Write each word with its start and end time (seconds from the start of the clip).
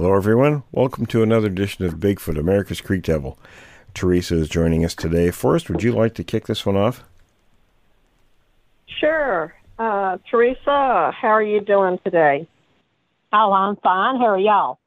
Hello, 0.00 0.14
everyone. 0.14 0.62
Welcome 0.72 1.04
to 1.04 1.22
another 1.22 1.48
edition 1.48 1.84
of 1.84 1.96
Bigfoot, 1.96 2.38
America's 2.38 2.80
Creek 2.80 3.02
Devil. 3.02 3.38
Theresa 3.92 4.36
is 4.36 4.48
joining 4.48 4.82
us 4.82 4.94
today. 4.94 5.30
Forrest, 5.30 5.68
would 5.68 5.82
you 5.82 5.92
like 5.92 6.14
to 6.14 6.24
kick 6.24 6.46
this 6.46 6.64
one 6.64 6.74
off? 6.74 7.04
Sure. 8.86 9.54
Uh, 9.78 10.16
Theresa, 10.30 11.12
how 11.12 11.28
are 11.28 11.42
you 11.42 11.60
doing 11.60 11.98
today? 12.02 12.48
Oh, 13.34 13.52
I'm 13.52 13.76
fine. 13.76 14.16
How 14.16 14.28
are 14.28 14.38
y'all? 14.38 14.78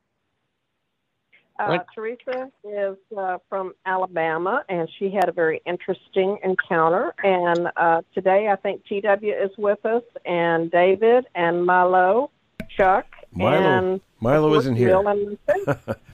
Uh, 1.60 1.78
Theresa 1.94 2.50
is 2.64 2.98
uh, 3.16 3.38
from 3.48 3.76
Alabama, 3.86 4.64
and 4.68 4.90
she 4.98 5.12
had 5.12 5.30
a 5.30 5.32
very 5.32 5.62
interesting 5.68 6.40
encounter. 6.44 7.14
And 7.24 7.70
uh, 7.78 8.02
today, 8.16 8.48
I 8.52 8.56
think 8.56 8.84
TW 8.86 9.28
is 9.28 9.52
with 9.60 9.86
us, 9.86 10.02
and 10.26 10.72
David, 10.72 11.28
and 11.36 11.68
Milo, 11.68 12.32
Chuck, 12.76 13.06
Milo, 13.32 13.58
and 13.58 14.02
Milo 14.24 14.54
isn't 14.56 14.76
here. 14.78 14.88
Bill 14.88 15.08
and 15.10 15.38
Lucy. 15.48 15.66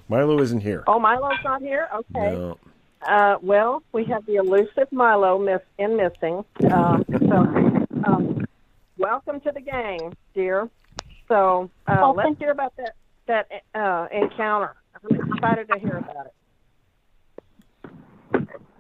Milo 0.10 0.42
isn't 0.42 0.62
here. 0.62 0.84
oh, 0.88 1.00
Milo's 1.00 1.38
not 1.44 1.62
here. 1.62 1.88
Okay. 1.94 2.32
No. 2.36 2.58
Uh, 3.08 3.38
well, 3.44 3.84
we 3.94 4.04
have 4.06 4.26
the 4.26 4.36
elusive 4.36 4.92
Milo 4.92 5.38
miss 5.38 5.62
in 5.78 5.96
missing. 5.96 6.44
Um, 6.74 7.06
so, 7.08 7.36
um, 8.06 8.48
welcome 8.98 9.40
to 9.42 9.52
the 9.52 9.62
gang, 9.62 10.18
dear. 10.34 10.68
So, 11.28 11.70
uh, 11.88 11.98
Oh, 12.02 12.12
let's 12.12 12.38
hear 12.40 12.50
about 12.50 12.74
that 12.78 12.96
that 13.28 13.48
uh, 13.76 14.08
encounter. 14.12 14.76
I'm 14.96 15.32
excited 15.32 15.70
to 15.72 15.78
hear 15.80 15.98
about 15.98 16.26
it. 16.26 16.34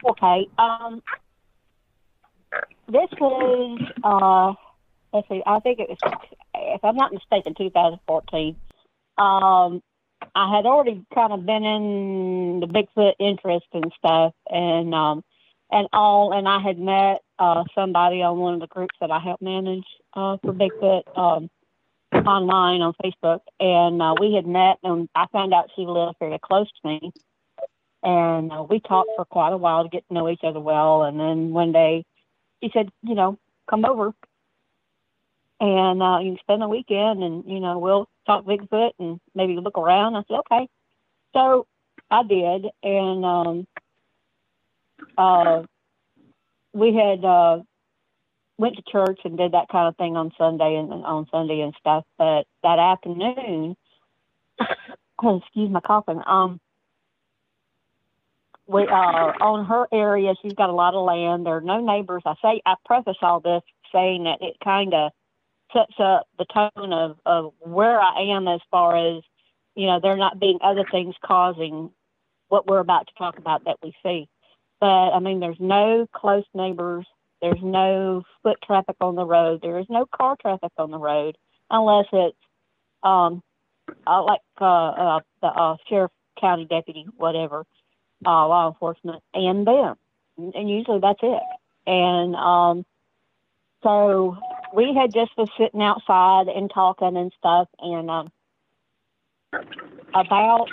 Okay. 0.09 0.47
Um, 0.58 1.03
this 2.88 3.09
was, 3.21 3.80
uh, 4.03 4.53
let's 5.14 5.30
see, 5.30 5.43
I 5.45 5.59
think 5.59 5.77
it 5.80 5.88
was, 5.88 5.99
if 6.55 6.83
I'm 6.83 6.95
not 6.95 7.14
mistaken, 7.14 7.53
2014. 7.55 8.55
Um, 9.20 9.81
I 10.36 10.56
had 10.56 10.66
already 10.66 11.06
kind 11.14 11.34
of 11.34 11.45
been 11.45 11.64
in 11.64 12.59
the 12.62 12.67
Bigfoot 12.67 13.14
interest 13.20 13.67
and 13.73 13.92
stuff, 13.98 14.34
and 14.50 14.94
um, 14.94 15.23
and 15.72 15.88
all, 15.94 16.34
and 16.34 16.48
I 16.48 16.59
had 16.59 16.80
met 16.80 17.22
uh, 17.38 17.64
somebody 17.76 18.22
on 18.22 18.38
one 18.38 18.53
of 18.56 18.59
the 18.59 18.67
groups 18.67 18.95
that 19.02 19.11
I 19.11 19.20
help 19.20 19.42
manage 19.42 19.86
uh, 20.14 20.38
for 20.44 20.53
Bigfoot 20.53 21.03
um, 21.17 21.50
online 22.26 22.81
on 22.81 22.94
Facebook, 23.03 23.42
and 23.59 24.02
uh, 24.02 24.16
we 24.20 24.34
had 24.34 24.48
met, 24.48 24.78
and 24.84 25.09
I 25.16 25.26
found 25.31 25.54
out 25.54 25.70
she 25.76 25.86
lived 25.86 26.16
very 26.20 26.39
close 26.39 26.67
to 26.81 26.88
me, 26.88 27.11
and 28.04 28.52
uh, 28.52 28.64
we 28.70 28.80
talked 28.80 29.09
for 29.16 29.26
quite 29.26 29.54
a 29.54 29.58
while 29.58 29.83
to 29.83 29.89
get 29.89 30.08
to 30.08 30.14
know 30.14 30.30
each 30.30 30.44
other 30.44 30.59
well, 30.59 31.04
and 31.04 31.20
then 31.20 31.52
one 31.52 31.72
day 31.72 32.06
she 32.64 32.72
said, 32.73 32.89
you 33.04 33.16
know, 33.16 33.38
come 33.70 33.86
over, 33.86 34.14
and 35.59 36.02
uh, 36.02 36.19
you 36.19 36.38
spend 36.41 36.61
the 36.61 36.67
weekend, 36.67 37.23
and 37.23 37.43
you 37.47 37.59
know, 37.59 37.79
we'll 37.79 38.07
talk 38.25 38.45
Bigfoot 38.45 38.91
and 38.99 39.19
maybe 39.35 39.55
look 39.57 39.77
around. 39.77 40.15
I 40.15 40.23
said, 40.27 40.39
okay, 40.39 40.67
so 41.33 41.67
I 42.11 42.23
did, 42.23 42.65
and 42.83 43.25
um, 43.25 43.67
uh, 45.17 45.64
we 46.73 46.95
had 46.95 47.25
uh, 47.25 47.59
went 48.58 48.75
to 48.77 48.83
church 48.92 49.19
and 49.25 49.37
did 49.37 49.53
that 49.53 49.69
kind 49.71 49.87
of 49.87 49.98
thing 49.98 50.17
on 50.17 50.31
Sunday 50.37 50.75
and 50.75 50.92
on 50.92 51.27
Sunday 51.31 51.61
and 51.61 51.73
stuff. 51.80 52.05
But 52.17 52.45
that 52.64 52.80
afternoon, 52.80 53.75
excuse 55.23 55.69
my 55.69 55.81
coughing. 55.81 56.21
Um, 56.25 56.59
we 58.67 58.83
uh 58.83 59.33
on 59.42 59.65
her 59.65 59.87
area. 59.92 60.33
She's 60.42 60.53
got 60.53 60.69
a 60.69 60.73
lot 60.73 60.93
of 60.93 61.05
land. 61.05 61.45
There 61.45 61.58
are 61.58 61.61
no 61.61 61.81
neighbors. 61.81 62.23
I 62.25 62.36
say 62.42 62.61
I 62.65 62.75
preface 62.86 63.17
all 63.21 63.39
this 63.39 63.64
saying 63.92 64.25
that 64.25 64.42
it 64.42 64.58
kind 64.64 64.93
of 64.93 65.11
sets 65.73 65.93
up 65.99 66.27
the 66.37 66.45
tone 66.45 66.93
of 66.93 67.17
of 67.25 67.53
where 67.59 67.99
I 67.99 68.21
am 68.35 68.47
as 68.47 68.61
far 68.71 68.95
as 68.95 69.23
you 69.75 69.87
know 69.87 69.99
there 69.99 70.17
not 70.17 70.39
being 70.39 70.59
other 70.61 70.85
things 70.91 71.15
causing 71.23 71.91
what 72.47 72.67
we're 72.67 72.80
about 72.80 73.07
to 73.07 73.13
talk 73.17 73.37
about 73.37 73.65
that 73.65 73.77
we 73.83 73.93
see. 74.03 74.27
But 74.80 75.11
I 75.11 75.19
mean, 75.19 75.39
there's 75.39 75.59
no 75.59 76.07
close 76.13 76.45
neighbors. 76.53 77.05
There's 77.41 77.61
no 77.61 78.23
foot 78.43 78.57
traffic 78.65 78.95
on 78.99 79.15
the 79.15 79.25
road. 79.25 79.61
There 79.61 79.80
is 79.80 79.85
no 79.89 80.05
car 80.05 80.35
traffic 80.41 80.71
on 80.77 80.91
the 80.91 80.97
road 80.97 81.37
unless 81.69 82.05
it's 82.11 82.37
um 83.03 83.41
uh, 84.05 84.23
like 84.23 84.41
uh, 84.59 84.65
uh, 84.65 85.19
the 85.41 85.47
uh, 85.47 85.77
sheriff, 85.87 86.11
county 86.39 86.65
deputy, 86.65 87.05
whatever, 87.17 87.65
uh, 88.25 88.47
law 88.47 88.67
enforcement, 88.67 89.23
and 89.33 89.65
them. 89.65 89.95
And 90.37 90.53
and 90.55 90.69
usually 90.69 90.99
that's 90.99 91.19
it. 91.21 91.41
And 91.87 92.36
um, 92.36 92.86
so 93.84 94.38
we 94.73 94.94
had 94.94 95.14
just 95.14 95.36
been 95.36 95.48
sitting 95.58 95.82
outside 95.82 96.48
and 96.48 96.70
talking 96.73 97.17
and 97.17 97.32
stuff, 97.38 97.67
and 97.80 98.10
um, 98.10 98.32
about 100.14 100.67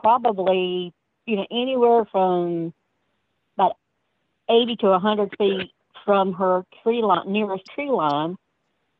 probably 0.00 0.92
you 1.26 1.36
know 1.36 1.46
anywhere 1.50 2.04
from 2.10 2.72
about 3.56 3.76
eighty 4.48 4.76
to 4.76 4.98
hundred 4.98 5.34
feet 5.38 5.70
from 6.04 6.32
her 6.34 6.64
tree 6.82 7.02
line, 7.02 7.30
nearest 7.30 7.64
tree 7.74 7.90
line, 7.90 8.36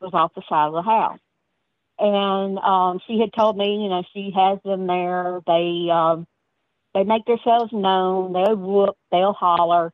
was 0.01 0.11
off 0.13 0.34
the 0.34 0.43
side 0.49 0.67
of 0.67 0.75
the 0.75 0.83
house. 0.83 1.19
And 1.99 2.59
um, 2.59 3.01
she 3.07 3.19
had 3.21 3.33
told 3.33 3.57
me, 3.57 3.83
you 3.83 3.89
know, 3.89 4.03
she 4.13 4.31
has 4.37 4.59
them 4.65 4.87
there. 4.87 5.41
They 5.47 5.89
um, 5.91 6.27
they 6.93 7.05
make 7.05 7.25
themselves 7.25 7.73
known. 7.73 8.33
They'll 8.33 8.57
whoop. 8.57 8.97
They'll 9.11 9.33
holler. 9.33 9.93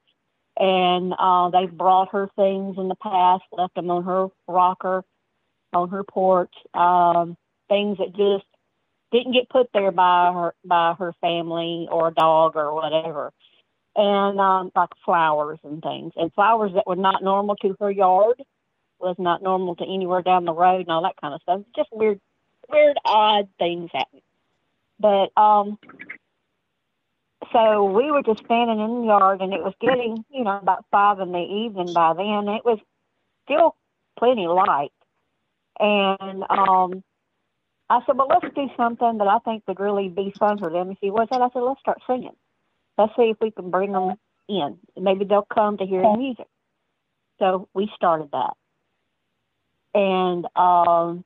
And 0.59 1.15
uh, 1.19 1.51
they've 1.51 1.71
brought 1.71 2.13
her 2.13 2.29
things 2.37 2.77
in 2.79 2.89
the 2.89 2.95
past, 2.97 3.45
left 3.53 3.75
them 3.75 3.91
on 3.91 4.05
her 4.05 4.29
rocker, 4.47 5.05
on 5.73 5.89
her 5.89 6.05
porch. 6.05 6.55
Um, 6.75 7.37
things 7.69 7.99
that 7.99 8.15
just 8.15 8.45
didn't 9.13 9.33
get 9.33 9.49
put 9.49 9.69
there 9.73 9.93
by 9.93 10.33
her 10.33 10.55
by 10.65 10.95
her 10.99 11.15
family 11.21 11.89
or 11.91 12.09
a 12.09 12.15
dog 12.15 12.57
or 12.57 12.75
whatever. 12.75 13.33
And 13.95 14.41
um, 14.41 14.73
like 14.75 14.89
flowers 15.05 15.59
and 15.65 15.83
things, 15.83 16.13
and 16.17 16.33
flowers 16.33 16.73
that 16.75 16.87
were 16.87 16.97
not 16.97 17.23
normal 17.23 17.57
to 17.57 17.77
her 17.81 17.91
yard 17.91 18.43
was 18.99 19.17
not 19.19 19.43
normal 19.43 19.77
to 19.77 19.85
anywhere 19.85 20.23
down 20.23 20.45
the 20.45 20.55
road 20.55 20.83
and 20.83 20.91
all 20.91 21.03
that 21.03 21.21
kind 21.21 21.35
of 21.35 21.43
stuff. 21.43 21.61
Just 21.77 21.91
weird, 21.93 22.21
weird, 22.71 22.97
odd 23.05 23.49
things 23.59 23.91
happen. 23.93 24.21
But 24.99 25.31
um, 25.37 25.79
so 27.53 27.85
we 27.85 28.11
were 28.11 28.23
just 28.23 28.45
standing 28.45 28.79
in 28.79 29.01
the 29.01 29.07
yard, 29.07 29.41
and 29.41 29.53
it 29.53 29.63
was 29.63 29.75
getting, 29.81 30.25
you 30.31 30.45
know, 30.45 30.59
about 30.59 30.85
five 30.91 31.19
in 31.21 31.33
the 31.33 31.39
evening 31.39 31.93
by 31.93 32.15
then. 32.15 32.49
It 32.49 32.65
was 32.65 32.79
still 33.45 33.77
plenty 34.19 34.47
light, 34.47 34.93
and 35.81 36.45
um, 36.51 37.03
I 37.91 38.01
said, 38.07 38.17
"Well, 38.17 38.29
let's 38.29 38.55
do 38.55 38.69
something 38.77 39.19
that 39.19 39.27
I 39.27 39.39
think 39.41 39.65
would 39.67 39.81
really 39.81 40.09
be 40.09 40.33
fun 40.39 40.59
for 40.59 40.71
them." 40.71 40.89
And 40.89 40.97
she 41.03 41.11
was 41.11 41.29
that. 41.31 41.41
I 41.41 41.49
said, 41.53 41.61
"Let's 41.61 41.81
start 41.81 41.99
singing. 42.07 42.37
Let's 42.99 43.15
see 43.17 43.31
if 43.31 43.39
we 43.41 43.51
can 43.51 43.71
bring 43.71 43.93
them 43.93 44.15
in. 44.49 44.79
Maybe 45.01 45.25
they'll 45.25 45.43
come 45.43 45.79
to 45.79 45.87
hear 45.87 46.03
the 46.03 46.17
music." 46.17 46.47
So 47.39 47.69
we 47.75 47.91
started 47.97 48.31
that 48.33 48.55
and 49.95 50.47
um, 50.57 51.25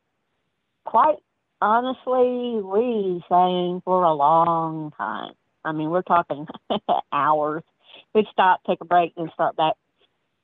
quite 0.84 1.19
honestly, 1.60 2.60
we 2.62 3.22
sang 3.28 3.82
for 3.84 4.04
a 4.04 4.14
long 4.14 4.92
time. 4.96 5.32
I 5.66 5.72
mean, 5.72 5.90
we're 5.90 6.02
talking 6.02 6.46
hours. 7.12 7.62
We'd 8.14 8.26
stop, 8.32 8.60
take 8.66 8.80
a 8.80 8.84
break, 8.84 9.12
and 9.16 9.30
start 9.34 9.56
back. 9.56 9.74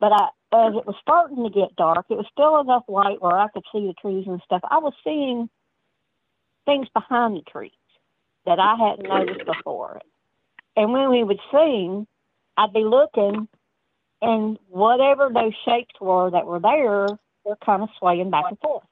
But 0.01 0.13
I, 0.13 0.25
as 0.55 0.75
it 0.75 0.87
was 0.87 0.97
starting 1.01 1.45
to 1.45 1.51
get 1.51 1.77
dark, 1.77 2.07
it 2.11 2.17
was 2.17 2.27
still 2.33 2.61
enough 2.61 2.85
light 2.89 3.23
where 3.23 3.39
I 3.39 3.49
could 3.49 3.63
see 3.73 3.87
the 3.87 3.95
trees 3.95 4.25
and 4.27 4.43
stuff. 4.45 4.61
I 4.69 4.79
was 4.79 4.93
seeing 5.05 5.49
things 6.67 6.89
behind 6.93 7.37
the 7.37 7.43
trees 7.43 7.71
that 8.45 8.59
I 8.59 8.75
hadn't 8.77 9.09
noticed 9.09 9.47
before. 9.47 10.01
And 10.77 10.93
when 10.93 11.11
we 11.11 11.23
would 11.23 11.41
sing, 11.53 12.07
I'd 12.57 12.73
be 12.73 12.85
looking, 12.85 13.49
and 14.21 14.59
whatever 14.69 15.31
those 15.33 15.53
shapes 15.65 15.95
were 16.01 16.31
that 16.31 16.47
were 16.47 16.61
there, 16.61 17.07
they're 17.45 17.57
kind 17.65 17.83
of 17.83 17.89
swaying 17.99 18.31
back 18.31 18.45
and 18.49 18.59
forth. 18.59 18.85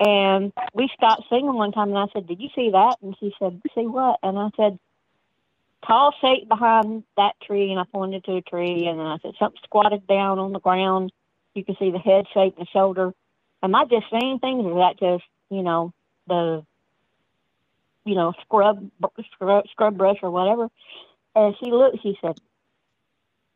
And 0.00 0.52
we 0.74 0.88
stopped 0.94 1.24
singing 1.28 1.54
one 1.54 1.72
time, 1.72 1.88
and 1.88 1.98
I 1.98 2.06
said, 2.12 2.26
"Did 2.26 2.40
you 2.40 2.48
see 2.54 2.70
that?" 2.70 2.96
And 3.02 3.16
she 3.18 3.34
said, 3.38 3.60
"See 3.74 3.86
what?" 3.86 4.20
And 4.22 4.38
I 4.38 4.50
said, 4.56 4.78
"Tall 5.86 6.12
shape 6.20 6.48
behind 6.48 7.04
that 7.16 7.34
tree." 7.40 7.70
And 7.70 7.80
I 7.80 7.84
pointed 7.84 8.24
to 8.24 8.36
a 8.36 8.42
tree, 8.42 8.86
and 8.86 8.98
then 8.98 9.06
I 9.06 9.18
said, 9.18 9.34
"Something 9.38 9.60
squatted 9.64 10.06
down 10.06 10.38
on 10.38 10.52
the 10.52 10.60
ground. 10.60 11.12
You 11.54 11.64
can 11.64 11.76
see 11.76 11.90
the 11.90 11.98
head 11.98 12.26
shape 12.32 12.56
and 12.56 12.66
the 12.66 12.70
shoulder." 12.70 13.14
am 13.62 13.74
I 13.74 13.84
just 13.84 14.06
seeing 14.10 14.38
things, 14.38 14.64
or 14.64 14.72
is 14.72 14.76
that 14.76 14.98
just 14.98 15.24
you 15.50 15.62
know 15.62 15.92
the 16.26 16.64
you 18.04 18.14
know 18.14 18.32
scrub 18.42 18.90
scrub, 19.32 19.64
scrub 19.70 19.96
brush 19.96 20.18
or 20.22 20.30
whatever? 20.30 20.68
And 21.34 21.54
she 21.62 21.70
looked. 21.70 22.02
She 22.02 22.16
said, 22.20 22.38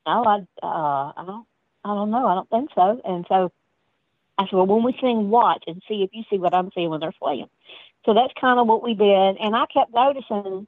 "No, 0.06 0.25
I 0.25 0.37
uh, 0.62 1.12
I 1.16 1.25
don't 1.26 1.46
I 1.84 1.94
don't 1.94 2.10
know. 2.10 2.26
I 2.26 2.34
don't 2.34 2.50
think 2.50 2.70
so." 2.75 3.00
And 3.04 3.26
so 3.28 3.52
I 4.38 4.44
said, 4.44 4.55
"Well, 4.55 4.67
when 4.67 4.82
we 4.84 4.96
sing, 5.00 5.31
watch 5.31 5.64
and 5.67 5.82
see 5.88 6.02
if 6.02 6.11
you 6.12 6.25
see 6.31 6.38
what 6.38 6.55
I'm 6.55 6.70
seeing 6.75 6.90
when 6.90 7.00
they're 7.00 7.14
swaying." 7.19 7.49
So 8.05 8.14
that's 8.14 8.32
kind 8.40 8.58
of 8.58 8.67
what 8.67 8.82
we 8.82 8.94
did. 8.94 9.37
And 9.38 9.55
I 9.55 9.67
kept 9.67 9.94
noticing 9.94 10.67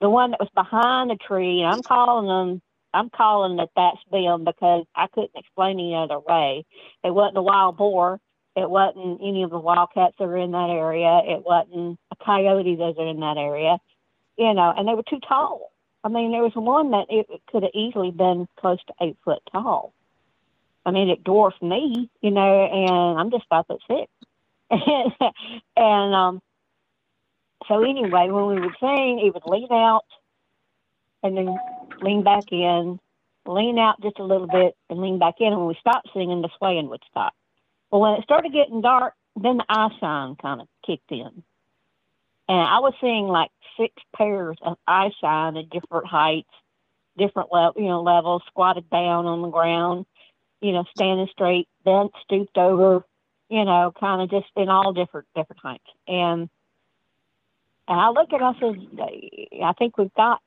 the 0.00 0.10
one 0.10 0.32
that 0.32 0.40
was 0.40 0.50
behind 0.54 1.10
the 1.10 1.16
tree. 1.16 1.62
And 1.62 1.72
I'm 1.72 1.82
calling 1.82 2.26
them. 2.26 2.62
I'm 2.94 3.10
calling 3.10 3.56
that 3.56 3.70
that's 3.76 3.98
them 4.10 4.44
because 4.44 4.86
I 4.94 5.06
couldn't 5.08 5.36
explain 5.36 5.78
any 5.78 5.94
other 5.94 6.18
way. 6.18 6.64
It 7.04 7.10
wasn't 7.10 7.38
a 7.38 7.42
wild 7.42 7.76
boar. 7.76 8.20
It 8.56 8.70
wasn't 8.70 9.20
any 9.20 9.42
of 9.42 9.50
the 9.50 9.58
wildcats 9.58 10.16
that 10.18 10.24
are 10.24 10.36
in 10.38 10.52
that 10.52 10.70
area. 10.70 11.20
It 11.26 11.44
wasn't 11.44 11.98
a 12.10 12.24
coyote 12.24 12.76
that 12.76 12.94
are 12.98 13.06
in 13.06 13.20
that 13.20 13.36
area. 13.36 13.78
You 14.38 14.54
know, 14.54 14.72
and 14.74 14.88
they 14.88 14.94
were 14.94 15.02
too 15.02 15.20
tall. 15.20 15.72
I 16.04 16.08
mean, 16.08 16.32
there 16.32 16.42
was 16.42 16.52
one 16.54 16.90
that 16.92 17.06
it 17.10 17.26
could 17.50 17.64
have 17.64 17.72
easily 17.74 18.12
been 18.12 18.48
close 18.58 18.78
to 18.86 18.94
eight 19.02 19.16
foot 19.24 19.40
tall. 19.52 19.92
I 20.86 20.92
mean, 20.92 21.10
it 21.10 21.24
dwarfed 21.24 21.60
me, 21.62 22.08
you 22.22 22.30
know, 22.30 22.64
and 22.64 23.18
I'm 23.18 23.30
just 23.32 23.44
five 23.50 23.66
foot 23.66 23.82
six. 23.88 24.10
and 25.76 26.14
um, 26.14 26.40
so 27.66 27.82
anyway, 27.82 28.28
when 28.30 28.46
we 28.46 28.60
would 28.60 28.76
sing, 28.78 29.18
he 29.20 29.30
would 29.30 29.42
lean 29.46 29.68
out 29.72 30.04
and 31.24 31.36
then 31.36 31.56
lean 32.00 32.22
back 32.22 32.52
in, 32.52 33.00
lean 33.46 33.78
out 33.80 34.00
just 34.00 34.20
a 34.20 34.24
little 34.24 34.46
bit 34.46 34.76
and 34.88 35.00
lean 35.00 35.18
back 35.18 35.34
in. 35.40 35.48
And 35.48 35.58
when 35.58 35.66
we 35.66 35.76
stopped 35.80 36.08
singing, 36.14 36.40
the 36.40 36.50
swaying 36.56 36.88
would 36.88 37.02
stop. 37.10 37.34
But 37.90 37.98
when 37.98 38.12
it 38.12 38.22
started 38.22 38.52
getting 38.52 38.80
dark, 38.80 39.14
then 39.34 39.56
the 39.56 39.66
eye 39.68 39.90
shine 39.98 40.36
kind 40.36 40.60
of 40.60 40.68
kicked 40.86 41.10
in. 41.10 41.42
And 42.48 42.58
I 42.58 42.78
was 42.78 42.94
seeing 43.00 43.26
like 43.26 43.50
six 43.76 43.92
pairs 44.14 44.56
of 44.62 44.78
eye 44.86 45.10
shine 45.20 45.56
at 45.56 45.68
different 45.68 46.06
heights, 46.06 46.50
different 47.18 47.52
level, 47.52 47.82
you 47.82 47.88
know, 47.88 48.02
levels, 48.02 48.42
squatted 48.46 48.88
down 48.88 49.26
on 49.26 49.42
the 49.42 49.48
ground, 49.48 50.06
you 50.60 50.72
know, 50.72 50.84
standing 50.94 51.28
straight, 51.32 51.68
bent, 51.84 52.12
stooped 52.24 52.56
over, 52.56 53.04
you 53.48 53.64
know, 53.64 53.92
kind 53.98 54.22
of 54.22 54.30
just 54.30 54.50
in 54.56 54.68
all 54.68 54.92
different 54.92 55.26
different 55.34 55.60
heights. 55.62 55.84
And 56.08 56.48
and 57.88 58.00
I 58.00 58.08
looked 58.10 58.32
at 58.32 58.40
her, 58.40 58.46
I 58.46 58.58
said, 58.58 59.62
I 59.62 59.72
think 59.74 59.96
we've 59.96 60.14
got 60.14 60.40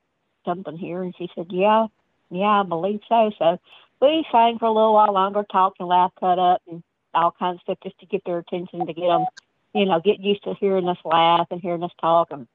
something 0.45 0.77
here. 0.77 1.03
And 1.03 1.15
she 1.17 1.29
said, 1.35 1.47
Yeah, 1.49 1.87
yeah, 2.29 2.61
I 2.61 2.63
believe 2.63 3.01
so. 3.07 3.31
So 3.37 3.59
we 4.01 4.25
sang 4.31 4.59
for 4.59 4.65
a 4.65 4.71
little 4.71 4.93
while 4.93 5.13
longer, 5.13 5.45
talked 5.49 5.79
and 5.79 5.89
laughed, 5.89 6.19
cut 6.19 6.39
up, 6.39 6.61
and 6.69 6.83
all 7.13 7.31
kinds 7.31 7.55
of 7.57 7.61
stuff 7.61 7.77
just 7.83 7.99
to 7.99 8.05
get 8.05 8.23
their 8.25 8.39
attention, 8.39 8.85
to 8.85 8.93
get 8.93 9.07
them, 9.07 9.25
you 9.73 9.85
know, 9.85 9.99
get 9.99 10.19
used 10.19 10.43
to 10.43 10.53
hearing 10.59 10.87
us 10.87 10.97
laugh 11.03 11.47
and 11.51 11.61
hearing 11.61 11.83
us 11.83 11.91
talk. 11.99 12.29
And 12.31 12.47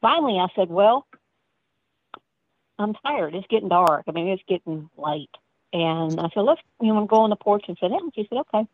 finally, 0.00 0.38
I 0.38 0.48
said, 0.54 0.68
Well, 0.68 1.06
I'm 2.78 2.94
tired. 2.94 3.34
It's 3.34 3.46
getting 3.48 3.70
dark. 3.70 4.04
I 4.06 4.12
mean, 4.12 4.28
it's 4.28 4.42
getting 4.46 4.90
late. 4.96 5.30
And 5.72 6.18
I 6.20 6.28
said, 6.34 6.42
Let's, 6.42 6.60
you 6.80 6.92
know, 6.92 7.06
go 7.06 7.16
on 7.16 7.30
the 7.30 7.36
porch 7.36 7.64
and 7.68 7.76
sit 7.80 7.90
down. 7.90 8.12
She 8.14 8.26
said, 8.28 8.38
Okay. 8.38 8.66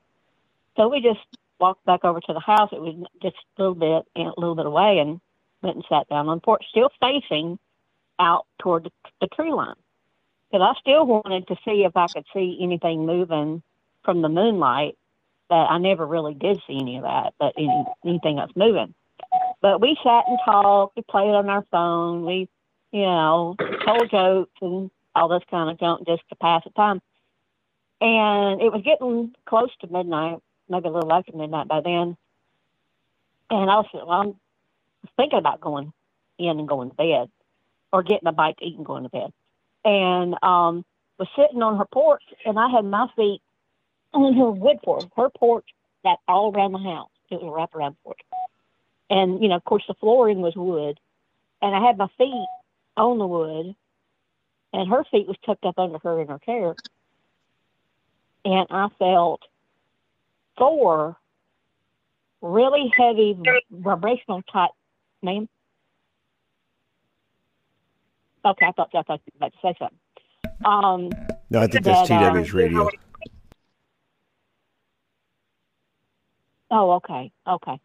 So 0.77 0.89
we 0.89 1.01
just 1.01 1.21
walked 1.61 1.85
back 1.85 2.05
over 2.05 2.21
to 2.21 2.33
the 2.33 2.41
house. 2.41 2.71
It 2.73 2.81
was 2.81 2.95
just 3.23 3.37
a 3.57 3.63
little 3.63 3.75
bit, 3.75 4.07
a 4.17 4.41
little 4.41 4.55
bit 4.55 4.67
away, 4.67 4.99
and 4.99 5.21
went 5.63 5.77
and 5.77 5.85
sat 5.89 6.09
down 6.09 6.29
on 6.29 6.39
the 6.39 6.41
porch, 6.41 6.65
still 6.71 6.91
facing 7.01 7.59
out 8.19 8.47
toward 8.59 8.85
the, 8.85 8.91
the 9.21 9.27
tree 9.29 9.53
line. 9.53 9.77
Because 10.51 10.75
I 10.77 10.81
still 10.81 11.07
wanted 11.07 11.47
to 11.49 11.57
see 11.65 11.85
if 11.85 11.97
I 11.97 12.09
could 12.09 12.27
see 12.35 12.59
anything 12.61 13.07
moving 13.07 13.63
from 14.05 14.23
the 14.23 14.29
moonlight. 14.29 14.97
That 15.51 15.71
I 15.71 15.77
never 15.79 16.07
really 16.07 16.33
did 16.33 16.63
see 16.67 16.79
any 16.81 16.97
of 16.97 17.03
that, 17.03 17.35
but 17.39 17.53
any, 17.59 17.85
anything 18.07 18.37
that's 18.37 18.57
moving. 18.57 18.95
But 19.61 19.83
we 19.83 19.99
sat 20.03 20.25
and 20.27 20.39
talked. 20.45 20.97
We 20.97 21.03
played 21.03 21.35
on 21.35 21.49
our 21.51 21.65
phone. 21.71 22.25
We, 22.25 22.49
you 22.91 23.03
know, 23.03 23.57
told 23.85 24.11
jokes 24.11 24.53
and 24.63 24.91
all 25.15 25.29
this 25.29 25.43
kind 25.51 25.71
of 25.71 25.79
junk 25.79 26.07
just 26.07 26.23
to 26.29 26.37
pass 26.37 26.65
the 26.65 26.71
time. 26.71 27.01
And 28.01 28.61
it 28.61 28.73
was 28.73 28.83
getting 28.83 29.35
close 29.47 29.71
to 29.81 29.87
midnight 29.87 30.41
maybe 30.69 30.89
a 30.89 30.93
little 30.93 31.13
after 31.13 31.37
midnight 31.37 31.69
by 31.69 31.81
then. 31.81 32.17
And 33.51 33.71
I 33.71 33.77
was, 33.77 33.87
well, 33.93 34.11
I'm 34.11 34.35
thinking 35.17 35.39
about 35.39 35.61
going 35.61 35.93
in 36.39 36.59
and 36.59 36.67
going 36.67 36.91
to 36.91 36.97
bed 36.97 37.31
or 37.93 38.03
getting 38.03 38.27
a 38.27 38.33
bite 38.33 38.57
to 38.59 38.65
eat 38.65 38.77
and 38.77 38.87
going 38.87 39.03
to 39.03 39.09
bed. 39.11 39.33
And 39.85 40.35
um, 40.43 40.85
was 41.19 41.29
sitting 41.37 41.63
on 41.63 41.77
her 41.77 41.85
porch, 41.85 42.23
and 42.47 42.59
I 42.59 42.69
had 42.71 42.85
my 42.85 43.07
feet 43.15 43.43
on 44.15 44.35
her 44.35 44.51
wood 44.51 44.79
porch, 44.83 45.05
her 45.17 45.29
porch 45.29 45.67
that 46.05 46.19
all 46.27 46.53
around 46.55 46.73
the 46.73 46.79
house. 46.79 47.11
It 47.31 47.41
was 47.41 47.45
a 47.45 47.77
wraparound 47.77 47.97
porch. 48.05 48.21
And, 49.11 49.43
you 49.43 49.49
know, 49.49 49.57
of 49.57 49.65
course, 49.65 49.85
the 49.87 49.95
flooring 49.95 50.41
was 50.41 50.57
wood. 50.57 50.99
And 51.61 51.75
I 51.75 51.81
had 51.87 51.99
my 51.99 52.09
feet 52.19 52.47
on 52.97 53.19
the 53.19 53.27
wood, 53.27 53.75
and 54.73 54.91
her 54.91 55.05
feet 55.11 55.27
was 55.27 55.37
tucked 55.45 55.65
up 55.65 55.79
under 55.79 55.99
her 55.99 56.21
in 56.21 56.29
her 56.29 56.39
chair. 56.39 56.75
And 58.45 58.67
I 58.71 58.89
felt 58.99 59.43
four 60.59 61.17
really 62.41 62.93
heavy 62.97 63.39
vibrational 63.71 64.43
type 64.53 64.71
name. 65.23 65.49
Okay, 68.45 68.67
I 68.67 68.73
thought, 68.73 68.91
I 68.95 69.03
thought 69.03 69.21
you 69.27 69.33
were 69.41 69.47
about 69.47 69.53
to 69.53 69.59
say 69.63 69.75
something. 69.79 69.99
Um, 70.65 71.11
no, 71.51 71.61
I 71.61 71.67
think 71.69 71.85
that's 71.85 72.09
that, 72.09 72.33
TW's 72.35 72.53
uh, 72.53 72.57
radio. 72.57 72.89
Oh, 76.71 76.93
okay, 76.93 77.31
okay. 77.47 77.79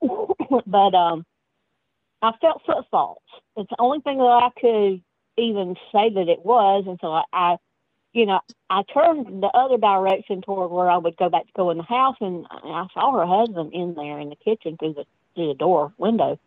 but 0.66 0.94
um, 0.94 1.24
I 2.22 2.32
felt 2.40 2.62
footfalls. 2.66 3.22
It's 3.56 3.70
the 3.70 3.76
only 3.78 4.00
thing 4.00 4.18
that 4.18 4.24
I 4.24 4.50
could 4.60 5.02
even 5.40 5.76
say 5.92 6.10
that 6.10 6.28
it 6.28 6.44
was 6.44 6.84
until 6.86 7.12
I, 7.12 7.24
I 7.32 7.56
you 8.12 8.26
know, 8.26 8.40
I 8.68 8.82
turned 8.82 9.42
the 9.42 9.48
other 9.48 9.78
direction 9.78 10.42
toward 10.42 10.70
where 10.70 10.90
I 10.90 10.96
would 10.96 11.16
go 11.16 11.28
back 11.28 11.46
to 11.46 11.52
go 11.54 11.70
in 11.70 11.76
the 11.76 11.84
house, 11.84 12.16
and 12.20 12.46
I 12.50 12.86
saw 12.92 13.12
her 13.12 13.26
husband 13.26 13.72
in 13.72 13.94
there 13.94 14.18
in 14.18 14.30
the 14.30 14.36
kitchen 14.36 14.76
through 14.76 14.94
the 14.94 15.06
through 15.34 15.48
the 15.48 15.54
door 15.54 15.92
window. 15.96 16.38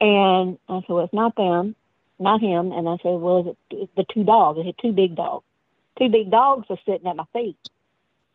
And 0.00 0.58
I 0.68 0.80
said, 0.80 0.88
"Well, 0.88 1.04
it's 1.04 1.14
not 1.14 1.34
them, 1.36 1.74
not 2.18 2.40
him." 2.40 2.72
And 2.72 2.88
I 2.88 2.96
said, 2.98 3.20
"Well, 3.20 3.56
it's 3.70 3.92
the 3.96 4.04
two 4.04 4.24
dogs. 4.24 4.58
It 4.58 4.66
had 4.66 4.78
two 4.78 4.92
big 4.92 5.16
dogs. 5.16 5.44
Two 5.98 6.10
big 6.10 6.30
dogs 6.30 6.68
were 6.68 6.78
sitting 6.84 7.06
at 7.06 7.16
my 7.16 7.24
feet, 7.32 7.56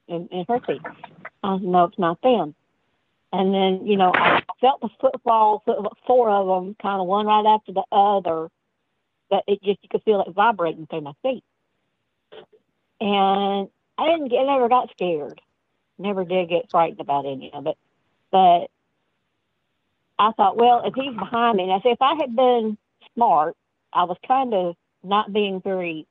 in, 0.07 0.27
in 0.29 0.45
her 0.47 0.59
feet." 0.61 0.81
I 1.43 1.57
said, 1.57 1.63
"No, 1.63 1.83
it's 1.83 1.99
not 1.99 2.21
them." 2.21 2.55
And 3.33 3.53
then, 3.53 3.87
you 3.87 3.97
know, 3.97 4.11
I 4.13 4.41
felt 4.59 4.81
the 4.81 4.89
footfall, 4.99 5.63
four 6.05 6.29
of 6.29 6.47
them, 6.47 6.75
kind 6.81 6.99
of 6.99 7.07
one 7.07 7.27
right 7.27 7.45
after 7.45 7.71
the 7.71 7.85
other. 7.91 8.49
But 9.31 9.45
it 9.47 9.63
just 9.63 9.79
you 9.81 9.89
could 9.89 10.03
feel 10.03 10.21
it 10.21 10.31
vibrating 10.33 10.85
through 10.85 11.01
my 11.01 11.13
feet 11.23 11.43
and 13.01 13.67
I 13.97 14.05
didn't 14.05 14.29
get, 14.29 14.41
I 14.41 14.45
never 14.45 14.69
got 14.69 14.91
scared. 14.91 15.41
Never 15.97 16.23
did 16.23 16.49
get 16.49 16.69
frightened 16.69 17.01
about 17.01 17.25
any 17.25 17.51
of 17.51 17.65
it. 17.67 17.77
But 18.31 18.67
I 20.19 20.31
thought, 20.37 20.55
well, 20.55 20.83
if 20.85 20.93
he's 20.93 21.17
behind 21.17 21.57
me, 21.57 21.63
and 21.63 21.73
I 21.73 21.79
said, 21.81 21.93
if 21.93 22.01
I 22.01 22.15
had 22.15 22.35
been 22.35 22.77
smart, 23.13 23.57
I 23.91 24.03
was 24.03 24.17
kind 24.27 24.53
of 24.53 24.75
not 25.03 25.33
being 25.33 25.61
very 25.61 26.07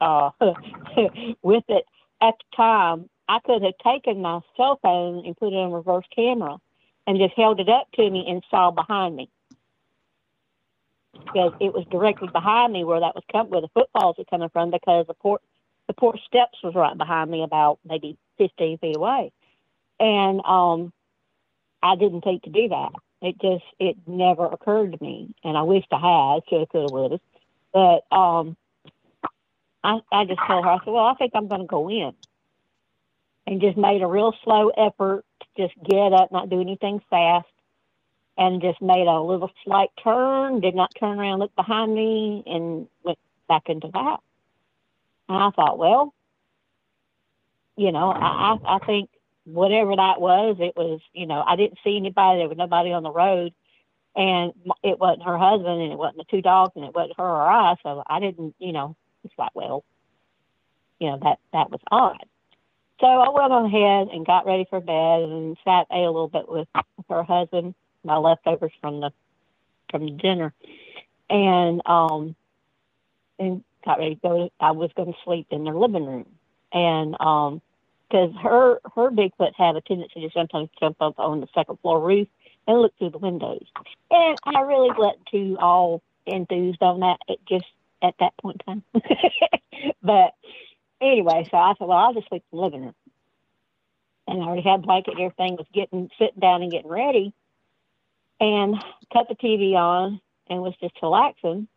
uh, 0.00 0.30
with 1.42 1.64
it 1.68 1.86
at 2.20 2.34
the 2.38 2.56
time. 2.56 3.08
I 3.28 3.38
could 3.38 3.62
have 3.62 3.78
taken 3.82 4.20
my 4.20 4.40
cell 4.56 4.78
phone 4.82 5.24
and 5.24 5.36
put 5.36 5.52
it 5.52 5.56
on 5.56 5.72
reverse 5.72 6.04
camera 6.14 6.58
and 7.06 7.18
just 7.18 7.34
held 7.34 7.60
it 7.60 7.68
up 7.68 7.86
to 7.94 8.10
me 8.10 8.26
and 8.28 8.42
saw 8.50 8.72
behind 8.72 9.16
me 9.16 9.30
because 11.12 11.52
it 11.60 11.72
was 11.72 11.84
directly 11.90 12.28
behind 12.28 12.72
me 12.72 12.84
where 12.84 13.00
that 13.00 13.14
was 13.14 13.24
coming, 13.30 13.50
where 13.50 13.60
the 13.60 13.68
footfalls 13.68 14.16
were 14.18 14.24
coming 14.24 14.48
from 14.48 14.70
because 14.70 15.06
the 15.06 15.14
port 15.14 15.42
the 15.88 15.94
porch 15.94 16.20
steps 16.26 16.58
was 16.62 16.74
right 16.74 16.96
behind 16.96 17.30
me 17.30 17.42
about 17.42 17.78
maybe 17.84 18.16
15 18.38 18.78
feet 18.78 18.96
away. 18.96 19.32
And 19.98 20.40
um, 20.44 20.92
I 21.82 21.96
didn't 21.96 22.22
think 22.22 22.44
to 22.44 22.50
do 22.50 22.68
that. 22.68 22.92
It 23.20 23.40
just, 23.40 23.64
it 23.78 23.96
never 24.06 24.46
occurred 24.46 24.92
to 24.92 25.04
me. 25.04 25.34
And 25.44 25.56
I 25.56 25.62
wished 25.62 25.88
I 25.92 26.34
had, 26.34 26.42
should 26.48 26.68
could 26.70 26.82
have, 26.82 26.90
would 26.90 27.12
have. 27.12 27.20
But 27.72 28.16
um, 28.16 28.56
I, 29.84 30.00
I 30.10 30.24
just 30.24 30.40
told 30.46 30.64
her, 30.64 30.70
I 30.70 30.78
said, 30.78 30.90
well, 30.90 31.04
I 31.04 31.14
think 31.14 31.32
I'm 31.34 31.48
going 31.48 31.62
to 31.62 31.66
go 31.66 31.88
in. 31.90 32.12
And 33.46 33.60
just 33.60 33.76
made 33.76 34.02
a 34.02 34.06
real 34.06 34.34
slow 34.44 34.68
effort 34.68 35.24
to 35.40 35.66
just 35.66 35.74
get 35.84 36.12
up, 36.12 36.30
not 36.30 36.48
do 36.48 36.60
anything 36.60 37.00
fast, 37.10 37.48
and 38.42 38.60
just 38.60 38.82
made 38.82 39.06
a 39.06 39.20
little 39.20 39.50
slight 39.64 39.90
turn, 40.02 40.60
did 40.60 40.74
not 40.74 40.90
turn 40.98 41.20
around, 41.20 41.38
look 41.38 41.54
behind 41.54 41.94
me, 41.94 42.42
and 42.44 42.88
went 43.04 43.18
back 43.48 43.68
into 43.68 43.86
the 43.86 43.98
house. 43.98 44.22
And 45.28 45.38
I 45.38 45.50
thought, 45.50 45.78
well, 45.78 46.12
you 47.76 47.92
know, 47.92 48.10
I, 48.10 48.56
I 48.64 48.78
think 48.84 49.10
whatever 49.44 49.94
that 49.94 50.20
was, 50.20 50.56
it 50.58 50.74
was, 50.76 51.00
you 51.12 51.26
know, 51.26 51.42
I 51.46 51.54
didn't 51.54 51.78
see 51.84 51.96
anybody. 51.96 52.40
There 52.40 52.48
was 52.48 52.58
nobody 52.58 52.92
on 52.92 53.04
the 53.04 53.12
road, 53.12 53.52
and 54.16 54.52
it 54.82 54.98
wasn't 54.98 55.22
her 55.22 55.38
husband, 55.38 55.80
and 55.80 55.92
it 55.92 55.98
wasn't 55.98 56.18
the 56.18 56.36
two 56.36 56.42
dogs, 56.42 56.72
and 56.74 56.84
it 56.84 56.94
wasn't 56.94 57.18
her 57.18 57.24
or 57.24 57.48
I. 57.48 57.76
So 57.84 58.02
I 58.04 58.18
didn't, 58.18 58.56
you 58.58 58.72
know, 58.72 58.96
it's 59.22 59.34
like, 59.38 59.54
well, 59.54 59.84
you 60.98 61.10
know, 61.10 61.18
that 61.22 61.38
that 61.52 61.70
was 61.70 61.80
odd. 61.92 62.24
So 63.00 63.06
I 63.06 63.28
went 63.30 63.52
on 63.52 63.66
ahead 63.66 64.08
and 64.12 64.26
got 64.26 64.46
ready 64.46 64.66
for 64.68 64.80
bed 64.80 65.22
and 65.22 65.56
sat 65.64 65.86
a 65.90 65.98
little 65.98 66.28
bit 66.28 66.48
with 66.48 66.68
her 67.08 67.22
husband, 67.22 67.74
my 68.04 68.16
leftovers 68.18 68.72
from 68.80 69.00
the 69.00 69.12
from 69.90 70.06
the 70.06 70.12
dinner, 70.12 70.54
and 71.30 71.82
um, 71.86 72.36
and 73.38 73.64
got 73.84 73.98
ready 73.98 74.16
to 74.16 74.20
go. 74.22 74.50
I 74.60 74.72
was 74.72 74.90
going 74.96 75.12
to 75.12 75.18
sleep 75.24 75.48
in 75.50 75.64
their 75.64 75.74
living 75.76 76.06
room, 76.06 76.26
and 76.72 77.16
um, 77.20 77.62
because 78.10 78.32
her 78.42 78.80
her 78.96 79.10
Bigfoot 79.10 79.52
had 79.56 79.76
a 79.76 79.80
tendency 79.82 80.22
to 80.22 80.30
sometimes 80.34 80.70
jump 80.80 80.98
up 81.00 81.18
on 81.18 81.40
the 81.40 81.48
second 81.54 81.78
floor 81.80 82.00
roof 82.00 82.28
and 82.68 82.80
look 82.82 82.96
through 82.98 83.10
the 83.10 83.18
windows, 83.18 83.66
and 84.10 84.38
I 84.46 84.60
really 84.62 84.90
wasn't 84.96 85.26
too 85.30 85.56
all 85.60 86.02
enthused 86.26 86.82
on 86.82 87.00
that. 87.00 87.18
It 87.28 87.40
just 87.48 87.66
at 88.02 88.14
that 88.20 88.36
point 88.38 88.62
in 88.66 88.82
time, 88.92 89.02
but 90.02 90.34
anyway, 91.00 91.46
so 91.50 91.56
I 91.56 91.74
said, 91.78 91.88
well, 91.88 91.98
I'll 91.98 92.14
just 92.14 92.28
sleep 92.28 92.44
in 92.52 92.58
the 92.58 92.64
living 92.64 92.82
room. 92.82 92.94
And 94.28 94.42
I 94.42 94.46
already 94.46 94.62
had 94.62 94.82
blanket 94.82 95.12
and 95.18 95.20
everything, 95.22 95.56
was 95.56 95.66
getting, 95.74 96.08
sitting 96.18 96.40
down 96.40 96.62
and 96.62 96.70
getting 96.70 96.90
ready 96.90 97.34
and 98.42 98.74
cut 99.12 99.28
the 99.28 99.36
TV 99.36 99.74
on 99.74 100.20
and 100.48 100.60
was 100.60 100.74
just 100.80 101.00
relaxing. 101.00 101.68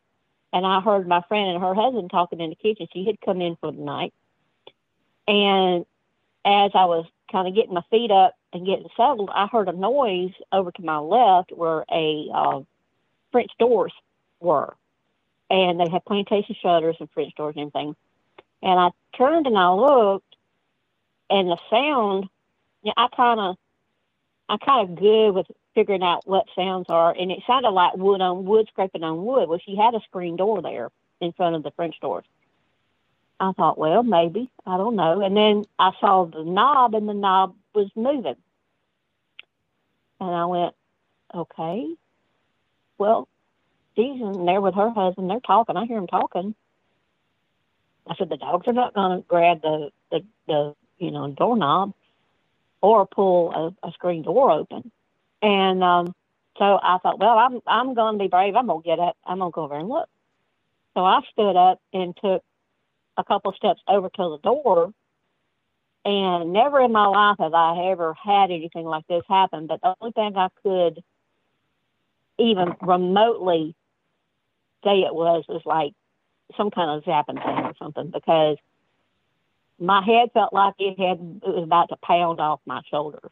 And 0.52 0.66
I 0.66 0.82
heard 0.82 1.08
my 1.08 1.22
friend 1.28 1.52
and 1.52 1.64
her 1.64 1.76
husband 1.76 2.10
talking 2.10 2.42
in 2.42 2.50
the 2.50 2.56
kitchen. 2.56 2.88
She 2.92 3.06
had 3.06 3.22
come 3.22 3.40
in 3.40 3.56
for 3.58 3.72
the 3.72 3.82
night. 3.82 4.14
And 5.28 5.86
as 6.44 6.72
I 6.74 6.86
was 6.86 7.06
kind 7.32 7.48
of 7.48 7.54
getting 7.54 7.76
my 7.76 7.84
feet 7.92 8.10
up 8.10 8.36
and 8.52 8.66
getting 8.66 8.88
settled, 8.98 9.30
I 9.32 9.46
heard 9.46 9.70
a 9.70 9.74
noise 9.74 10.34
over 10.52 10.72
to 10.72 10.82
my 10.82 10.98
left 10.98 11.52
where 11.52 11.86
a 11.92 12.30
uh, 12.34 12.62
French 13.32 13.52
doors 13.60 13.94
were. 14.40 14.76
And 15.52 15.80
they 15.80 15.88
had 15.88 16.04
plantation 16.06 16.56
shutters 16.60 16.96
and 17.00 17.10
French 17.12 17.36
doors 17.36 17.54
and 17.56 17.68
everything. 17.68 17.96
And 18.64 18.80
I 18.80 18.90
turned 19.16 19.46
and 19.46 19.58
I 19.58 19.72
looked, 19.72 20.36
and 21.30 21.50
the 21.50 21.58
sound, 21.70 22.28
yeah, 22.82 22.94
I 22.98 23.08
kind 23.16 23.40
of, 23.40 23.58
I 24.50 24.58
kind 24.58 24.90
of 24.90 24.96
good 25.00 25.32
with 25.32 25.48
figuring 25.76 26.02
out 26.04 26.26
what 26.26 26.48
sounds 26.56 26.88
are, 26.90 27.14
and 27.18 27.32
it 27.32 27.40
sounded 27.46 27.70
like 27.70 27.96
wood 27.96 28.22
on 28.22 28.46
wood 28.46 28.68
scraping 28.72 29.04
on 29.04 29.24
wood. 29.26 29.48
Well, 29.50 29.60
she 29.64 29.76
had 29.76 29.94
a 29.94 30.00
screen 30.02 30.38
door 30.38 30.62
there 30.62 30.90
in 31.22 31.34
front 31.34 31.56
of 31.56 31.64
the 31.64 31.72
French 31.72 32.00
doors. 32.00 32.26
I 33.40 33.52
thought, 33.52 33.78
well, 33.78 34.02
maybe 34.02 34.50
I 34.66 34.78
don't 34.78 34.96
know. 34.96 35.22
And 35.22 35.36
then 35.36 35.66
I 35.78 35.92
saw 36.00 36.26
the 36.26 36.44
knob, 36.44 36.96
and 36.96 37.08
the 37.08 37.14
knob 37.14 37.56
was 37.74 37.90
moving, 37.96 38.38
and 40.22 40.30
I 40.30 40.46
went, 40.46 40.74
okay, 41.34 41.88
well, 42.98 43.28
she's 43.96 44.22
in 44.22 44.46
there 44.46 44.62
with 44.62 44.76
her 44.76 44.90
husband. 44.90 45.30
They're 45.30 45.40
talking. 45.42 45.76
I 45.76 45.86
hear 45.86 45.98
them 45.98 46.08
talking. 46.08 46.56
I 48.08 48.16
said 48.16 48.30
the 48.30 48.38
dogs 48.38 48.68
are 48.68 48.74
not 48.74 48.94
going 48.94 49.18
to 49.18 49.28
grab 49.28 49.62
the, 49.62 49.90
the 50.12 50.24
the 50.48 50.76
you 51.00 51.12
know 51.12 51.28
doorknob 51.32 51.94
or 52.82 53.08
pull 53.08 53.76
a, 53.84 53.88
a 53.88 53.92
screen 53.94 54.22
door 54.22 54.52
open. 54.52 54.92
And 55.46 55.84
um, 55.84 56.16
so 56.58 56.80
I 56.82 56.98
thought, 57.04 57.20
well, 57.20 57.38
I'm 57.38 57.62
I'm 57.68 57.94
to 57.94 58.18
be 58.18 58.28
brave. 58.28 58.56
I'm 58.56 58.68
to 58.68 58.82
get 58.84 59.00
up. 59.00 59.16
I'm 59.24 59.38
to 59.40 59.52
go 59.52 59.66
over 59.66 59.76
and 59.76 59.88
look. 59.88 60.10
So 60.96 61.06
I 61.06 61.20
stood 61.32 61.56
up 61.56 61.80
and 61.94 62.18
took 62.18 62.42
a 63.16 63.24
couple 63.24 63.54
steps 63.54 63.80
over 63.88 64.10
to 64.10 64.30
the 64.30 64.40
door. 64.42 64.92
And 66.04 66.52
never 66.52 66.82
in 66.82 66.92
my 66.92 67.06
life 67.06 67.38
have 67.40 67.54
I 67.54 67.90
ever 67.92 68.16
had 68.16 68.50
anything 68.50 68.86
like 68.86 69.06
this 69.08 69.22
happen. 69.30 69.68
But 69.68 69.82
the 69.82 69.96
only 70.02 70.14
thing 70.14 70.36
I 70.36 70.50
could 70.64 71.04
even 72.40 72.76
remotely 72.82 73.76
say 74.84 75.02
it 75.02 75.14
was 75.14 75.46
was 75.48 75.62
like 75.64 75.94
some 76.58 76.72
kind 76.72 76.90
of 76.90 77.04
zapping 77.04 77.44
thing 77.44 77.66
or 77.66 77.74
something 77.78 78.10
because 78.10 78.58
my 79.80 80.04
head 80.04 80.30
felt 80.34 80.54
like 80.54 80.74
it 80.80 81.00
had 81.00 81.20
it 81.20 81.56
was 81.56 81.64
about 81.64 81.90
to 81.90 81.98
pound 82.04 82.40
off 82.40 82.62
my 82.66 82.82
shoulders. 82.90 83.32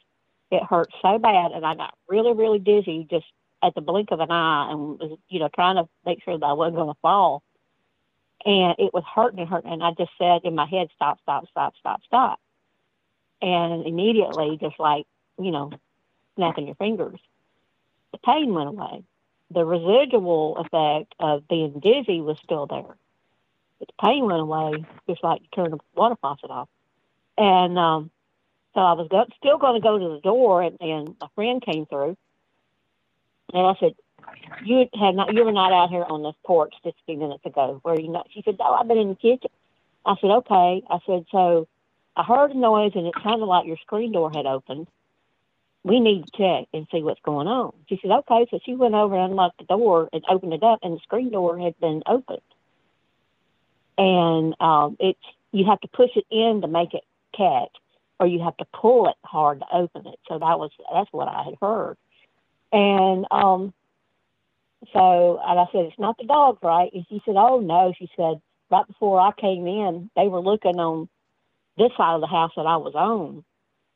It 0.54 0.64
hurt 0.64 0.92
so 1.02 1.20
bad, 1.20 1.54
and 1.54 1.66
I 1.66 1.76
got 1.76 1.96
really, 2.10 2.34
really 2.34 2.60
dizzy 2.60 3.08
just 3.10 3.26
at 3.64 3.76
the 3.76 3.82
blink 3.82 4.12
of 4.12 4.22
an 4.22 4.32
eye, 4.32 4.72
and 4.72 5.00
was 5.00 5.20
you 5.30 5.40
know 5.40 5.50
trying 5.56 5.78
to 5.78 5.90
make 6.06 6.24
sure 6.24 6.38
that 6.40 6.46
I 6.46 6.54
wasn't 6.54 6.78
going 6.78 6.94
to 6.94 7.00
fall. 7.02 7.44
And 8.46 8.76
it 8.80 8.94
was 8.94 9.04
hurting 9.16 9.40
and 9.42 9.50
hurting, 9.50 9.72
and 9.74 9.84
I 9.84 9.92
just 9.98 10.12
said 10.20 10.42
in 10.46 10.56
my 10.56 10.68
head, 10.68 10.90
"Stop! 10.96 11.20
Stop! 11.24 11.48
Stop! 11.50 11.76
Stop! 11.80 12.02
Stop!" 12.06 12.42
And 13.42 13.86
immediately, 13.88 14.58
just 14.62 14.80
like 14.80 15.06
you 15.40 15.52
know, 15.52 15.72
snapping 16.38 16.68
your 16.68 16.76
fingers, 16.78 17.20
the 18.14 18.20
pain 18.20 18.54
went 18.54 18.70
away. 18.70 19.04
The 19.52 19.66
residual 19.66 20.58
effect 20.58 21.16
of 21.20 21.48
being 21.48 21.80
dizzy 21.80 22.22
was 22.22 22.38
still 22.44 22.68
there 22.68 22.96
But 23.80 23.90
the 23.90 24.08
pain 24.08 24.26
went 24.26 24.42
away, 24.42 24.86
just 25.10 25.24
like 25.24 25.42
you 25.44 25.50
turn 25.56 25.72
the 25.72 25.80
water 25.96 26.18
faucet 26.22 26.52
off. 26.52 26.70
And 27.38 27.80
um, 27.80 28.12
so 28.74 28.82
I 28.82 28.94
was 28.94 29.08
go- 29.10 29.26
still 29.38 29.58
going 29.58 29.80
to 29.80 29.86
go 29.86 29.98
to 29.98 30.16
the 30.16 30.22
door, 30.22 30.62
and, 30.62 30.78
and 30.80 31.16
my 31.20 31.28
friend 31.36 31.62
came 31.62 31.86
through, 31.86 32.18
and 33.54 33.68
I 33.68 33.74
said, 33.80 33.94
"You 34.66 34.88
had 34.94 35.16
not, 35.16 35.34
you 35.34 35.44
were 35.44 35.52
not 35.52 35.74
out 35.74 35.90
here 35.90 36.06
on 36.08 36.24
this 36.24 36.36
porch 36.46 36.74
just 36.84 36.98
a 36.98 37.06
few 37.06 37.18
minutes 37.18 37.46
ago, 37.46 37.80
where 37.84 38.00
you 38.00 38.10
not?" 38.10 38.28
She 38.34 38.42
said, 38.44 38.58
"No, 38.60 38.66
I've 38.66 38.88
been 38.88 38.98
in 38.98 39.10
the 39.10 39.16
kitchen." 39.16 39.52
I 40.06 40.16
said, 40.20 40.32
"Okay." 40.32 40.84
I 40.90 41.00
said, 41.06 41.26
"So 41.32 41.68
I 42.16 42.24
heard 42.24 42.52
a 42.52 42.58
noise, 42.58 42.92
and 42.96 43.08
it 43.08 43.14
sounded 43.24 43.46
like 43.46 43.68
your 43.68 43.78
screen 43.78 44.12
door 44.12 44.32
had 44.34 44.46
opened." 44.46 44.88
we 45.86 46.00
need 46.00 46.24
to 46.26 46.32
check 46.38 46.70
and 46.74 46.88
see 46.94 47.04
what's 47.04 47.20
going 47.26 47.46
on. 47.46 47.74
She 47.90 48.00
said, 48.02 48.10
okay. 48.10 48.48
So 48.50 48.58
she 48.66 48.74
went 48.74 48.96
over 48.96 49.16
and 49.16 49.32
unlocked 49.32 49.58
the 49.58 49.66
door 49.66 50.08
and 50.14 50.24
opened 50.30 50.54
it 50.54 50.64
up, 50.64 50.80
and 50.82 50.96
the 50.96 51.00
screen 51.02 51.30
door 51.30 51.60
had 51.60 51.78
been 51.78 52.02
opened 52.06 52.40
and 53.98 54.56
um, 54.60 54.98
it's 55.00 55.20
you 55.52 55.66
have 55.66 55.80
to 55.82 55.88
push 55.88 56.10
it 56.16 56.26
in 56.32 56.62
to 56.62 56.68
make 56.68 56.94
it 56.94 57.04
catch, 57.36 57.72
or 58.20 58.28
you 58.28 58.44
have 58.44 58.58
to 58.58 58.66
pull 58.74 59.08
it 59.10 59.16
hard 59.24 59.60
to 59.60 59.66
open 59.74 60.08
it. 60.08 60.20
So 60.28 60.40
that 60.40 60.60
was 60.60 60.72
that's 60.94 61.12
what 61.12 61.28
I 61.28 61.44
had 61.44 61.56
heard, 61.62 61.98
and 62.72 63.26
um, 63.32 63.74
so 64.92 65.40
and 65.46 65.60
I 65.60 65.66
said 65.72 65.86
it's 65.86 66.00
not 66.00 66.18
the 66.18 66.26
dogs, 66.26 66.60
right? 66.62 66.92
And 66.94 67.06
she 67.10 67.22
said, 67.26 67.36
oh 67.38 67.60
no. 67.60 67.94
She 67.98 68.10
said 68.16 68.42
right 68.70 68.88
before 68.88 69.20
I 69.20 69.32
came 69.40 69.68
in, 69.68 70.10
they 70.16 70.28
were 70.28 70.42
looking 70.42 70.80
on 70.80 71.08
this 71.78 71.92
side 71.98 72.16
of 72.16 72.22
the 72.22 72.28
house 72.28 72.52
that 72.56 72.66
I 72.66 72.78
was 72.78 72.96
on. 72.96 73.44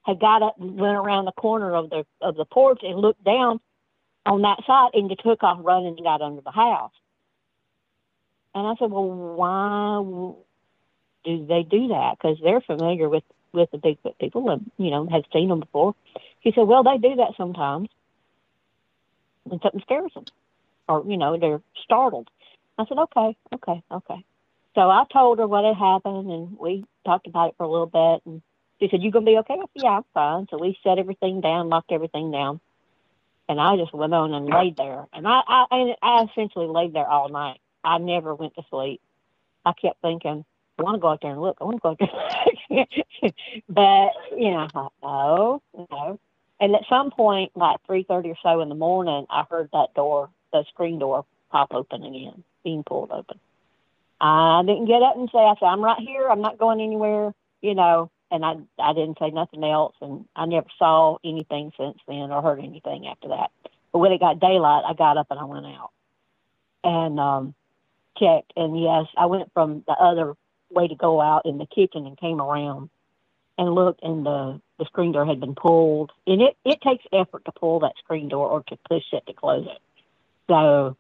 Had 0.04 0.20
got 0.20 0.42
up 0.42 0.56
and 0.60 0.80
went 0.80 0.96
around 0.96 1.26
the 1.26 1.34
corner 1.34 1.76
of 1.76 1.90
the 1.90 2.06
of 2.22 2.36
the 2.36 2.46
porch 2.46 2.80
and 2.84 3.00
looked 3.00 3.24
down 3.24 3.60
on 4.26 4.42
that 4.44 4.60
side 4.66 4.92
and 4.94 5.10
just 5.10 5.24
took 5.24 5.44
off 5.44 5.60
running 5.62 5.96
and 5.98 6.04
got 6.04 6.22
under 6.22 6.42
the 6.42 6.52
house. 6.52 6.92
And 8.56 8.66
I 8.66 8.74
said, 8.80 8.90
well, 8.90 9.06
why 9.06 10.34
do 11.26 11.46
they 11.46 11.64
do 11.64 11.90
that? 11.90 12.18
Because 12.18 12.38
they're 12.42 12.62
familiar 12.62 13.10
with 13.10 13.24
with 13.58 13.72
the 13.72 13.78
Bigfoot 13.78 14.18
people 14.20 14.50
and 14.50 14.70
you 14.78 14.92
know 14.92 15.08
had 15.08 15.26
seen 15.34 15.50
them 15.50 15.60
before. 15.60 15.96
He 16.40 16.52
said, 16.54 16.68
well, 16.68 16.84
they 16.84 16.98
do 16.98 17.16
that 17.16 17.36
sometimes 17.36 17.90
when 19.44 19.60
something 19.62 19.82
scares 19.82 20.14
them, 20.14 20.26
or 20.88 21.04
you 21.06 21.18
know 21.18 21.38
they're 21.38 21.62
startled. 21.84 22.30
I 22.78 22.86
said, 22.86 22.98
okay, 22.98 23.36
okay, 23.54 23.84
okay. 23.92 24.24
So 24.76 24.90
I 24.90 25.06
told 25.12 25.40
her 25.40 25.48
what 25.48 25.66
had 25.66 25.76
happened, 25.76 26.30
and 26.30 26.60
we 26.60 26.86
talked 27.04 27.26
about 27.28 27.50
it 27.50 27.56
for 27.58 27.64
a 27.64 27.70
little 27.70 27.88
bit. 27.88 28.22
And 28.26 28.42
she 28.80 28.88
said, 28.90 29.02
"You 29.02 29.10
gonna 29.12 29.26
be 29.26 29.38
okay?" 29.40 29.56
I 29.56 29.66
said, 29.74 29.84
"Yeah, 29.84 29.98
I'm 29.98 30.06
fine." 30.14 30.48
So 30.50 30.58
we 30.60 30.78
set 30.84 31.00
everything 31.00 31.42
down, 31.42 31.70
locked 31.70 31.92
everything 31.92 32.30
down, 32.30 32.60
and 33.50 33.60
I 33.60 33.76
just 33.78 33.94
went 33.94 34.14
on 34.14 34.34
and 34.34 34.48
laid 34.48 34.78
there. 34.78 35.08
And 35.14 35.28
I, 35.28 35.42
I, 35.48 35.96
I 36.02 36.24
essentially 36.26 36.68
laid 36.68 36.94
there 36.94 37.10
all 37.10 37.30
night. 37.30 37.60
I 37.84 37.98
never 37.98 38.36
went 38.36 38.56
to 38.56 38.64
sleep. 38.70 39.02
I 39.66 39.74
kept 39.74 40.02
thinking, 40.02 40.46
I 40.80 40.84
want 40.84 40.96
to 40.96 41.00
go 41.00 41.08
out 41.10 41.22
there 41.22 41.32
and 41.32 41.42
look. 41.42 41.58
I 41.60 41.64
want 41.64 41.78
to 41.78 41.82
go 41.82 41.90
out 41.90 42.00
there. 42.70 43.32
but 43.70 44.12
you 44.38 44.52
know, 44.52 44.60
I 44.60 44.68
thought, 44.68 44.94
no, 45.02 45.62
no. 45.92 46.20
And 46.60 46.76
at 46.76 46.84
some 46.90 47.12
point, 47.12 47.52
like 47.56 47.78
three 47.86 48.04
thirty 48.04 48.30
or 48.30 48.38
so 48.44 48.62
in 48.62 48.70
the 48.70 48.76
morning, 48.76 49.26
I 49.30 49.44
heard 49.50 49.70
that 49.74 49.94
door, 49.96 50.30
the 50.54 50.64
screen 50.70 51.00
door, 51.00 51.26
pop 51.52 51.74
open 51.74 52.04
again, 52.04 52.44
being 52.64 52.84
pulled 52.84 53.12
open. 53.12 53.40
I 54.20 54.64
didn't 54.66 54.86
get 54.86 55.04
up 55.04 55.16
and 55.16 55.30
say, 55.32 55.38
I 55.38 55.54
said, 55.60 55.68
I'm 55.68 55.84
right 55.84 56.00
here. 56.00 56.28
I'm 56.30 56.42
not 56.42 56.58
going 56.58 56.82
anywhere. 56.82 57.34
You 57.62 57.76
know, 57.76 58.12
and 58.32 58.46
I 58.46 58.56
I 58.80 58.94
didn't 58.94 59.18
say 59.20 59.30
nothing 59.32 59.64
else, 59.64 59.96
and 60.02 60.26
I 60.36 60.46
never 60.46 60.68
saw 60.78 61.18
anything 61.24 61.72
since 61.78 61.98
then 62.08 62.32
or 62.32 62.42
heard 62.42 62.60
anything 62.60 63.08
after 63.08 63.30
that. 63.30 63.52
But 63.92 64.00
when 64.00 64.12
it 64.12 64.20
got 64.20 64.40
daylight, 64.40 64.84
I 64.88 64.94
got 64.94 65.18
up 65.18 65.28
and 65.32 65.40
I 65.40 65.44
went 65.46 65.66
out, 65.66 65.92
and 66.84 67.20
um, 67.20 67.56
checked, 68.18 68.54
and 68.56 68.80
yes, 68.80 69.06
I 69.18 69.26
went 69.26 69.52
from 69.54 69.84
the 69.88 69.94
other 69.94 70.36
way 70.70 70.88
to 70.88 70.96
go 70.96 71.22
out 71.22 71.46
in 71.46 71.58
the 71.58 71.66
kitchen 71.66 72.06
and 72.06 72.18
came 72.18 72.42
around 72.42 72.90
and 73.58 73.74
looked, 73.74 74.04
and 74.04 74.26
the 74.26 74.62
the 74.78 74.86
screen 74.86 75.12
door 75.12 75.26
had 75.26 75.40
been 75.40 75.56
pulled. 75.56 76.12
And 76.26 76.42
it 76.42 76.58
it 76.64 76.82
takes 76.82 77.06
effort 77.12 77.46
to 77.46 77.52
pull 77.52 77.80
that 77.80 77.98
screen 77.98 78.30
door 78.30 78.48
or 78.48 78.64
to 78.64 78.78
push 78.90 79.04
it 79.12 79.26
to 79.28 79.34
close 79.34 79.66
it. 79.66 79.82
So 80.48 80.96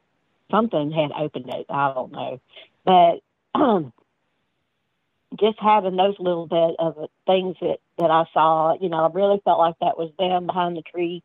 something 0.49 0.91
had 0.91 1.11
opened 1.11 1.49
it. 1.49 1.65
I 1.69 1.93
don't 1.93 2.11
know, 2.11 2.41
but 2.83 3.21
um, 3.53 3.93
just 5.39 5.59
having 5.59 5.95
those 5.95 6.15
little 6.19 6.47
bit 6.47 6.75
of 6.79 7.09
things 7.25 7.57
that 7.61 7.79
that 7.97 8.11
I 8.11 8.25
saw, 8.33 8.75
you 8.79 8.89
know, 8.89 9.05
I 9.05 9.09
really 9.11 9.41
felt 9.43 9.59
like 9.59 9.75
that 9.79 9.97
was 9.97 10.11
them 10.17 10.47
behind 10.47 10.77
the 10.77 10.81
tree, 10.81 11.23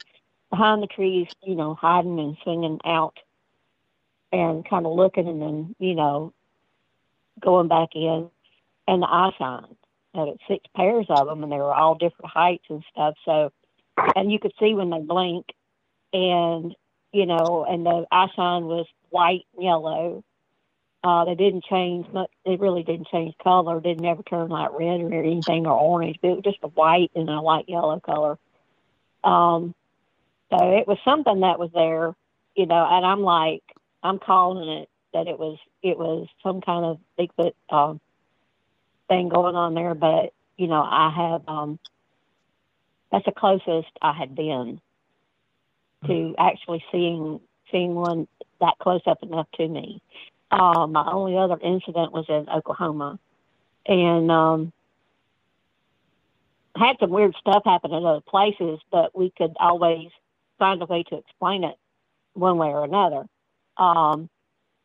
behind 0.50 0.82
the 0.82 0.86
trees, 0.86 1.28
you 1.42 1.54
know, 1.54 1.74
hiding 1.74 2.18
and 2.18 2.36
singing 2.44 2.80
out 2.84 3.18
and 4.32 4.68
kind 4.68 4.86
of 4.86 4.92
looking 4.92 5.28
and 5.28 5.42
then, 5.42 5.76
you 5.78 5.94
know, 5.94 6.32
going 7.40 7.68
back 7.68 7.90
in 7.94 8.30
and 8.88 9.02
the 9.02 9.06
eye 9.06 9.30
shine. 9.38 9.76
uh, 10.14 10.26
six 10.48 10.64
pairs 10.76 11.06
of 11.08 11.26
them, 11.26 11.42
and 11.42 11.52
they 11.52 11.56
were 11.56 11.74
all 11.74 11.94
different 11.94 12.30
heights 12.32 12.64
and 12.70 12.84
stuff. 12.92 13.14
So, 13.24 13.52
and 14.16 14.30
you 14.32 14.38
could 14.38 14.52
see 14.60 14.74
when 14.74 14.90
they 14.90 15.00
blink, 15.00 15.46
and 16.12 16.74
you 17.12 17.26
know, 17.26 17.66
and 17.68 17.84
the 17.86 18.06
shine 18.36 18.64
was 18.66 18.86
white 19.10 19.46
and 19.54 19.64
yellow. 19.64 20.24
Uh, 21.04 21.24
they 21.24 21.34
didn't 21.34 21.64
change 21.64 22.06
much. 22.12 22.30
They 22.46 22.56
really 22.56 22.82
didn't 22.84 23.08
change 23.08 23.34
color. 23.42 23.80
Didn't 23.80 24.04
ever 24.04 24.22
turn 24.22 24.48
like 24.50 24.70
red 24.78 25.00
or 25.00 25.12
anything 25.14 25.66
or 25.66 25.72
orange. 25.78 26.18
But 26.22 26.28
it 26.30 26.34
was 26.36 26.44
just 26.44 26.58
a 26.62 26.68
white 26.68 27.10
and 27.14 27.28
a 27.28 27.40
light 27.40 27.66
yellow 27.68 28.00
color. 28.00 28.38
Um, 29.24 29.74
so 30.50 30.76
it 30.78 30.88
was 30.88 30.98
something 31.04 31.40
that 31.40 31.58
was 31.58 31.70
there, 31.74 32.14
you 32.56 32.66
know. 32.66 32.86
And 32.90 33.06
I'm 33.06 33.22
like, 33.22 33.62
I'm 34.02 34.18
calling 34.18 34.68
it 34.68 34.88
that 35.12 35.28
it 35.28 35.38
was 35.38 35.58
it 35.82 35.98
was 35.98 36.28
some 36.42 36.60
kind 36.60 36.84
of 36.84 36.98
Bigfoot 37.18 37.52
um, 37.70 38.00
thing 39.08 39.28
going 39.28 39.56
on 39.56 39.74
there. 39.74 39.94
But 39.94 40.32
you 40.56 40.66
know, 40.66 40.82
I 40.82 41.10
have 41.14 41.48
um, 41.48 41.78
that's 43.10 43.24
the 43.24 43.32
closest 43.32 43.90
I 44.00 44.12
had 44.12 44.34
been 44.34 44.80
to 46.06 46.34
actually 46.38 46.84
seeing 46.90 47.40
seeing 47.70 47.94
one 47.94 48.26
that 48.60 48.74
close 48.78 49.02
up 49.06 49.22
enough 49.22 49.46
to 49.54 49.66
me. 49.66 50.02
Um, 50.50 50.92
my 50.92 51.10
only 51.10 51.36
other 51.36 51.58
incident 51.62 52.12
was 52.12 52.26
in 52.28 52.48
Oklahoma, 52.48 53.18
and 53.86 54.30
um, 54.30 54.72
had 56.76 56.96
some 57.00 57.10
weird 57.10 57.34
stuff 57.40 57.62
happen 57.64 57.92
in 57.92 58.04
other 58.04 58.20
places, 58.20 58.80
but 58.90 59.16
we 59.16 59.30
could 59.36 59.54
always 59.58 60.08
find 60.58 60.82
a 60.82 60.86
way 60.86 61.02
to 61.04 61.16
explain 61.16 61.64
it 61.64 61.76
one 62.34 62.56
way 62.56 62.68
or 62.68 62.84
another, 62.84 63.26
um, 63.76 64.28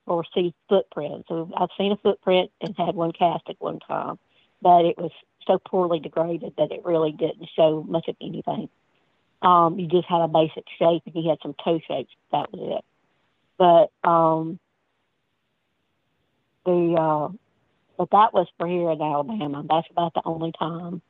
or 0.08 0.24
see 0.34 0.54
footprints. 0.70 1.28
I've 1.30 1.70
seen 1.78 1.92
a 1.92 1.98
footprint 1.98 2.52
and 2.62 2.76
had 2.78 2.96
one 2.96 3.12
cast 3.12 3.44
at 3.50 3.58
one 3.60 3.80
time, 3.80 4.18
but 4.62 4.86
it 4.86 4.98
was 4.98 5.12
so 5.46 5.60
poorly 5.60 6.00
degraded 6.00 6.54
that 6.58 6.72
it 6.72 6.86
really 6.86 7.12
didn't 7.12 7.50
show 7.56 7.84
much 7.88 8.08
of 8.08 8.16
anything. 8.22 8.70
Um, 9.42 9.78
you 9.78 9.88
just 9.88 10.08
had 10.08 10.22
a 10.22 10.28
basic 10.28 10.66
shape 10.80 11.04
and 11.06 11.16
you 11.16 11.30
had 11.30 11.40
some 11.42 11.56
toe 11.64 11.80
shapes. 11.88 12.12
That 12.32 12.52
was 12.52 12.80
it. 12.80 12.86
But 13.58 14.10
um, 14.10 14.60
the 16.66 16.96
uh, 17.00 17.30
but 17.98 18.10
that 18.12 18.34
was 18.34 18.48
for 18.58 18.68
here 18.68 18.92
in 18.92 19.02
Alabama. 19.02 19.64
That's 19.68 19.88
about 19.92 20.14
the 20.14 20.22
only 20.26 20.52
time 20.58 21.02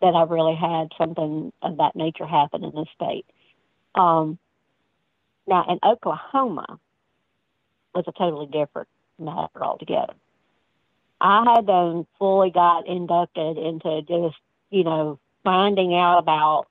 that 0.00 0.14
I 0.14 0.22
really 0.24 0.54
had 0.54 0.88
something 0.98 1.52
of 1.62 1.76
that 1.78 1.94
nature 1.94 2.26
happen 2.26 2.64
in 2.64 2.72
the 2.72 2.86
state. 2.94 3.26
Um, 3.94 4.38
now 5.46 5.64
in 5.68 5.78
Oklahoma 5.84 6.78
was 7.94 8.04
a 8.06 8.12
totally 8.12 8.46
different 8.46 8.88
matter 9.18 9.62
altogether. 9.62 10.14
I 11.20 11.54
had 11.54 11.66
then 11.66 12.06
fully 12.18 12.50
got 12.50 12.86
inducted 12.86 13.58
into 13.58 14.02
just 14.02 14.36
you 14.70 14.84
know 14.84 15.18
finding 15.44 15.94
out 15.94 16.18
about 16.18 16.66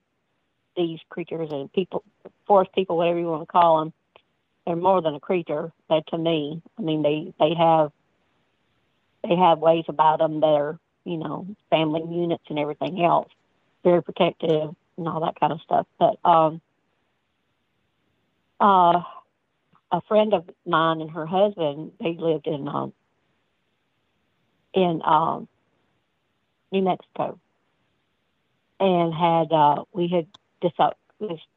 these 0.76 1.00
creatures 1.10 1.50
and 1.52 1.72
people, 1.72 2.04
forest 2.46 2.72
people, 2.74 2.98
whatever 2.98 3.20
you 3.20 3.28
want 3.28 3.44
to 3.44 3.52
call 3.52 3.80
them. 3.80 3.94
They're 4.66 4.76
more 4.76 5.02
than 5.02 5.16
a 5.16 5.20
creature. 5.20 5.72
But 5.88 6.08
to 6.08 6.18
me, 6.18 6.62
I 6.78 6.82
mean, 6.82 7.02
they 7.02 7.34
they 7.40 7.56
have 7.56 7.92
they 9.28 9.36
have 9.36 9.60
ways 9.60 9.86
about 9.88 10.20
them 10.20 10.40
that 10.42 10.48
are 10.48 10.80
you 11.06 11.18
know 11.18 11.48
family 11.70 12.04
units 12.10 12.44
and 12.50 12.60
everything 12.60 13.04
else, 13.04 13.30
very 13.84 14.04
protective 14.04 14.76
and 14.98 15.08
all 15.08 15.22
that 15.22 15.40
kind 15.40 15.54
of 15.54 15.62
stuff. 15.62 15.88
But 15.98 16.18
um, 16.24 16.62
uh, 18.60 19.02
a 19.92 20.02
friend 20.02 20.34
of 20.34 20.50
mine 20.66 21.02
and 21.02 21.12
her 21.12 21.26
husband, 21.26 21.92
they 22.00 22.16
lived 22.16 22.48
in 22.48 22.68
um, 22.68 22.94
in 24.74 25.02
um, 25.04 25.48
New 26.72 26.82
Mexico, 26.82 27.40
and 28.80 29.14
had 29.14 29.52
uh, 29.52 29.84
we 29.94 30.08
had 30.08 30.28
uh, 30.80 30.92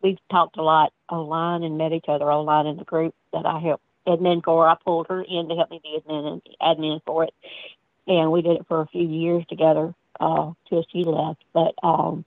we've 0.02 0.18
talked 0.30 0.56
a 0.56 0.62
lot 0.62 0.92
online 1.08 1.62
and 1.62 1.78
met 1.78 1.92
each 1.92 2.08
other 2.08 2.30
online 2.30 2.66
in 2.66 2.76
the 2.76 2.84
group 2.84 3.14
that 3.32 3.46
I 3.46 3.60
helped 3.60 3.84
admin 4.06 4.44
for. 4.44 4.68
I 4.68 4.76
pulled 4.84 5.08
her 5.08 5.22
in 5.22 5.48
to 5.48 5.54
help 5.54 5.70
me 5.70 5.80
be 5.82 5.98
admin 6.06 6.42
admin 6.60 7.00
for 7.06 7.24
it, 7.24 7.34
and 8.06 8.32
we 8.32 8.42
did 8.42 8.56
it 8.56 8.66
for 8.68 8.80
a 8.80 8.86
few 8.88 9.06
years 9.06 9.44
together 9.48 9.94
uh, 10.20 10.52
till 10.68 10.84
she 10.92 11.04
left. 11.04 11.42
But 11.52 11.74
um, 11.82 12.24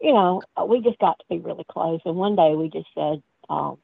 you 0.00 0.12
know, 0.12 0.42
we 0.66 0.80
just 0.80 0.98
got 0.98 1.18
to 1.20 1.24
be 1.28 1.38
really 1.38 1.64
close. 1.68 2.00
And 2.04 2.16
one 2.16 2.36
day 2.36 2.54
we 2.56 2.68
just 2.68 2.88
said 2.94 3.22
um, 3.48 3.78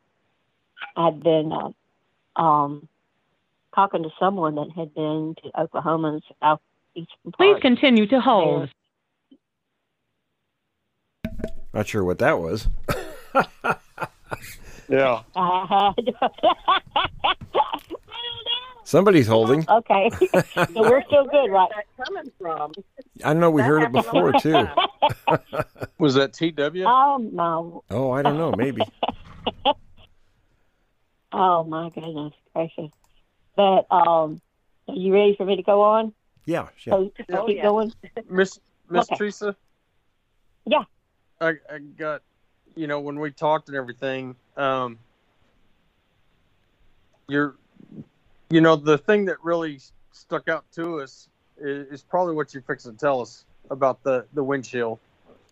I'd 0.96 1.22
been 1.22 1.52
uh, 1.52 2.40
um, 2.40 2.88
talking 3.74 4.02
to 4.02 4.10
someone 4.18 4.56
that 4.56 4.70
had 4.74 4.94
been 4.94 5.34
to 5.42 5.60
Oklahoma 5.60 6.14
and 6.14 6.22
southeastern. 6.40 7.32
Please 7.36 7.60
continue 7.60 8.06
to 8.06 8.20
hold. 8.20 8.68
Not 11.74 11.86
sure 11.86 12.04
what 12.04 12.18
that 12.18 12.38
was. 12.38 12.68
Yeah. 14.88 15.22
Somebody's 18.84 19.26
holding. 19.26 19.66
okay, 19.70 20.10
so 20.54 20.66
we're 20.76 21.04
still 21.04 21.26
good, 21.26 21.50
right? 21.50 21.68
Where's 21.68 21.84
that 21.98 22.06
coming 22.06 22.32
from? 22.40 22.72
I 23.22 23.34
know 23.34 23.50
we 23.50 23.60
heard 23.60 23.82
it 23.82 23.92
before 23.92 24.32
too. 24.40 24.66
Was 25.98 26.14
that 26.14 26.32
TW? 26.32 26.84
Oh 26.86 27.18
no! 27.30 27.84
Oh, 27.90 28.12
I 28.12 28.22
don't 28.22 28.38
know. 28.38 28.52
Maybe. 28.52 28.80
Oh 31.32 31.64
my 31.64 31.90
goodness 31.90 32.32
gracious! 32.54 32.90
But 33.56 33.86
um, 33.90 34.40
are 34.88 34.94
you 34.94 35.12
ready 35.12 35.34
for 35.36 35.44
me 35.44 35.56
to 35.56 35.62
go 35.62 35.82
on? 35.82 36.12
Yeah. 36.46 36.68
yeah. 36.86 36.94
So 36.94 37.12
Oh, 37.32 37.46
keep 37.46 37.56
yeah. 37.56 37.62
going. 37.62 37.92
Miss 38.30 38.58
Miss 38.88 39.06
Okay. 39.06 39.16
Theresa. 39.16 39.56
Yeah. 40.64 40.84
I 41.40 41.54
I 41.70 41.78
got 41.98 42.22
you 42.74 42.86
know 42.86 43.00
when 43.00 43.18
we 43.20 43.30
talked 43.30 43.68
and 43.68 43.76
everything. 43.76 44.34
Um, 44.56 44.98
you're, 47.28 47.56
you 48.48 48.62
know, 48.62 48.74
the 48.76 48.96
thing 48.96 49.26
that 49.26 49.36
really 49.44 49.78
stuck 50.12 50.48
out 50.48 50.64
to 50.72 51.00
us 51.00 51.28
is, 51.58 51.86
is 51.88 52.02
probably 52.02 52.34
what 52.34 52.54
you're 52.54 52.62
fixing 52.62 52.92
to 52.92 52.98
tell 52.98 53.20
us 53.20 53.44
about 53.70 54.02
the 54.02 54.24
the 54.32 54.42
windshield. 54.42 54.98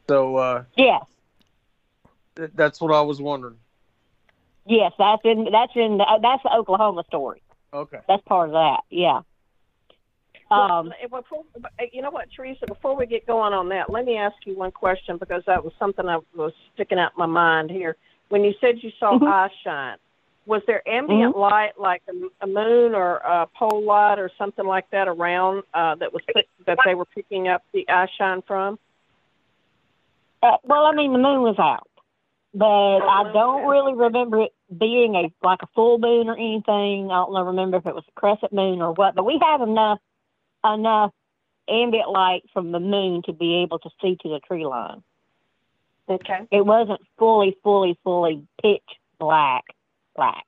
So 0.09 0.37
uh, 0.37 0.65
Yes, 0.77 1.05
th- 2.37 2.51
that's 2.55 2.81
what 2.81 2.95
I 2.95 3.03
was 3.03 3.21
wondering. 3.21 3.59
Yes, 4.67 4.93
that's 4.99 5.23
in 5.25 5.49
that's 5.51 5.73
in 5.75 5.99
the, 5.99 6.19
that's 6.21 6.43
the 6.43 6.53
Oklahoma 6.53 7.05
story. 7.07 7.43
Okay. 7.73 7.99
That's 8.09 8.23
part 8.25 8.49
of 8.49 8.53
that. 8.55 8.81
Yeah. 8.91 9.21
Um, 10.51 10.93
Well, 11.11 11.23
before, 11.23 11.45
you 11.93 12.03
know 12.03 12.11
what, 12.11 12.29
Theresa? 12.35 12.67
Before 12.67 12.97
we 12.97 13.07
get 13.07 13.27
going 13.27 13.53
on 13.53 13.69
that, 13.71 13.91
let 13.91 14.05
me 14.05 14.17
ask 14.17 14.37
you 14.45 14.57
one 14.57 14.71
question 14.71 15.19
because 15.19 15.43
that 15.47 15.65
was 15.65 15.73
something 15.79 16.07
that 16.07 16.21
was 16.35 16.53
sticking 16.75 16.99
out 16.99 17.13
in 17.17 17.19
my 17.19 17.27
mind 17.27 17.71
here. 17.71 17.97
When 18.29 18.45
you 18.45 18.55
said 18.61 18.83
you 18.83 18.93
saw 18.99 19.19
Mhm. 19.19 19.29
eye 19.29 19.51
shine, 19.63 19.97
was 20.47 20.63
there 20.67 20.89
ambient 20.89 21.37
light 21.37 21.79
like 21.79 22.03
a, 22.09 22.45
a 22.45 22.47
moon 22.47 22.95
or 22.95 23.17
a 23.17 23.49
pole 23.59 23.83
light 23.83 24.19
or 24.19 24.31
something 24.39 24.65
like 24.65 24.89
that 24.91 25.09
around 25.09 25.65
uh, 25.75 25.97
that 25.97 26.13
was 26.13 26.23
pick, 26.33 26.49
that 26.67 26.79
they 26.85 26.95
were 26.95 27.05
picking 27.07 27.49
up 27.49 27.63
the 27.73 27.89
eye 27.89 28.09
shine 28.17 28.43
from? 28.43 28.79
Uh, 30.43 30.57
well, 30.63 30.87
I 30.87 30.93
mean, 30.93 31.13
the 31.13 31.19
moon 31.19 31.43
was 31.43 31.59
out, 31.59 31.89
but 32.55 33.01
I 33.01 33.33
don't 33.33 33.67
really 33.67 33.95
remember 33.95 34.43
it 34.43 34.53
being 34.77 35.15
a 35.15 35.33
like 35.43 35.63
a 35.63 35.69
full 35.75 35.99
moon 35.99 36.29
or 36.29 36.37
anything. 36.37 37.11
I 37.11 37.15
don't 37.15 37.33
know, 37.33 37.43
remember 37.43 37.77
if 37.77 37.87
it 37.87 37.95
was 37.95 38.05
a 38.09 38.21
crescent 38.21 38.53
moon 38.53 38.81
or 38.81 38.93
what. 38.93 39.15
But 39.15 39.25
we 39.25 39.39
had 39.41 39.61
enough 39.63 39.99
enough 40.65 41.13
ambient 41.69 42.11
light 42.11 42.43
from 42.53 42.73
the 42.73 42.81
moon 42.81 43.23
to 43.27 43.33
be 43.33 43.63
able 43.63 43.79
to 43.81 43.91
see 44.01 44.17
to 44.23 44.29
the 44.29 44.41
tree 44.41 44.67
line. 44.67 45.03
Okay. 46.09 46.47
It 46.51 46.65
wasn't 46.65 47.01
fully, 47.19 47.57
fully, 47.63 47.99
fully 48.05 48.47
pitch 48.63 48.83
black, 49.19 49.65
black. 50.15 50.45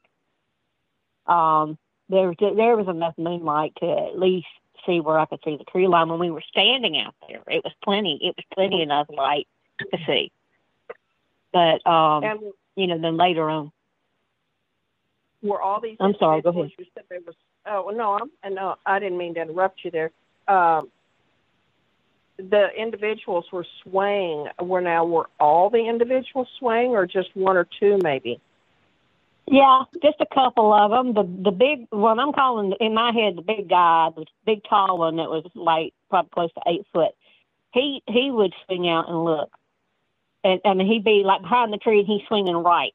Um, 1.26 1.76
there 2.08 2.28
was 2.28 2.36
there 2.38 2.76
was 2.76 2.88
enough 2.88 3.14
moonlight 3.18 3.72
to 3.80 3.86
at 3.86 4.18
least 4.18 4.46
see 4.86 5.00
where 5.00 5.18
I 5.18 5.26
could 5.26 5.40
see 5.44 5.56
the 5.56 5.64
tree 5.64 5.88
line 5.88 6.08
when 6.08 6.18
we 6.18 6.30
were 6.30 6.42
standing 6.48 6.98
out 6.98 7.14
there. 7.28 7.42
It 7.48 7.62
was 7.64 7.72
plenty. 7.84 8.18
It 8.22 8.34
was 8.36 8.44
plenty 8.54 8.82
enough 8.82 9.08
light 9.10 9.46
to 9.80 9.98
see. 10.06 10.32
But 11.52 11.86
um, 11.86 12.24
And 12.24 12.40
you 12.76 12.86
know, 12.86 12.98
then 12.98 13.16
later 13.16 13.48
on, 13.50 13.72
were 15.42 15.60
all 15.60 15.80
these? 15.80 15.96
I'm 16.00 16.14
sorry, 16.18 16.42
go 16.42 16.50
ahead. 16.50 16.70
You 16.78 16.86
said 16.94 17.04
there 17.08 17.20
was. 17.26 17.34
Oh 17.66 17.92
no, 17.94 18.18
I'm 18.42 18.54
no. 18.54 18.76
I 18.86 18.98
didn't 18.98 19.18
mean 19.18 19.34
to 19.34 19.42
interrupt 19.42 19.84
you 19.84 19.90
there. 19.90 20.10
Um, 20.46 20.88
the 22.38 22.68
individuals 22.76 23.46
were 23.52 23.66
swaying. 23.82 24.48
Were 24.60 24.80
now 24.80 25.04
were 25.04 25.28
all 25.38 25.70
the 25.70 25.88
individuals 25.88 26.48
swaying, 26.58 26.92
or 26.92 27.06
just 27.06 27.34
one 27.34 27.56
or 27.56 27.66
two, 27.78 27.98
maybe? 28.02 28.40
yeah, 29.50 29.84
just 30.02 30.20
a 30.20 30.26
couple 30.26 30.72
of 30.72 30.90
them. 30.90 31.14
The 31.14 31.50
the 31.50 31.50
big 31.50 31.86
one 31.90 32.18
I'm 32.18 32.32
calling 32.32 32.74
in 32.80 32.94
my 32.94 33.12
head 33.12 33.36
the 33.36 33.42
big 33.42 33.68
guy, 33.68 34.10
the 34.14 34.26
big 34.44 34.62
tall 34.68 34.98
one 34.98 35.16
that 35.16 35.30
was 35.30 35.44
like 35.54 35.94
probably 36.10 36.30
close 36.30 36.52
to 36.54 36.62
eight 36.66 36.86
foot. 36.92 37.12
He 37.72 38.02
he 38.06 38.30
would 38.30 38.54
swing 38.66 38.88
out 38.88 39.08
and 39.08 39.24
look, 39.24 39.50
and 40.44 40.60
I 40.64 40.74
mean 40.74 40.86
he'd 40.86 41.04
be 41.04 41.22
like 41.24 41.42
behind 41.42 41.72
the 41.72 41.78
tree 41.78 42.00
and 42.00 42.06
he's 42.06 42.26
swinging 42.28 42.56
right, 42.56 42.94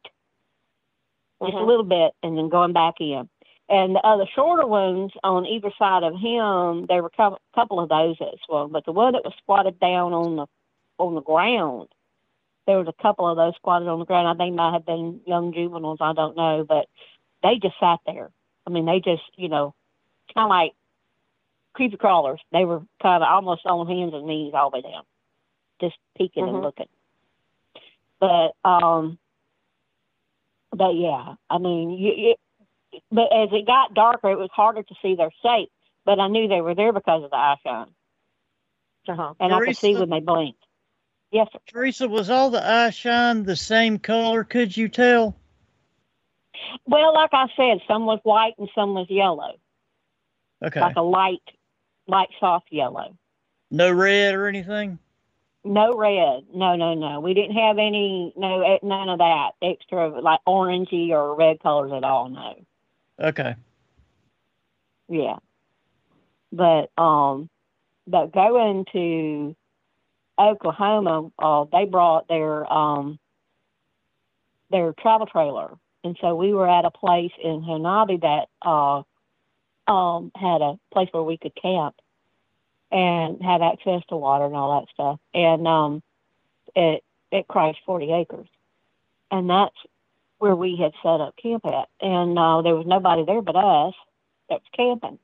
just 1.44 1.56
a 1.56 1.62
Mhm. 1.62 1.68
little 1.68 1.84
bit, 1.84 2.14
and 2.24 2.38
then 2.38 2.50
going 2.50 2.74
back 2.74 3.00
in. 3.00 3.30
And 3.70 3.96
the 3.96 4.06
other 4.06 4.26
shorter 4.28 4.68
ones 4.68 5.14
on 5.24 5.46
either 5.46 5.72
side 5.78 6.04
of 6.04 6.16
him, 6.16 6.86
there 6.88 7.02
were 7.02 7.12
a 7.18 7.38
couple 7.56 7.80
of 7.80 7.90
those 7.90 8.18
that 8.20 8.38
swung, 8.46 8.72
but 8.72 8.86
the 8.86 8.92
one 8.92 9.14
that 9.14 9.24
was 9.24 9.34
squatted 9.36 9.80
down 9.80 10.14
on 10.14 10.36
the 10.36 10.48
on 11.00 11.16
the 11.16 11.22
ground, 11.22 11.90
there 12.68 12.78
was 12.78 12.88
a 12.88 13.02
couple 13.02 13.28
of 13.28 13.36
those 13.36 13.56
squatted 13.56 13.88
on 13.88 14.00
the 14.00 14.06
ground. 14.06 14.28
I 14.28 14.34
think 14.36 14.56
might 14.56 14.74
have 14.74 14.86
been 14.86 15.22
young 15.26 15.54
juveniles, 15.54 16.00
I 16.02 16.14
don't 16.14 16.38
know, 16.38 16.64
but 16.64 16.88
they 17.42 17.58
just 17.58 17.80
sat 17.80 18.00
there. 18.06 18.32
I 18.68 18.70
mean, 18.70 18.86
they 18.86 19.00
just, 19.00 19.24
you 19.36 19.50
know, 19.50 19.74
kind 20.34 20.46
of 20.46 20.50
like 20.50 20.74
creepy 21.74 21.98
crawlers. 21.98 22.40
They 22.52 22.66
were 22.66 22.82
kind 23.02 23.24
of 23.24 23.30
almost 23.30 23.66
on 23.66 23.88
hands 23.88 24.14
and 24.14 24.28
knees 24.28 24.54
all 24.54 24.70
the 24.70 24.78
way 24.78 24.82
down, 24.82 25.04
just 25.82 25.98
peeking 26.16 26.46
Mhm. 26.46 26.50
and 26.50 26.62
looking. 26.62 26.90
But 28.20 28.56
um, 28.64 29.18
but 30.74 30.96
yeah, 30.96 31.36
I 31.50 31.58
mean, 31.58 31.92
you, 31.92 32.14
you, 32.16 32.36
but 33.12 33.32
as 33.34 33.50
it 33.52 33.66
got 33.66 33.94
darker, 33.94 34.32
it 34.32 34.38
was 34.38 34.50
harder 34.54 34.84
to 34.84 34.96
see 35.02 35.16
their 35.16 35.32
shape. 35.44 35.70
But 36.06 36.20
I 36.20 36.28
knew 36.28 36.48
they 36.48 36.62
were 36.62 36.76
there 36.76 36.92
because 36.92 37.24
of 37.24 37.30
the 37.32 37.38
eye 37.38 37.56
shine, 37.66 37.88
Uh-huh. 39.08 39.34
and 39.40 39.54
I 39.54 39.62
could 39.62 39.78
see 39.78 39.96
when 39.96 40.10
they 40.10 40.20
blinked. 40.20 40.60
Yes, 41.32 41.48
sir. 41.52 41.60
Theresa, 41.68 42.08
was 42.08 42.30
all 42.30 42.50
the 42.50 42.64
eye 42.64 42.90
shine 42.92 43.44
the 43.44 43.56
same 43.56 43.98
color? 44.00 44.44
Could 44.44 44.76
you 44.76 44.90
tell? 44.90 45.36
Well, 46.86 47.14
like 47.14 47.32
I 47.34 47.48
said, 47.56 47.80
some 47.88 48.06
was 48.06 48.20
white 48.24 48.54
and 48.58 48.70
some 48.76 48.94
was 48.94 49.10
yellow, 49.10 49.54
Okay. 50.64 50.80
like 50.80 50.96
a 50.96 51.02
light, 51.02 51.42
light 52.08 52.30
soft 52.40 52.68
yellow. 52.72 53.18
No 53.72 53.92
red 53.92 54.36
or 54.36 54.48
anything? 54.48 55.00
No 55.66 55.94
red. 55.94 56.46
No, 56.54 56.76
no, 56.76 56.94
no. 56.94 57.20
We 57.22 57.34
didn't 57.34 57.56
have 57.56 57.78
any. 57.78 58.34
No, 58.36 58.62
eh, 58.62 58.80
none 58.84 59.10
of 59.10 59.20
that 59.20 59.52
extra 59.62 60.20
like 60.22 60.42
orangey 60.48 61.10
or 61.12 61.36
red 61.36 61.62
colors 61.62 61.92
at 61.96 62.04
all. 62.04 62.30
No. 62.30 62.56
Okay. 63.20 63.56
Yeah. 65.10 65.38
But 66.52 66.92
um, 67.02 67.50
but 68.08 68.34
going 68.34 68.86
to 68.94 69.56
Oklahoma, 70.40 71.32
uh, 71.40 71.66
they 71.72 71.86
brought 71.86 72.28
their 72.28 72.72
um 72.72 73.20
their 74.72 74.94
travel 75.00 75.28
trailer, 75.28 75.78
and 76.04 76.18
so 76.22 76.36
we 76.36 76.54
were 76.54 76.70
at 76.70 76.86
a 76.86 76.92
place 76.92 77.32
in 77.44 77.62
Honobia 77.62 78.22
that 78.22 78.48
uh 78.62 79.04
um 79.92 80.32
had 80.36 80.62
a 80.62 80.80
place 80.94 81.10
where 81.12 81.24
we 81.24 81.38
could 81.38 81.56
camp 81.62 81.96
and 82.94 83.42
have 83.42 83.64
access 83.64 84.04
to 84.08 84.16
water 84.16 84.46
and 84.46 84.56
all 84.56 84.80
that 84.80 84.94
stuff, 84.94 85.20
and 85.34 85.68
um 85.68 86.04
it 86.76 87.04
it 87.32 87.48
crashed 87.48 87.82
forty 87.86 88.12
acres, 88.14 88.48
and 89.32 89.50
that's 89.50 89.76
where 90.38 90.56
we 90.56 90.76
had 90.76 90.94
set 91.02 91.22
up 91.22 91.36
camp 91.42 91.66
at, 91.66 91.90
and 92.00 92.38
uh, 92.38 92.62
there 92.62 92.76
was 92.76 92.86
nobody 92.86 93.26
there 93.26 93.42
but 93.42 93.56
us 93.56 93.94
that 94.50 94.62
was 94.62 94.70
camping. 94.76 95.18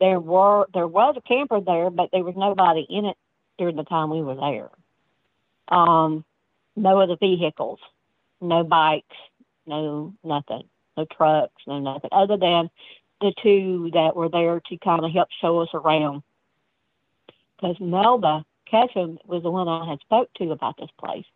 There 0.00 0.18
were 0.18 0.66
there 0.72 0.86
was 0.86 1.16
a 1.16 1.20
camper 1.20 1.60
there, 1.60 1.90
but 1.90 2.10
there 2.12 2.24
was 2.24 2.34
nobody 2.36 2.86
in 2.88 3.04
it 3.04 3.16
during 3.58 3.76
the 3.76 3.84
time 3.84 4.10
we 4.10 4.22
were 4.22 4.34
there. 4.34 4.70
Um, 5.68 6.24
no 6.76 7.00
other 7.00 7.16
vehicles, 7.16 7.80
no 8.40 8.64
bikes, 8.64 9.16
no 9.66 10.14
nothing, 10.24 10.64
no 10.96 11.04
trucks, 11.04 11.62
no 11.66 11.78
nothing, 11.78 12.10
other 12.12 12.36
than 12.36 12.70
the 13.20 13.32
two 13.42 13.90
that 13.94 14.16
were 14.16 14.28
there 14.28 14.60
to 14.68 14.76
kind 14.78 15.04
of 15.04 15.12
help 15.12 15.28
show 15.40 15.60
us 15.60 15.68
around. 15.74 16.22
Because 17.56 17.76
Melba 17.80 18.44
Ketchum 18.66 19.18
was 19.26 19.42
the 19.42 19.50
one 19.50 19.68
I 19.68 19.88
had 19.88 20.00
spoke 20.00 20.32
to 20.34 20.50
about 20.50 20.76
this 20.76 20.90
place, 20.98 21.26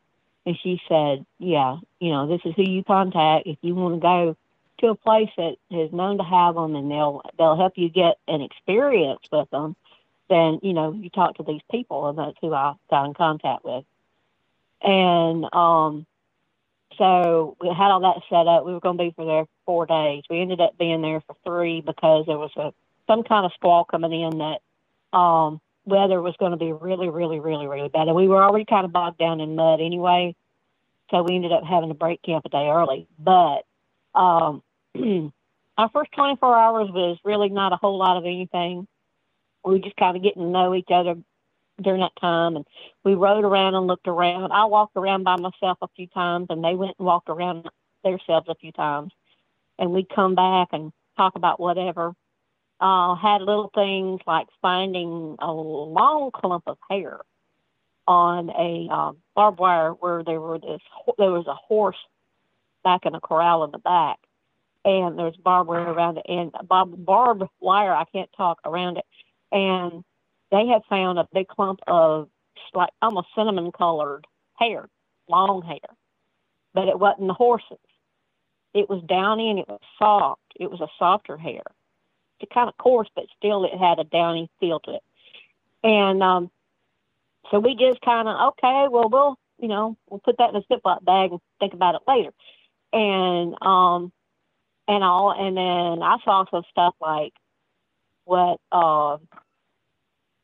and 0.45 0.59
she 0.63 0.81
said, 0.89 1.25
"Yeah, 1.39 1.79
you 2.01 2.11
know, 2.11 2.27
this 2.27 2.41
is 2.45 2.55
who 2.57 2.63
you 2.63 2.85
contact 2.85 3.47
if 3.47 3.59
you 3.63 3.75
want 3.75 3.95
to 3.95 4.01
go." 4.01 4.37
to 4.79 4.89
a 4.89 4.95
place 4.95 5.31
that 5.37 5.57
is 5.71 5.93
known 5.93 6.19
to 6.19 6.25
have 6.25 6.55
them 6.55 6.77
and 6.77 6.91
they'll 6.91 7.23
they'll 7.37 7.57
help 7.57 7.77
you 7.77 7.89
get 7.89 8.17
an 8.27 8.41
experience 8.41 9.21
with 9.31 9.51
them, 9.51 9.77
then 10.29 10.61
you 10.63 10.73
know 10.73 10.93
you 10.93 11.11
talk 11.11 11.37
to 11.37 11.43
these 11.43 11.61
people 11.71 12.09
and 12.09 12.19
that's 12.19 12.37
who 12.41 12.53
I 12.55 12.75
got 12.91 13.07
in 13.07 13.15
contact 13.15 13.65
with. 13.65 13.85
And 14.81 15.45
um, 15.53 16.07
so 16.97 17.57
we 17.61 17.69
had 17.69 17.91
all 17.91 18.01
that 18.01 18.23
set 18.29 18.47
up. 18.47 18.65
We 18.65 18.73
were 18.73 18.81
going 18.81 18.97
to 18.99 19.05
be 19.05 19.13
for 19.15 19.25
there 19.25 19.47
four 19.67 19.87
days. 19.87 20.23
We 20.31 20.41
ended 20.41 20.61
up 20.61 20.79
being 20.79 21.03
there 21.03 21.21
for 21.21 21.37
three 21.45 21.81
because 21.81 22.27
there 22.27 22.39
was 22.39 22.53
a 22.57 22.73
some 23.07 23.25
kind 23.25 23.47
of 23.47 23.53
squall 23.55 23.85
coming 23.85 24.13
in 24.13 24.39
that 24.39 25.17
um, 25.17 25.61
weather 25.89 26.21
was 26.21 26.35
going 26.39 26.53
to 26.53 26.59
be 26.59 26.73
really, 26.73 27.09
really, 27.09 27.41
really, 27.41 27.67
really 27.67 27.89
bad. 27.89 28.09
And 28.09 28.17
we 28.17 28.29
were 28.29 28.43
already 28.43 28.65
kind 28.65 28.85
of 28.85 28.93
bogged 28.93 29.19
down 29.19 29.41
in 29.41 29.57
mud 29.57 29.81
anyway, 29.81 30.35
so 31.11 31.23
we 31.23 31.35
ended 31.35 31.53
up 31.53 31.65
having 31.65 31.89
to 31.89 31.95
break 31.95 32.23
camp 32.23 32.45
a 32.45 32.49
day 32.49 32.69
early. 32.69 33.07
But 33.19 33.63
um, 34.15 34.63
our 35.79 35.91
first 35.93 36.13
24 36.13 36.57
hours 36.57 36.89
was 36.91 37.19
really 37.25 37.49
not 37.49 37.73
a 37.73 37.77
whole 37.77 37.99
lot 37.99 38.17
of 38.17 38.25
anything. 38.25 38.87
We 39.65 39.73
were 39.73 39.79
just 39.79 39.97
kind 39.97 40.17
of 40.17 40.23
getting 40.23 40.43
to 40.43 40.49
know 40.49 40.75
each 40.75 40.89
other 40.93 41.17
during 41.83 42.01
that 42.01 42.17
time, 42.21 42.57
and 42.57 42.67
we 43.05 43.15
rode 43.15 43.45
around 43.45 43.75
and 43.75 43.87
looked 43.87 44.09
around. 44.09 44.53
I 44.53 44.65
walked 44.65 44.97
around 44.97 45.25
by 45.25 45.37
myself 45.37 45.79
a 45.81 45.89
few 45.95 46.07
times, 46.09 46.47
and 46.51 46.63
they 46.63 46.75
went 46.75 46.97
and 46.99 47.07
walked 47.07 47.29
around 47.29 47.69
themselves 48.05 48.49
a 48.49 48.55
few 48.55 48.73
times. 48.73 49.13
And 49.79 49.93
we'd 49.93 50.09
come 50.09 50.35
back 50.35 50.69
and 50.73 50.93
talk 51.17 51.37
about 51.37 51.61
whatever. 51.61 52.15
Uh, 52.81 53.17
had 53.17 53.43
little 53.43 53.71
things 53.75 54.21
like 54.27 54.47
finding 54.63 55.37
a 55.41 55.53
long 55.53 56.31
clump 56.31 56.63
of 56.69 56.79
hair 56.89 57.21
on 58.07 58.51
a 58.51 58.89
um, 58.93 59.17
barbed 59.35 59.59
wire 59.59 59.91
where 59.91 60.23
there 60.25 60.41
were 60.41 60.59
this 60.59 60.81
there 61.19 61.33
was 61.33 61.47
a 61.47 61.55
horse 61.55 61.97
back 62.85 63.05
in 63.05 63.15
a 63.15 63.21
corral 63.21 63.65
in 63.65 63.71
the 63.71 63.79
back. 63.79 64.19
And 64.85 65.19
there's 65.19 65.37
barbed 65.37 65.69
wire 65.69 65.93
around 65.93 66.19
it 66.19 66.27
and 66.29 66.53
barb, 66.67 67.05
barbed 67.05 67.43
wire 67.61 67.93
I 67.95 68.05
can't 68.05 68.31
talk 68.37 68.61
around 68.65 68.97
it. 68.97 69.05
And 69.53 70.05
they 70.51 70.67
had 70.67 70.83
found 70.89 71.19
a 71.19 71.29
big 71.33 71.49
clump 71.49 71.81
of 71.87 72.29
like 72.73 72.91
almost 73.03 73.29
cinnamon 73.37 73.73
colored 73.73 74.27
hair 74.55 74.89
long 75.29 75.63
hair. 75.63 75.97
But 76.75 76.89
it 76.89 76.99
wasn't 76.99 77.29
the 77.29 77.35
horses. 77.35 77.79
It 78.73 78.89
was 78.89 79.03
downy 79.07 79.51
and 79.51 79.59
it 79.59 79.69
was 79.69 79.81
soft. 79.99 80.43
It 80.59 80.71
was 80.71 80.81
a 80.81 80.89
softer 80.99 81.37
hair 81.37 81.63
kind 82.47 82.69
of 82.69 82.77
coarse 82.79 83.09
but 83.15 83.27
still 83.37 83.65
it 83.65 83.77
had 83.77 83.99
a 83.99 84.05
downy 84.05 84.51
feel 84.61 84.81
to 84.81 84.95
it. 84.95 85.03
And 85.83 86.23
um 86.23 86.51
so 87.51 87.59
we 87.59 87.75
just 87.75 88.01
kind 88.01 88.29
of 88.29 88.53
okay 88.55 88.89
well 88.91 89.09
we'll 89.09 89.39
you 89.59 89.69
know 89.69 89.97
we'll 90.09 90.21
put 90.21 90.39
that 90.39 90.51
in 90.51 90.57
a 90.57 90.63
ziploc 90.63 91.05
bag 91.05 91.31
and 91.31 91.41
think 91.61 91.75
about 91.75 91.95
it 91.95 92.03
later. 92.07 92.31
And 92.93 93.55
um 93.63 94.13
and 94.87 95.05
all 95.05 95.33
and 95.33 95.57
then 95.57 96.03
I 96.03 96.17
saw 96.25 96.45
some 96.51 96.65
stuff 96.71 96.95
like 97.01 97.33
what 98.25 98.61
uh 98.73 99.19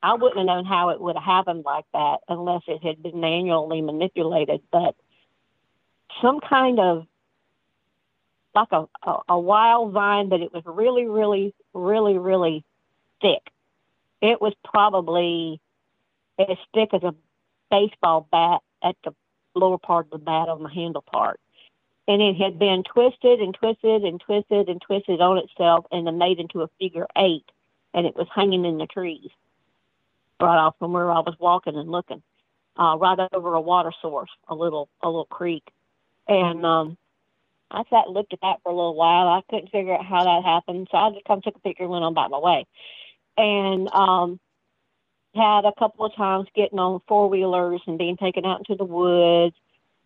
I 0.02 0.14
wouldn't 0.14 0.36
have 0.36 0.46
known 0.46 0.64
how 0.66 0.90
it 0.90 1.00
would 1.00 1.16
have 1.16 1.24
happened 1.24 1.64
like 1.64 1.86
that 1.94 2.18
unless 2.28 2.60
it 2.66 2.84
had 2.84 3.02
been 3.02 3.20
manually 3.20 3.80
manipulated, 3.80 4.60
but 4.70 4.94
some 6.20 6.40
kind 6.40 6.78
of 6.78 7.06
like 8.54 8.72
a, 8.72 8.86
a, 9.02 9.16
a 9.30 9.38
wild 9.38 9.92
vine, 9.92 10.28
but 10.28 10.40
it 10.40 10.52
was 10.52 10.62
really, 10.66 11.06
really, 11.06 11.54
really, 11.72 12.18
really 12.18 12.64
thick. 13.20 13.42
It 14.20 14.40
was 14.40 14.54
probably 14.64 15.60
as 16.38 16.56
thick 16.72 16.90
as 16.92 17.02
a 17.02 17.14
baseball 17.70 18.26
bat 18.30 18.60
at 18.82 18.96
the 19.04 19.14
lower 19.54 19.78
part 19.78 20.06
of 20.06 20.10
the 20.10 20.18
bat 20.18 20.48
on 20.48 20.62
the 20.62 20.68
handle 20.68 21.02
part 21.02 21.40
and 22.06 22.20
it 22.20 22.36
had 22.36 22.58
been 22.58 22.82
twisted 22.82 23.40
and 23.40 23.54
twisted 23.54 24.04
and 24.04 24.20
twisted 24.20 24.68
and 24.68 24.80
twisted 24.80 25.20
on 25.20 25.38
itself 25.38 25.86
and 25.90 26.06
then 26.06 26.18
made 26.18 26.38
into 26.38 26.62
a 26.62 26.68
figure 26.78 27.06
eight 27.16 27.44
and 27.92 28.06
it 28.06 28.16
was 28.16 28.26
hanging 28.34 28.64
in 28.64 28.78
the 28.78 28.86
trees 28.86 29.30
right 30.40 30.58
off 30.58 30.74
from 30.78 30.92
where 30.92 31.10
I 31.10 31.20
was 31.20 31.34
walking 31.38 31.76
and 31.76 31.90
looking 31.90 32.22
uh 32.78 32.96
right 32.98 33.18
over 33.32 33.54
a 33.54 33.60
water 33.60 33.92
source 34.02 34.30
a 34.48 34.54
little 34.54 34.88
a 35.02 35.08
little 35.08 35.26
creek 35.26 35.64
and 36.28 36.64
um 36.66 36.96
I 37.74 37.82
sat 37.90 38.06
and 38.06 38.14
looked 38.14 38.32
at 38.32 38.40
that 38.42 38.60
for 38.62 38.70
a 38.70 38.74
little 38.74 38.94
while. 38.94 39.28
I 39.28 39.42
couldn't 39.50 39.70
figure 39.70 39.94
out 39.94 40.04
how 40.04 40.24
that 40.24 40.44
happened 40.44 40.88
so 40.90 40.96
I 40.96 41.10
just 41.10 41.24
come 41.24 41.42
took 41.42 41.56
a 41.56 41.60
picture 41.60 41.84
and 41.84 41.92
went 41.92 42.04
on 42.04 42.14
by 42.14 42.28
my 42.28 42.38
way. 42.38 42.66
And 43.36 43.88
um 43.92 44.40
had 45.34 45.64
a 45.64 45.72
couple 45.78 46.04
of 46.04 46.14
times 46.14 46.46
getting 46.54 46.78
on 46.78 47.00
four 47.08 47.28
wheelers 47.28 47.80
and 47.86 47.98
being 47.98 48.16
taken 48.16 48.44
out 48.44 48.60
into 48.60 48.76
the 48.76 48.84
woods. 48.84 49.56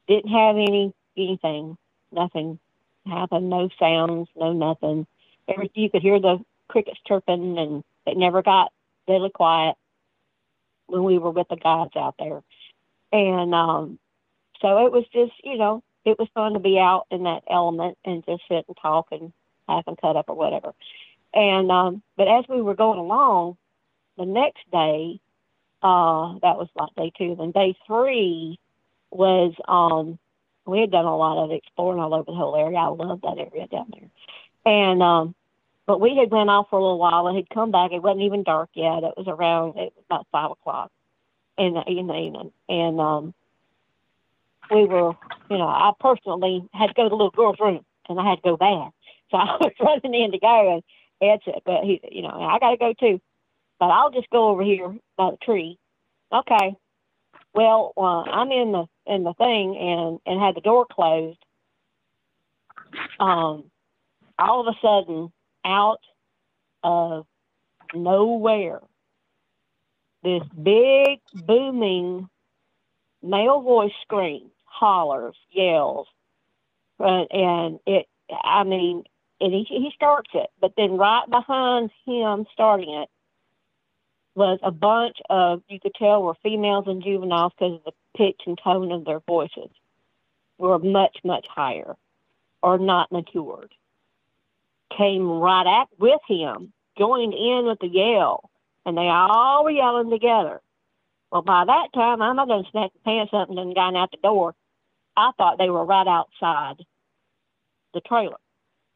Didn't 0.07 0.31
have 0.31 0.57
any 0.57 0.93
anything. 1.17 1.77
Nothing 2.11 2.59
happened, 3.07 3.51
no 3.51 3.69
sounds, 3.79 4.29
no 4.37 4.53
nothing. 4.53 5.07
Every 5.47 5.71
you 5.75 5.91
could 5.91 6.03
hear 6.03 6.21
the 6.21 6.39
crickets 6.69 7.01
chirping, 7.07 7.59
and 7.59 7.85
it 8.07 8.17
never 8.17 8.43
got 8.43 8.73
deadly 9.07 9.31
quiet 9.31 9.77
when 10.87 11.05
we 11.05 11.19
were 11.19 11.31
with 11.31 11.49
the 11.49 11.57
guides 11.57 11.97
out 11.97 12.15
there. 12.19 12.43
And 13.13 13.55
um, 13.55 13.99
so 14.61 14.87
it 14.87 14.93
was 14.93 15.05
just, 15.13 15.33
you 15.45 15.57
know, 15.57 15.83
it 16.09 16.18
was 16.18 16.29
fun 16.35 16.55
to 16.55 16.59
be 16.59 16.79
out 16.79 17.07
in 17.11 17.25
that 17.25 17.42
element 17.51 17.99
and 18.05 18.25
just 18.25 18.42
sit 18.49 18.64
and 18.66 18.77
talk 18.81 19.09
and 19.11 19.33
have 19.68 19.85
and 19.87 20.01
cut 20.01 20.16
up 20.16 20.29
or 20.29 20.35
whatever. 20.35 20.73
And 21.35 21.71
um, 21.71 22.03
but 22.16 22.29
as 22.29 22.44
we 22.49 22.62
were 22.62 22.75
going 22.75 22.99
along, 22.99 23.57
the 24.16 24.25
next 24.25 24.62
day, 24.73 25.21
uh, 25.83 26.33
that 26.42 26.57
was 26.57 26.68
like 26.75 26.94
day 26.97 27.12
two. 27.16 27.37
Then 27.38 27.51
day 27.51 27.77
three 27.87 28.59
was 29.11 29.55
um 29.66 30.18
we 30.66 30.81
had 30.81 30.90
done 30.90 31.07
a 31.07 31.16
lot 31.16 31.42
of 31.42 31.51
exploring 31.51 32.01
all 32.01 32.14
over 32.14 32.25
the 32.25 32.35
whole 32.35 32.57
area. 32.57 32.79
I 32.79 32.88
love 32.88 33.21
that 33.23 33.38
area 33.38 33.66
down 33.68 33.92
there. 33.92 34.11
And 34.64 35.03
um 35.03 35.35
but 35.87 36.01
we 36.01 36.16
had 36.16 36.31
went 36.31 36.51
off 36.51 36.68
for 36.68 36.79
a 36.79 36.83
little 36.83 36.99
while 36.99 37.27
and 37.29 37.37
had 37.37 37.49
come 37.49 37.71
back. 37.71 37.92
It 37.92 38.03
wasn't 38.03 38.23
even 38.23 38.42
dark 38.42 38.71
yet. 38.75 39.05
It 39.05 39.14
was 39.16 39.27
around 39.27 39.79
it 39.79 39.92
was 39.97 40.05
about 40.07 40.27
five 40.33 40.51
o'clock 40.51 40.90
in 41.59 41.75
the 41.75 41.83
in 41.87 42.07
the 42.07 42.14
evening, 42.14 42.53
and 42.68 43.01
um, 43.01 43.35
we 44.71 44.85
were, 44.85 45.13
you 45.51 45.59
know, 45.59 45.69
I 45.69 45.93
personally 46.01 46.69
had 46.73 46.89
to 46.89 46.95
go 46.95 47.05
to 47.05 47.09
the 47.09 47.17
little 47.17 47.31
girl's 47.31 47.61
room, 47.61 47.85
and 48.09 48.21
I 48.21 48.29
had 48.29 48.37
to 48.37 48.43
go 48.43 48.57
back, 48.57 48.93
so 49.31 49.37
I 49.39 49.57
was 49.61 49.73
running 49.81 50.23
in 50.23 50.33
to 50.33 50.39
go, 50.39 50.75
and 50.75 50.83
Ed 51.21 51.41
said, 51.45 51.63
"But 51.65 51.85
he, 51.85 52.01
you 52.11 52.23
know, 52.23 52.31
I 52.31 52.59
got 52.59 52.71
to 52.71 52.77
go 52.77 52.95
too, 52.99 53.21
but 53.79 53.87
I'll 53.87 54.11
just 54.11 54.31
go 54.31 54.49
over 54.49 54.63
here 54.63 54.97
by 55.17 55.31
the 55.33 55.39
tree." 55.39 55.79
Okay. 56.33 56.77
Well, 57.55 57.93
uh, 57.97 58.23
I'm 58.23 58.53
in 58.53 58.73
the 58.73 58.87
in 59.07 59.25
the 59.25 59.35
thing 59.35 59.77
and 59.77 60.21
and 60.27 60.41
had 60.41 60.55
the 60.55 60.61
door 60.61 60.87
closed. 60.91 61.39
Um, 63.19 63.71
all 64.39 64.61
of 64.61 64.75
a 64.75 64.79
sudden, 64.81 65.33
out 65.65 66.01
of 66.83 67.27
nowhere, 67.95 68.81
this 70.23 70.43
big 70.63 71.21
booming 71.35 72.29
male 73.23 73.61
voice 73.61 73.93
screams, 74.03 74.53
hollers, 74.79 75.37
yells, 75.51 76.07
uh, 77.01 77.25
and 77.31 77.81
it. 77.87 78.07
I 78.31 78.64
mean, 78.64 79.05
and 79.41 79.53
he 79.53 79.64
he 79.69 79.91
starts 79.95 80.31
it, 80.35 80.51
but 80.61 80.75
then 80.77 80.97
right 80.97 81.29
behind 81.29 81.91
him 82.07 82.47
starting 82.53 82.95
it 82.95 83.09
was 84.38 84.61
a 84.62 84.71
bunch 84.71 85.17
of 85.29 85.62
you 85.69 85.81
could 85.81 85.95
tell 85.95 86.23
were 86.23 86.37
females 86.43 86.85
and 86.87 87.03
juveniles 87.03 87.53
because 87.59 87.75
of 87.75 87.85
the 87.85 87.93
pitch 88.17 88.41
and 88.47 88.59
tone 88.62 88.93
of 88.93 89.05
their 89.05 89.21
voices 89.21 89.69
were 90.59 90.79
much 90.79 91.19
much 91.25 91.47
higher 91.49 91.97
or 92.62 92.79
not 92.79 93.11
matured 93.11 93.75
came 94.97 95.29
right 95.29 95.67
at 95.67 95.88
with 95.99 96.21
him 96.29 96.73
joined 96.97 97.35
in 97.35 97.64
with 97.67 97.81
the 97.81 97.88
yell 97.88 98.49
and 98.87 98.97
they 98.97 99.09
all 99.09 99.64
were 99.64 99.71
yelling 99.71 100.09
together 100.09 100.61
well 101.33 101.43
by 101.43 101.64
that 101.64 101.88
time 101.93 102.23
i'm 102.23 102.37
going 102.37 102.64
to 102.64 102.71
snap 102.71 102.93
the 102.93 103.01
pants 103.01 103.33
up 103.35 103.49
and 103.49 103.59
then 103.59 103.75
gone 103.75 103.97
out 103.97 104.11
the 104.12 104.19
door 104.19 104.55
i 105.19 105.33
thought 105.37 105.59
they 105.59 105.71
were 105.71 105.85
right 105.85 106.09
outside 106.09 106.85
the 107.95 108.01
trailer 108.01 108.39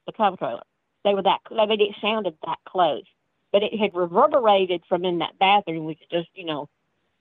the 0.07 0.13
cover 0.13 0.37
trailer 0.39 0.63
they 1.05 1.15
were 1.15 1.23
that 1.23 1.41
I 1.51 1.67
mean, 1.67 1.81
it 1.81 1.97
sounded 2.01 2.37
that 2.47 2.59
close 2.67 3.05
but 3.53 3.63
it 3.63 3.79
had 3.79 3.95
reverberated 3.95 4.83
from 4.89 5.05
in 5.05 5.19
that 5.19 5.39
bathroom, 5.39 5.85
which 5.85 6.01
is 6.01 6.09
just, 6.11 6.29
you 6.35 6.45
know, 6.45 6.69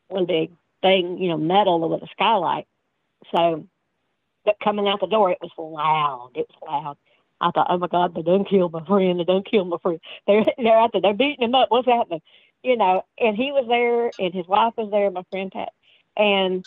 one 0.08 0.26
big 0.26 0.52
thing, 0.82 1.18
you 1.18 1.30
know, 1.30 1.38
metal 1.38 1.88
with 1.88 2.02
a 2.02 2.08
skylight. 2.14 2.68
So, 3.36 3.68
but 4.46 4.56
coming 4.64 4.88
out 4.88 5.02
the 5.02 5.08
door, 5.08 5.30
it 5.30 5.38
was 5.42 5.52
loud. 5.58 6.32
It 6.36 6.48
was 6.50 6.58
loud. 6.68 6.98
I 7.42 7.52
thought, 7.52 7.68
oh 7.70 7.78
my 7.78 7.88
God, 7.88 8.16
they 8.16 8.22
done 8.22 8.46
killed 8.46 8.72
my 8.72 8.86
friend. 8.86 9.20
They 9.20 9.24
done 9.26 9.44
killed 9.44 9.70
my 9.70 9.78
friend. 9.82 10.00
They're 10.26 10.46
they're 10.58 10.78
out 10.80 10.92
there. 10.94 11.02
They're 11.02 11.14
beating 11.14 11.44
him 11.44 11.56
up. 11.56 11.70
What's 11.70 11.88
happening? 11.88 12.22
You 12.64 12.78
know. 12.78 13.04
And 13.20 13.36
he 13.36 13.52
was 13.52 13.66
there, 13.68 14.12
and 14.24 14.34
his 14.34 14.48
wife 14.48 14.74
was 14.78 14.90
there, 14.92 15.12
my 15.12 15.24
friend 15.32 15.52
Pat, 15.52 15.74
and 16.16 16.66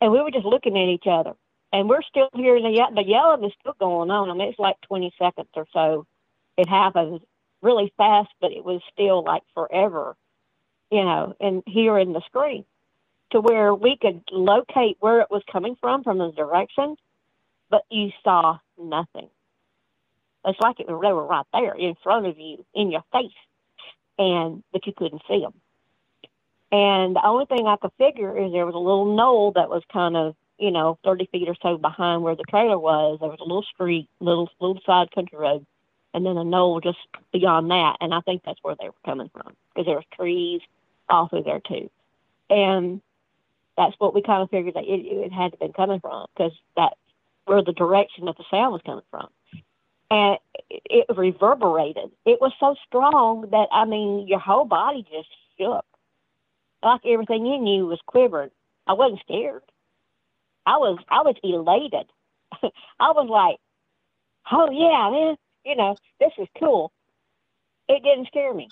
and 0.00 0.12
we 0.12 0.20
were 0.20 0.30
just 0.30 0.46
looking 0.46 0.76
at 0.76 0.88
each 0.88 1.06
other. 1.06 1.34
And 1.72 1.88
we're 1.88 2.02
still 2.02 2.30
hearing 2.34 2.64
the 2.64 2.82
the 2.94 3.04
yelling 3.04 3.44
is 3.44 3.52
still 3.60 3.74
going 3.78 4.10
on. 4.10 4.30
I 4.30 4.34
mean, 4.34 4.48
it's 4.48 4.58
like 4.58 4.80
20 4.82 5.12
seconds 5.18 5.48
or 5.54 5.66
so. 5.72 6.06
It 6.56 6.68
happens, 6.68 7.20
really 7.60 7.92
fast, 7.96 8.30
but 8.40 8.52
it 8.52 8.64
was 8.64 8.80
still 8.92 9.22
like 9.22 9.42
forever, 9.54 10.16
you 10.90 11.04
know, 11.04 11.34
and 11.40 11.62
hearing 11.66 12.12
the 12.12 12.22
scream 12.26 12.64
to 13.30 13.40
where 13.40 13.74
we 13.74 13.96
could 13.96 14.22
locate 14.32 14.96
where 15.00 15.20
it 15.20 15.30
was 15.30 15.42
coming 15.50 15.76
from 15.80 16.02
from 16.02 16.18
the 16.18 16.32
direction, 16.32 16.96
but 17.70 17.82
you 17.90 18.10
saw 18.24 18.58
nothing. 18.78 19.28
It's 20.44 20.58
like 20.60 20.80
it, 20.80 20.86
they 20.86 20.92
were 20.92 21.26
right 21.26 21.46
there 21.52 21.74
in 21.74 21.94
front 22.02 22.26
of 22.26 22.38
you, 22.38 22.64
in 22.74 22.90
your 22.90 23.04
face, 23.12 23.30
and 24.18 24.62
but 24.72 24.86
you 24.86 24.92
couldn't 24.96 25.22
see 25.28 25.40
them. 25.40 25.54
And 26.70 27.16
the 27.16 27.24
only 27.24 27.46
thing 27.46 27.66
I 27.66 27.76
could 27.76 27.92
figure 27.98 28.36
is 28.36 28.52
there 28.52 28.66
was 28.66 28.74
a 28.74 28.78
little 28.78 29.16
knoll 29.16 29.52
that 29.52 29.70
was 29.70 29.82
kind 29.92 30.16
of, 30.16 30.34
you 30.58 30.70
know, 30.70 30.98
30 31.04 31.28
feet 31.32 31.48
or 31.48 31.56
so 31.62 31.78
behind 31.78 32.22
where 32.22 32.36
the 32.36 32.44
trailer 32.44 32.78
was. 32.78 33.18
There 33.20 33.30
was 33.30 33.40
a 33.40 33.44
little 33.44 33.62
street, 33.62 34.08
little 34.20 34.50
little 34.60 34.80
side 34.84 35.10
country 35.12 35.38
road 35.38 35.64
and 36.14 36.24
then 36.24 36.36
a 36.36 36.44
knoll 36.44 36.80
just 36.80 36.98
beyond 37.32 37.70
that. 37.70 37.96
And 38.00 38.14
I 38.14 38.20
think 38.20 38.42
that's 38.44 38.58
where 38.62 38.74
they 38.78 38.88
were 38.88 38.94
coming 39.04 39.30
from 39.32 39.54
because 39.68 39.86
there 39.86 39.96
was 39.96 40.04
trees 40.14 40.60
all 41.08 41.28
through 41.28 41.44
there 41.44 41.60
too. 41.60 41.90
And 42.50 43.00
that's 43.76 43.94
what 43.98 44.14
we 44.14 44.22
kind 44.22 44.42
of 44.42 44.50
figured 44.50 44.74
that 44.74 44.84
it, 44.84 45.06
it 45.06 45.32
had 45.32 45.52
to 45.52 45.58
been 45.58 45.72
coming 45.72 46.00
from 46.00 46.26
because 46.34 46.52
that's 46.76 46.96
where 47.44 47.62
the 47.62 47.72
direction 47.72 48.26
that 48.26 48.36
the 48.36 48.44
sound 48.50 48.72
was 48.72 48.82
coming 48.84 49.04
from. 49.10 49.28
And 50.10 50.38
it, 50.70 51.06
it 51.08 51.16
reverberated. 51.16 52.10
It 52.24 52.40
was 52.40 52.52
so 52.58 52.74
strong 52.86 53.48
that, 53.52 53.68
I 53.70 53.84
mean, 53.84 54.26
your 54.26 54.38
whole 54.38 54.64
body 54.64 55.06
just 55.10 55.28
shook. 55.58 55.84
Like 56.82 57.00
everything 57.04 57.46
in 57.46 57.66
you 57.66 57.86
was 57.86 58.00
quivering. 58.06 58.50
I 58.86 58.92
wasn't 58.92 59.20
scared. 59.20 59.62
I 60.64 60.76
was 60.76 60.98
I 61.08 61.22
was 61.22 61.34
elated. 61.42 62.10
I 63.00 63.10
was 63.12 63.28
like, 63.28 63.58
oh 64.52 64.70
yeah, 64.70 65.10
man, 65.10 65.36
you 65.64 65.76
know, 65.76 65.98
this 66.20 66.32
is 66.38 66.48
cool. 66.58 66.92
It 67.88 68.02
didn't 68.02 68.26
scare 68.28 68.54
me. 68.54 68.70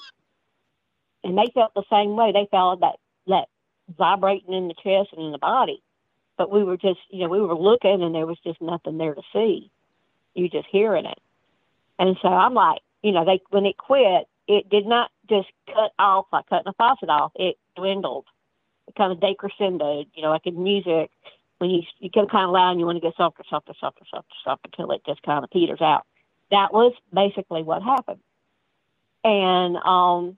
And 1.25 1.37
they 1.37 1.51
felt 1.55 1.75
the 1.75 1.85
same 1.91 2.17
way. 2.17 2.33
They 2.33 2.47
felt 2.51 2.81
that 2.81 2.97
that 3.27 3.49
vibrating 3.97 4.55
in 4.55 4.69
the 4.69 4.75
chest 4.75 5.13
and 5.13 5.25
in 5.27 5.33
the 5.33 5.39
body. 5.39 5.83
But 6.37 6.51
we 6.51 6.63
were 6.65 6.77
just, 6.77 7.01
you 7.11 7.21
know, 7.21 7.29
we 7.29 7.41
were 7.41 7.57
looking 7.57 8.03
and 8.03 8.15
there 8.15 8.27
was 8.27 8.39
just 8.45 8.61
nothing 8.61 8.99
there 8.99 9.15
to 9.15 9.23
see. 9.33 9.71
You 10.35 10.49
just 10.49 10.69
hearing 10.71 11.07
it. 11.07 11.19
And 11.99 12.17
so 12.21 12.29
I'm 12.29 12.55
like, 12.55 12.83
you 13.03 13.13
know, 13.13 13.25
they 13.25 13.41
when 13.51 13.67
it 13.67 13.79
quit, 13.79 14.29
it 14.47 14.69
did 14.69 14.87
not 14.87 15.11
just 15.29 15.49
cut 15.67 15.93
off 15.99 16.27
like 16.33 16.47
cutting 16.49 16.69
a 16.69 16.73
faucet 16.75 17.09
off. 17.09 17.33
It 17.37 17.57
dwindled. 17.77 18.27
It 18.89 18.95
kind 18.95 19.13
of 19.13 19.19
decrescendoed, 19.19 20.07
you 20.15 20.23
know, 20.23 20.31
like 20.31 20.47
in 20.47 20.63
music, 20.63 21.11
when 21.59 21.71
you 21.71 21.83
you 21.99 22.11
get 22.11 22.31
kind 22.31 22.45
of 22.45 22.51
loud 22.51 22.73
and 22.73 22.81
you 22.81 22.87
want 22.87 22.97
to 22.97 23.01
get 23.01 23.17
softer, 23.17 23.43
softer, 23.49 23.73
softer, 23.81 24.05
softer, 24.11 24.35
softer 24.45 24.71
until 24.73 24.93
it 24.93 25.03
just 25.07 25.23
kind 25.23 25.43
of 25.43 25.51
peters 25.51 25.81
out 25.81 26.07
that 26.51 26.73
was 26.73 26.93
basically 27.13 27.63
what 27.63 27.83
happened. 27.83 28.21
And 29.25 29.77
um, 29.77 30.37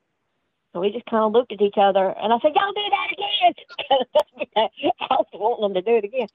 so 0.73 0.81
we 0.81 0.91
just 0.91 1.07
kind 1.07 1.25
of 1.25 1.33
looked 1.33 1.53
at 1.53 1.61
each 1.61 1.77
other, 1.77 2.09
and 2.09 2.33
I 2.33 2.39
said, 2.41 2.53
"Y'all 2.55 2.73
do 2.73 2.83
that 2.91 3.09
again!" 3.13 4.71
I 5.01 5.07
was 5.11 5.27
wanting 5.35 5.63
them 5.63 5.75
to 5.75 5.83
do 5.83 5.97
it 5.97 6.05
again. 6.05 6.29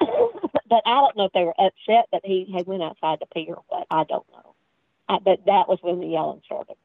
but 0.68 0.82
I 0.86 0.94
don't 0.94 1.16
know 1.16 1.24
if 1.24 1.32
they 1.32 1.44
were 1.44 1.54
upset 1.58 2.06
that 2.12 2.24
he 2.24 2.50
had 2.54 2.66
went 2.66 2.82
outside 2.82 3.18
to 3.20 3.26
pee 3.26 3.46
or 3.48 3.62
what. 3.68 3.86
I 3.90 4.04
don't 4.04 4.26
know. 4.30 4.54
I, 5.08 5.18
but 5.18 5.44
that 5.46 5.68
was 5.68 5.78
when 5.82 5.98
the 5.98 6.06
yelling 6.06 6.42
started. 6.44 6.76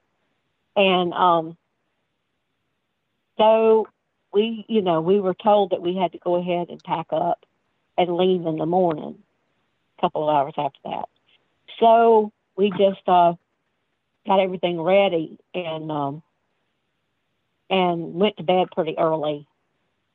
And 0.75 1.13
um, 1.13 1.57
so 3.37 3.87
we, 4.33 4.65
you 4.67 4.81
know, 4.81 5.01
we 5.01 5.19
were 5.19 5.35
told 5.35 5.71
that 5.71 5.81
we 5.81 5.95
had 5.95 6.11
to 6.13 6.19
go 6.19 6.35
ahead 6.35 6.69
and 6.69 6.83
pack 6.83 7.07
up 7.11 7.45
and 7.97 8.17
leave 8.17 8.45
in 8.45 8.57
the 8.57 8.65
morning. 8.65 9.17
A 9.97 10.01
couple 10.01 10.27
of 10.27 10.35
hours 10.35 10.53
after 10.57 10.79
that. 10.85 11.05
So 11.79 12.31
we 12.55 12.69
just 12.71 13.07
uh, 13.07 13.33
got 14.25 14.39
everything 14.39 14.81
ready 14.81 15.37
and 15.53 15.91
um, 15.91 16.23
and 17.69 18.15
went 18.15 18.37
to 18.37 18.43
bed 18.43 18.67
pretty 18.71 18.97
early. 18.97 19.47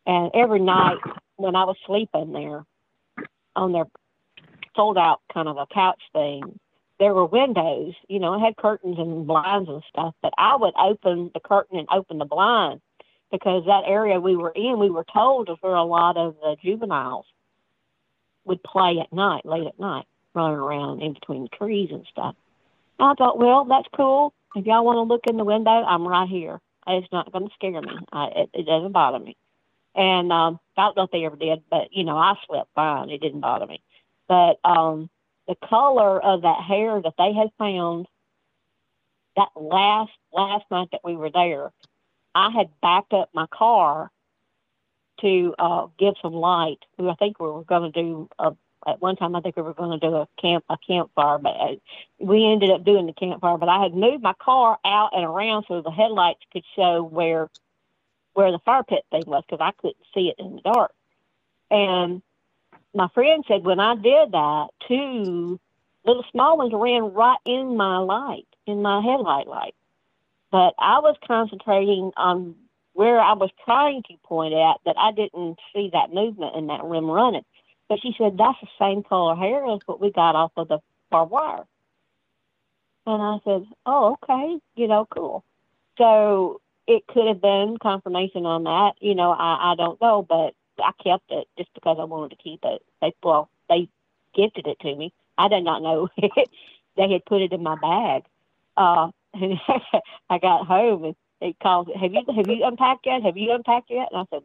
And 0.06 0.30
every 0.34 0.60
night 0.60 0.98
when 1.36 1.56
I 1.56 1.64
was 1.64 1.76
sleeping 1.86 2.32
there 2.32 2.64
on 3.56 3.72
their 3.72 3.86
sold 4.76 4.98
out 4.98 5.20
kind 5.32 5.48
of 5.48 5.56
a 5.56 5.66
couch 5.66 6.00
thing, 6.12 6.58
there 6.98 7.14
were 7.14 7.26
windows, 7.26 7.94
you 8.08 8.18
know, 8.18 8.34
it 8.34 8.40
had 8.40 8.56
curtains 8.56 8.96
and 8.98 9.26
blinds 9.26 9.68
and 9.68 9.82
stuff, 9.88 10.14
but 10.22 10.32
I 10.36 10.56
would 10.56 10.74
open 10.76 11.30
the 11.32 11.40
curtain 11.40 11.78
and 11.78 11.88
open 11.90 12.18
the 12.18 12.24
blind 12.24 12.80
because 13.30 13.64
that 13.66 13.84
area 13.86 14.20
we 14.20 14.36
were 14.36 14.52
in, 14.54 14.78
we 14.78 14.90
were 14.90 15.04
told 15.12 15.48
is 15.50 15.56
where 15.60 15.74
a 15.74 15.84
lot 15.84 16.16
of 16.16 16.36
the 16.40 16.56
juveniles 16.62 17.26
would 18.44 18.62
play 18.62 18.98
at 19.00 19.12
night, 19.12 19.44
late 19.44 19.66
at 19.66 19.78
night 19.78 20.06
running 20.34 20.58
around 20.58 21.02
in 21.02 21.12
between 21.12 21.42
the 21.42 21.48
trees 21.48 21.90
and 21.92 22.06
stuff. 22.10 22.34
I 22.98 23.14
thought, 23.14 23.38
well, 23.38 23.64
that's 23.64 23.88
cool. 23.94 24.32
If 24.54 24.66
y'all 24.66 24.84
want 24.84 24.96
to 24.96 25.02
look 25.02 25.26
in 25.28 25.36
the 25.36 25.44
window, 25.44 25.70
I'm 25.70 26.06
right 26.06 26.28
here. 26.28 26.60
It's 26.86 27.12
not 27.12 27.30
going 27.32 27.48
to 27.48 27.54
scare 27.54 27.80
me. 27.80 27.92
I, 28.12 28.26
it, 28.34 28.50
it 28.54 28.66
doesn't 28.66 28.92
bother 28.92 29.18
me. 29.18 29.36
And 29.94 30.32
um, 30.32 30.58
I 30.76 30.82
don't 30.82 30.96
know 30.96 31.02
if 31.04 31.10
they 31.10 31.24
ever 31.24 31.36
did, 31.36 31.62
but 31.70 31.88
you 31.92 32.04
know, 32.04 32.16
I 32.16 32.34
slept 32.46 32.70
fine. 32.74 33.10
It 33.10 33.20
didn't 33.20 33.40
bother 33.40 33.66
me. 33.66 33.82
But 34.26 34.58
um, 34.64 35.10
the 35.46 35.56
color 35.56 36.22
of 36.22 36.42
that 36.42 36.62
hair 36.62 37.00
that 37.02 37.14
they 37.18 37.32
had 37.32 37.48
found 37.58 38.06
that 39.36 39.48
last 39.56 40.12
last 40.32 40.64
night 40.70 40.88
that 40.92 41.00
we 41.04 41.16
were 41.16 41.30
there, 41.30 41.70
I 42.34 42.50
had 42.50 42.70
backed 42.82 43.12
up 43.14 43.30
my 43.34 43.46
car 43.48 44.10
to 45.22 45.54
uh, 45.58 45.86
give 45.98 46.14
some 46.22 46.34
light. 46.34 46.78
I 46.98 47.14
think 47.18 47.40
we 47.40 47.48
were 47.48 47.64
going 47.64 47.92
to 47.92 48.02
do 48.02 48.28
a 48.38 48.54
at 48.86 49.00
one 49.02 49.16
time 49.16 49.36
I 49.36 49.40
think 49.40 49.56
we 49.56 49.62
were 49.62 49.74
going 49.74 49.98
to 49.98 50.06
do 50.08 50.14
a 50.16 50.28
camp 50.40 50.64
a 50.70 50.76
campfire, 50.86 51.38
but 51.38 51.50
uh, 51.50 51.76
we 52.20 52.46
ended 52.46 52.70
up 52.70 52.84
doing 52.84 53.06
the 53.06 53.14
campfire. 53.14 53.58
But 53.58 53.68
I 53.68 53.82
had 53.82 53.94
moved 53.94 54.22
my 54.22 54.34
car 54.34 54.78
out 54.84 55.10
and 55.14 55.24
around 55.24 55.66
so 55.68 55.82
the 55.82 55.90
headlights 55.90 56.40
could 56.52 56.64
show 56.76 57.02
where 57.02 57.48
where 58.34 58.52
the 58.52 58.60
fire 58.60 58.84
pit 58.84 59.04
thing 59.10 59.24
was 59.26 59.44
because 59.48 59.62
I 59.62 59.72
couldn't 59.80 59.96
see 60.14 60.28
it 60.28 60.36
in 60.38 60.56
the 60.56 60.62
dark. 60.62 60.92
And 61.70 62.22
my 62.94 63.08
friend 63.14 63.44
said 63.48 63.64
when 63.64 63.80
I 63.80 63.94
did 63.96 64.32
that, 64.32 64.68
two 64.88 65.60
little 66.06 66.24
small 66.32 66.58
ones 66.58 66.72
ran 66.74 67.14
right 67.14 67.38
in 67.46 67.76
my 67.76 67.98
light. 67.98 68.46
in 68.66 68.82
my 68.82 69.00
headlight 69.02 69.48
light. 69.48 69.74
But 70.50 70.74
I 70.78 71.00
was 71.00 71.16
concentrating 71.26 72.12
on 72.16 72.54
where 72.94 73.20
I 73.20 73.34
was 73.34 73.50
trying 73.64 74.02
to 74.04 74.14
point 74.24 74.54
at 74.54 74.76
that 74.84 74.96
I 74.98 75.12
didn't 75.12 75.58
see 75.74 75.90
that 75.92 76.12
movement 76.12 76.56
in 76.56 76.66
that 76.68 76.82
rim 76.84 77.10
running. 77.10 77.44
But 77.88 78.00
she 78.02 78.14
said, 78.18 78.36
that's 78.36 78.58
the 78.60 78.68
same 78.78 79.02
color 79.02 79.34
hair 79.34 79.64
as 79.66 79.80
what 79.86 80.00
we 80.00 80.10
got 80.10 80.34
off 80.34 80.52
of 80.56 80.68
the 80.68 80.78
barbed 81.10 81.30
wire. 81.30 81.64
And 83.06 83.22
I 83.22 83.38
said, 83.44 83.66
oh, 83.86 84.18
okay, 84.22 84.58
you 84.76 84.88
know, 84.88 85.06
cool. 85.10 85.44
So 85.96 86.60
it 86.86 87.06
could 87.06 87.26
have 87.26 87.40
been 87.40 87.76
confirmation 87.80 88.46
on 88.46 88.64
that. 88.64 88.94
You 89.00 89.14
know, 89.14 89.30
I, 89.30 89.72
I 89.72 89.74
don't 89.76 90.00
know, 90.00 90.22
but 90.22 90.54
I 90.78 90.92
kept 91.02 91.30
it 91.30 91.48
just 91.56 91.72
because 91.74 91.98
I 92.00 92.04
wanted 92.04 92.36
to 92.36 92.42
keep 92.42 92.60
it. 92.64 92.82
They, 93.00 93.14
well, 93.22 93.48
they 93.68 93.88
gifted 94.34 94.66
it 94.66 94.80
to 94.80 94.94
me. 94.94 95.12
I 95.38 95.48
did 95.48 95.64
not 95.64 95.82
know 95.82 96.08
they 96.96 97.12
had 97.12 97.24
put 97.24 97.42
it 97.42 97.52
in 97.52 97.62
my 97.62 97.76
bag. 97.76 98.24
Uh, 98.76 99.10
I 100.30 100.38
got 100.38 100.66
home 100.66 101.04
and 101.04 101.16
they 101.40 101.54
called, 101.62 101.90
have 101.94 102.12
you, 102.12 102.22
have 102.34 102.48
you 102.48 102.64
unpacked 102.64 103.06
yet? 103.06 103.22
Have 103.22 103.36
you 103.36 103.52
unpacked 103.52 103.90
yet? 103.90 104.08
And 104.12 104.20
I 104.20 104.24
said, 104.30 104.42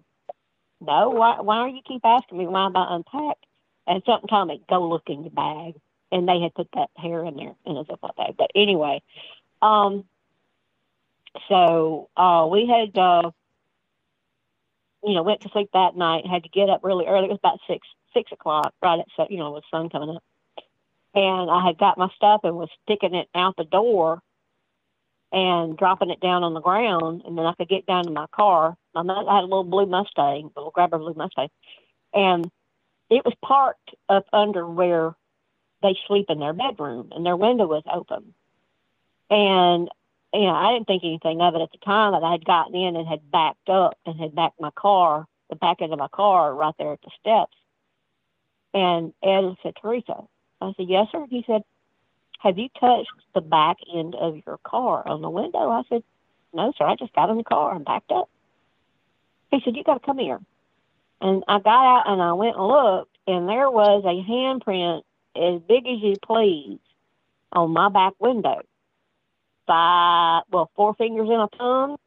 no, 0.82 1.10
why, 1.10 1.42
why 1.42 1.70
do 1.70 1.76
you 1.76 1.82
keep 1.88 2.04
asking 2.04 2.38
me 2.38 2.48
why 2.48 2.66
am 2.66 2.76
I 2.76 2.96
unpacked? 2.96 3.46
And 3.88 4.04
something 4.06 4.28
told 4.28 4.48
me, 4.48 4.62
go 4.70 4.88
look 4.88 5.04
in 5.08 5.24
your 5.24 5.32
bag. 5.32 5.76
And 6.12 6.28
they 6.28 6.40
had 6.40 6.54
put 6.54 6.68
that 6.76 6.90
hair 6.96 7.26
in 7.26 7.36
there 7.36 7.56
and 7.66 7.86
stuff 7.86 8.00
like 8.04 8.16
that. 8.18 8.38
But 8.38 8.52
anyway, 8.54 9.02
um, 9.64 10.06
so 11.50 12.10
uh, 12.16 12.48
we 12.52 12.68
had, 12.68 12.96
uh, 12.98 13.32
you 15.04 15.16
know, 15.16 15.24
went 15.24 15.42
to 15.42 15.50
sleep 15.50 15.70
that 15.74 15.96
night. 15.96 16.28
Had 16.28 16.44
to 16.44 16.50
get 16.50 16.70
up 16.70 16.84
really 16.84 17.06
early. 17.08 17.26
It 17.26 17.32
was 17.32 17.40
about 17.40 17.60
six 17.68 17.88
six 18.14 18.32
o'clock, 18.32 18.74
right 18.82 19.00
at 19.00 19.08
so 19.18 19.26
you 19.30 19.38
know, 19.38 19.52
with 19.52 19.64
sun 19.72 19.90
coming 19.90 20.16
up. 20.16 20.24
And 21.16 21.50
I 21.50 21.66
had 21.66 21.78
got 21.78 21.98
my 21.98 22.10
stuff 22.16 22.42
and 22.44 22.56
was 22.56 22.70
sticking 22.84 23.16
it 23.16 23.28
out 23.36 23.56
the 23.58 23.66
door 23.66 24.22
and 25.34 25.76
dropping 25.76 26.12
it 26.12 26.22
down 26.22 26.44
on 26.44 26.54
the 26.54 26.62
ground, 26.62 27.24
and 27.26 27.38
then 27.38 27.46
I 27.46 27.56
could 27.56 27.68
get 27.68 27.88
down 27.88 28.06
to 28.06 28.12
my 28.12 28.28
car. 28.28 28.78
I 28.96 29.00
had 29.00 29.08
a 29.08 29.42
little 29.42 29.66
blue 29.66 29.88
Mustang, 29.88 30.52
a 30.56 30.60
little 30.60 30.72
grabber 30.72 31.00
blue 31.00 31.16
Mustang, 31.16 31.50
and 32.14 32.50
it 33.10 33.26
was 33.26 33.34
parked 33.44 33.96
up 34.08 34.28
under 34.32 34.68
where 34.68 35.16
they 35.82 35.98
sleep 36.08 36.28
in 36.30 36.40
their 36.40 36.54
bedroom, 36.54 37.12
and 37.14 37.26
their 37.26 37.36
window 37.36 37.68
was 37.68 37.84
open. 37.92 38.36
And 39.30 39.90
you 40.34 40.42
know, 40.42 40.56
I 40.56 40.74
didn't 40.74 40.88
think 40.88 41.04
anything 41.04 41.42
of 41.42 41.56
it 41.56 41.62
at 41.62 41.72
the 41.72 41.78
time 41.80 42.14
that 42.14 42.24
I 42.24 42.32
had 42.32 42.46
gotten 42.46 42.76
in 42.76 42.96
and 42.96 43.08
had 43.08 43.32
backed 43.32 43.70
up 43.70 43.98
and 44.06 44.20
had 44.20 44.36
backed 44.36 44.62
my 44.62 44.72
car, 44.72 45.28
the 45.50 45.56
back 45.56 45.82
end 45.82 45.94
of 45.94 46.00
my 46.00 46.08
car, 46.10 46.54
right 46.56 46.74
there 46.78 46.94
at 46.94 47.02
the 47.02 47.12
steps. 47.20 47.56
And 48.74 49.14
Ed 49.24 49.56
said, 49.64 49.76
Theresa, 49.82 50.24
I 50.62 50.74
said, 50.78 50.88
yes, 50.90 51.08
sir. 51.12 51.26
He 51.30 51.44
said, 51.46 51.64
have 52.44 52.58
you 52.58 52.68
touched 52.78 53.10
the 53.34 53.40
back 53.40 53.78
end 53.96 54.16
of 54.16 54.36
your 54.46 54.58
car 54.64 55.08
on 55.08 55.22
the 55.22 55.30
window? 55.30 55.70
I 55.70 55.84
said, 55.88 56.04
no, 56.54 56.74
sir. 56.78 56.86
I 56.86 56.96
just 56.96 57.14
got 57.14 57.30
in 57.30 57.38
the 57.38 57.44
car 57.44 57.74
and 57.74 57.86
backed 57.86 58.12
up. 58.12 58.30
He 59.50 59.62
said, 59.64 59.78
you 59.78 59.84
got 59.84 60.02
to 60.02 60.06
come 60.06 60.18
here. 60.20 60.40
And 61.22 61.44
I 61.48 61.60
got 61.60 61.86
out 61.86 62.04
and 62.08 62.22
I 62.22 62.34
went 62.34 62.58
and 62.58 62.68
looked, 62.68 63.18
and 63.28 63.48
there 63.48 63.72
was 63.72 64.04
a 64.04 64.30
handprint 64.30 65.04
as 65.38 65.62
big 65.62 65.88
as 65.88 66.02
you 66.02 66.16
please 66.22 66.80
on 67.54 67.72
my 67.72 67.88
back 67.88 68.14
window. 68.20 68.62
Five, 69.66 70.44
well, 70.52 70.70
four 70.76 70.96
fingers 70.96 71.30
and 71.30 71.44
a 71.44 71.58
thumb, 71.58 71.98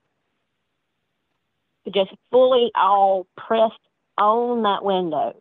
just 1.90 2.10
fully 2.30 2.70
all 2.74 3.26
pressed 3.38 3.80
on 4.18 4.64
that 4.64 4.84
window. 4.84 5.40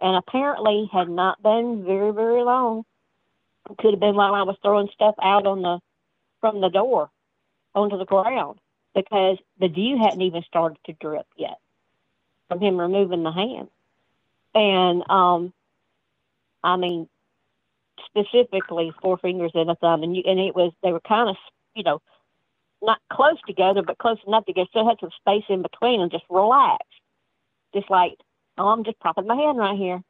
And 0.00 0.16
apparently 0.16 0.88
had 0.92 1.08
not 1.08 1.42
been 1.42 1.84
very, 1.84 2.12
very 2.12 2.44
long. 2.44 2.84
Could 3.78 3.92
have 3.92 4.00
been 4.00 4.16
while 4.16 4.34
I 4.34 4.42
was 4.42 4.56
throwing 4.62 4.88
stuff 4.92 5.14
out 5.22 5.46
on 5.46 5.62
the 5.62 5.80
from 6.40 6.60
the 6.60 6.68
door 6.68 7.10
onto 7.74 7.98
the 7.98 8.04
ground 8.04 8.58
because 8.94 9.38
the 9.58 9.68
dew 9.68 9.96
hadn't 9.98 10.22
even 10.22 10.42
started 10.42 10.78
to 10.86 10.92
drip 10.94 11.26
yet 11.36 11.58
from 12.48 12.60
him 12.60 12.80
removing 12.80 13.22
the 13.22 13.30
hand. 13.30 13.68
And 14.54 15.08
um 15.10 15.52
I 16.64 16.76
mean 16.76 17.08
specifically 18.06 18.92
four 19.00 19.18
fingers 19.18 19.52
and 19.54 19.70
a 19.70 19.74
thumb 19.76 20.02
and 20.02 20.16
you 20.16 20.22
and 20.26 20.40
it 20.40 20.54
was 20.54 20.72
they 20.82 20.92
were 20.92 21.00
kind 21.00 21.28
of 21.28 21.36
you 21.74 21.82
know 21.82 22.00
not 22.82 22.98
close 23.12 23.36
together 23.46 23.82
but 23.82 23.98
close 23.98 24.18
enough 24.26 24.46
to 24.46 24.52
get 24.52 24.68
still 24.68 24.88
had 24.88 24.98
some 25.00 25.10
space 25.20 25.44
in 25.48 25.62
between 25.62 26.00
and 26.00 26.10
just 26.10 26.24
relaxed, 26.30 26.86
Just 27.74 27.90
like, 27.90 28.16
oh 28.58 28.68
I'm 28.68 28.84
just 28.84 28.98
propping 29.00 29.26
my 29.26 29.36
hand 29.36 29.58
right 29.58 29.76
here. 29.76 30.02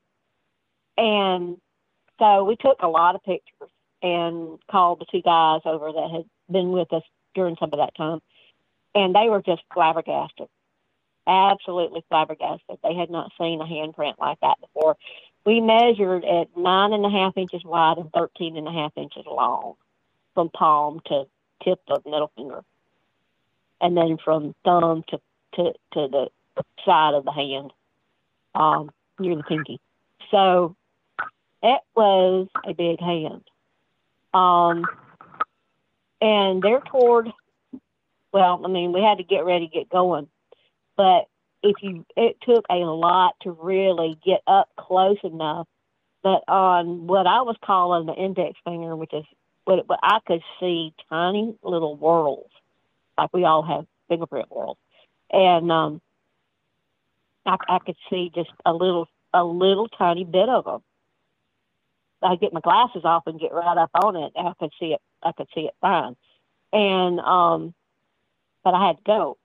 And 0.97 1.59
so 2.21 2.45
we 2.45 2.55
took 2.55 2.77
a 2.81 2.89
lot 2.89 3.17
of 3.17 3.25
pictures 3.25 3.71
and 4.03 4.61
called 4.71 5.01
the 5.01 5.07
two 5.11 5.23
guys 5.23 5.63
over 5.65 5.91
that 5.91 6.11
had 6.13 6.25
been 6.51 6.71
with 6.71 6.93
us 6.93 7.03
during 7.35 7.57
some 7.59 7.71
of 7.73 7.79
that 7.79 7.97
time. 7.97 8.21
And 8.95 9.15
they 9.15 9.29
were 9.29 9.43
just 9.43 9.63
flabbergasted 9.75 10.49
absolutely 11.31 12.05
flabbergasted. 12.09 12.79
They 12.83 12.95
had 12.95 13.11
not 13.11 13.33
seen 13.39 13.61
a 13.61 13.65
handprint 13.65 14.19
like 14.19 14.41
that 14.41 14.61
before. 14.61 14.97
We 15.45 15.61
measured 15.61 16.25
at 16.25 16.57
nine 16.57 16.93
and 16.93 17.05
a 17.05 17.11
half 17.11 17.37
inches 17.37 17.65
wide 17.65 17.99
and 17.99 18.11
thirteen 18.13 18.57
and 18.57 18.69
a 18.69 18.73
half 18.73 18.93
inches 18.97 19.25
long 19.27 19.75
from 20.35 20.51
palm 20.51 21.01
to 21.07 21.25
tip 21.63 21.81
of 21.89 22.05
middle 22.05 22.31
finger. 22.37 22.63
And 23.81 23.97
then 23.97 24.19
from 24.23 24.55
thumb 24.65 25.05
to, 25.09 25.21
to, 25.55 25.73
to 25.93 26.09
the 26.09 26.29
side 26.85 27.15
of 27.15 27.25
the 27.25 27.33
hand, 27.33 27.73
um, 28.55 28.91
near 29.19 29.37
the 29.37 29.43
pinky. 29.43 29.81
So 30.31 30.77
it 31.63 31.81
was 31.95 32.49
a 32.65 32.75
big 32.75 33.01
hand. 33.01 33.43
Um, 34.33 34.85
and 36.21 36.63
they're 36.63 36.81
toward, 36.81 37.33
well, 38.33 38.61
I 38.65 38.69
mean, 38.69 38.93
we 38.93 39.03
had 39.03 39.19
to 39.19 39.25
get 39.25 39.45
ready 39.45 39.69
to 39.69 39.73
get 39.73 39.89
going 39.89 40.29
but 41.01 41.29
if 41.63 41.77
you, 41.81 42.05
it 42.15 42.37
took 42.43 42.67
a 42.69 42.75
lot 42.75 43.35
to 43.41 43.53
really 43.53 44.19
get 44.23 44.43
up 44.47 44.69
close 44.77 45.17
enough. 45.25 45.67
But 46.23 46.45
on 46.47 47.07
what 47.07 47.27
I 47.27 47.41
was 47.41 47.57
calling 47.65 48.05
the 48.05 48.13
index 48.13 48.59
finger, 48.67 48.95
which 48.95 49.15
is 49.15 49.25
what, 49.65 49.89
what 49.89 50.01
I 50.03 50.19
could 50.27 50.43
see 50.61 50.93
tiny 51.09 51.55
little 51.63 51.97
whorls, 51.97 52.51
like 53.17 53.33
we 53.33 53.45
all 53.45 53.63
have 53.63 53.87
fingerprint 54.11 54.49
whorls, 54.51 54.77
and 55.33 55.73
um, 55.73 56.03
I, 57.47 57.57
I 57.67 57.79
could 57.79 57.97
see 58.11 58.31
just 58.35 58.51
a 58.67 58.75
little, 58.75 59.09
a 59.33 59.43
little 59.43 59.89
tiny 59.89 60.25
bit 60.25 60.51
of 60.51 60.67
them. 60.67 60.83
I 62.23 62.37
get 62.37 62.53
my 62.53 62.61
glasses 62.61 63.03
off 63.05 63.25
and 63.27 63.41
get 63.41 63.53
right 63.53 63.79
up 63.79 63.91
on 63.95 64.17
it. 64.17 64.33
I 64.37 64.53
could 64.59 64.73
see 64.79 64.93
it. 64.93 65.01
I 65.23 65.33
could 65.33 65.49
see 65.55 65.63
it 65.63 65.75
fine, 65.81 66.17
and 66.73 67.21
um, 67.21 67.75
but 68.65 68.75
I 68.75 68.87
had 68.87 68.99
to 68.99 69.03
go 69.05 69.39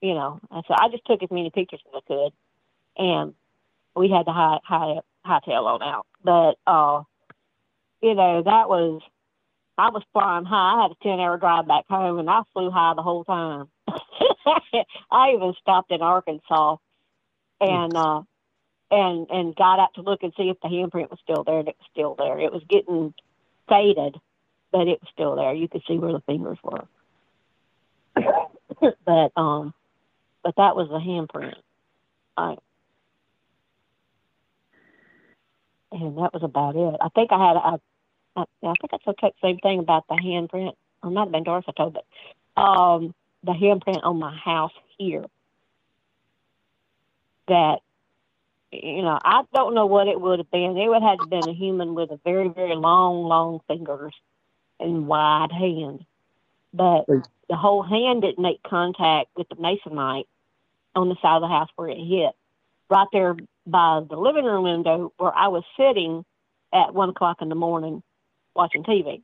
you 0.00 0.14
know. 0.14 0.40
and 0.50 0.64
so 0.66 0.74
I 0.74 0.88
just 0.90 1.04
took 1.06 1.22
as 1.22 1.30
many 1.30 1.50
pictures 1.50 1.80
as 1.86 2.02
I 2.02 2.12
could, 2.12 2.32
and 2.96 3.34
we 3.94 4.10
had 4.10 4.26
to 4.26 4.32
high 4.32 4.58
high 4.64 5.00
hightail 5.26 5.66
on 5.66 5.82
out. 5.82 6.06
But 6.24 6.56
uh, 6.66 7.02
you 8.00 8.14
know, 8.14 8.42
that 8.42 8.68
was 8.68 9.02
I 9.76 9.90
was 9.90 10.02
flying 10.12 10.44
high. 10.44 10.78
I 10.78 10.82
had 10.82 10.92
a 10.92 11.02
ten 11.02 11.20
hour 11.20 11.36
drive 11.38 11.68
back 11.68 11.86
home, 11.88 12.18
and 12.18 12.30
I 12.30 12.42
flew 12.52 12.70
high 12.70 12.94
the 12.94 13.02
whole 13.02 13.24
time. 13.24 13.68
I 15.10 15.32
even 15.34 15.54
stopped 15.60 15.90
in 15.92 16.02
Arkansas, 16.02 16.76
and 17.60 17.96
uh, 17.96 18.22
and 18.90 19.26
and 19.30 19.54
got 19.54 19.78
out 19.78 19.94
to 19.94 20.02
look 20.02 20.22
and 20.22 20.32
see 20.36 20.50
if 20.50 20.60
the 20.60 20.68
handprint 20.68 21.10
was 21.10 21.18
still 21.22 21.44
there, 21.44 21.58
and 21.58 21.68
it 21.68 21.76
was 21.78 21.88
still 21.92 22.14
there. 22.16 22.38
It 22.38 22.52
was 22.52 22.62
getting 22.68 23.14
faded, 23.68 24.16
but 24.72 24.88
it 24.88 25.00
was 25.00 25.08
still 25.12 25.36
there. 25.36 25.54
You 25.54 25.68
could 25.68 25.82
see 25.86 25.98
where 25.98 26.12
the 26.12 26.20
fingers 26.20 26.58
were. 26.62 26.86
but 29.04 29.32
um, 29.36 29.74
but 30.42 30.56
that 30.56 30.76
was 30.76 30.88
the 30.88 30.98
handprint. 30.98 31.54
I, 32.36 32.56
and 35.92 36.18
that 36.18 36.32
was 36.32 36.42
about 36.42 36.76
it. 36.76 36.96
I 37.00 37.08
think 37.10 37.32
I 37.32 37.46
had 37.46 37.56
a, 37.56 37.80
I, 38.36 38.42
I 38.42 38.74
think 38.80 38.92
I 38.92 38.98
told 39.04 39.18
the 39.20 39.32
same 39.42 39.58
thing 39.58 39.78
about 39.78 40.06
the 40.08 40.14
handprint. 40.14 40.74
Or 41.02 41.10
might 41.10 41.22
have 41.22 41.32
been 41.32 41.44
Doris 41.44 41.64
I 41.66 41.72
told, 41.72 41.94
but 41.94 42.60
um, 42.60 43.14
the 43.42 43.52
handprint 43.52 44.00
on 44.02 44.18
my 44.18 44.34
house 44.36 44.72
here. 44.98 45.24
That 47.48 47.80
you 48.72 49.02
know, 49.02 49.18
I 49.24 49.42
don't 49.54 49.74
know 49.74 49.86
what 49.86 50.08
it 50.08 50.20
would 50.20 50.38
have 50.38 50.50
been. 50.50 50.76
It 50.76 50.88
would 50.88 51.02
have 51.02 51.28
been 51.28 51.48
a 51.48 51.54
human 51.54 51.94
with 51.94 52.10
a 52.10 52.20
very, 52.24 52.48
very 52.48 52.76
long, 52.76 53.24
long 53.24 53.60
fingers 53.66 54.14
and 54.78 55.06
wide 55.06 55.52
hand. 55.52 56.04
But 56.72 57.06
the 57.48 57.56
whole 57.56 57.82
hand 57.82 58.22
didn't 58.22 58.42
make 58.42 58.62
contact 58.62 59.30
with 59.36 59.48
the 59.48 59.56
masonite 59.56 60.26
on 60.94 61.08
the 61.08 61.16
side 61.20 61.36
of 61.36 61.42
the 61.42 61.48
house 61.48 61.68
where 61.76 61.88
it 61.88 61.98
hit, 61.98 62.32
right 62.88 63.08
there 63.12 63.36
by 63.66 64.02
the 64.08 64.16
living 64.16 64.44
room 64.44 64.64
window 64.64 65.12
where 65.16 65.34
I 65.34 65.48
was 65.48 65.64
sitting 65.76 66.24
at 66.72 66.94
one 66.94 67.10
o'clock 67.10 67.42
in 67.42 67.48
the 67.48 67.54
morning 67.54 68.02
watching 68.54 68.84
TV. 68.84 69.22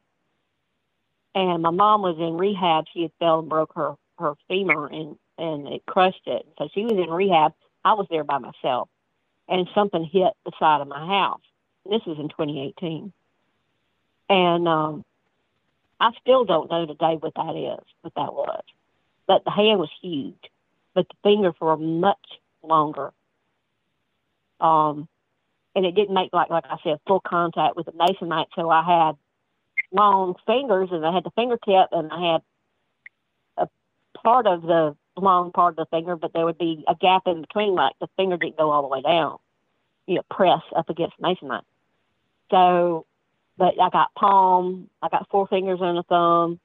And 1.34 1.62
my 1.62 1.70
mom 1.70 2.02
was 2.02 2.16
in 2.18 2.36
rehab. 2.36 2.86
She 2.92 3.02
had 3.02 3.12
fell 3.18 3.40
and 3.40 3.48
broke 3.48 3.74
her, 3.74 3.94
her 4.18 4.34
femur 4.48 4.86
and, 4.86 5.16
and 5.38 5.68
it 5.68 5.84
crushed 5.86 6.26
it. 6.26 6.46
So 6.58 6.68
she 6.74 6.84
was 6.84 6.94
in 6.94 7.10
rehab. 7.10 7.52
I 7.84 7.92
was 7.92 8.06
there 8.10 8.24
by 8.24 8.38
myself. 8.38 8.88
And 9.48 9.68
something 9.74 10.04
hit 10.04 10.32
the 10.44 10.52
side 10.58 10.80
of 10.80 10.88
my 10.88 11.06
house. 11.06 11.40
This 11.88 12.02
was 12.06 12.18
in 12.18 12.28
2018. 12.28 13.12
And 14.28 14.68
um, 14.68 15.04
I 16.00 16.10
still 16.20 16.44
don't 16.44 16.70
know 16.70 16.86
today 16.86 17.16
what 17.20 17.34
that 17.34 17.56
is, 17.56 17.84
what 18.02 18.14
that 18.16 18.32
was. 18.32 18.62
But 19.26 19.44
the 19.44 19.50
hand 19.50 19.78
was 19.78 19.90
huge, 20.00 20.50
but 20.94 21.06
the 21.08 21.14
fingers 21.22 21.54
were 21.60 21.76
much 21.76 22.26
longer. 22.62 23.12
Um, 24.60 25.08
and 25.74 25.84
it 25.84 25.94
didn't 25.94 26.14
make 26.14 26.30
like 26.32 26.50
like 26.50 26.64
I 26.68 26.78
said 26.82 26.98
full 27.06 27.20
contact 27.20 27.76
with 27.76 27.86
the 27.86 27.92
masonite. 27.92 28.46
So 28.54 28.70
I 28.70 28.82
had 28.82 29.16
long 29.92 30.34
fingers, 30.46 30.88
and 30.90 31.04
I 31.04 31.12
had 31.12 31.24
the 31.24 31.30
fingertip, 31.30 31.88
and 31.92 32.10
I 32.10 32.32
had 32.32 32.42
a 33.58 33.68
part 34.18 34.46
of 34.46 34.62
the 34.62 34.96
long 35.16 35.52
part 35.52 35.72
of 35.72 35.76
the 35.76 35.96
finger, 35.96 36.16
but 36.16 36.32
there 36.32 36.44
would 36.44 36.58
be 36.58 36.84
a 36.88 36.94
gap 36.94 37.22
in 37.26 37.42
between, 37.42 37.74
like 37.74 37.94
the 38.00 38.08
finger 38.16 38.36
didn't 38.36 38.58
go 38.58 38.70
all 38.70 38.82
the 38.82 38.88
way 38.88 39.02
down. 39.02 39.38
You 40.06 40.16
know, 40.16 40.22
press 40.30 40.62
up 40.74 40.88
against 40.90 41.20
masonite. 41.20 41.62
So, 42.50 43.06
but 43.56 43.80
I 43.80 43.88
got 43.90 44.14
palm, 44.14 44.88
I 45.02 45.08
got 45.08 45.28
four 45.30 45.46
fingers 45.48 45.80
and 45.82 45.98
a 45.98 46.02
thumb, 46.02 46.60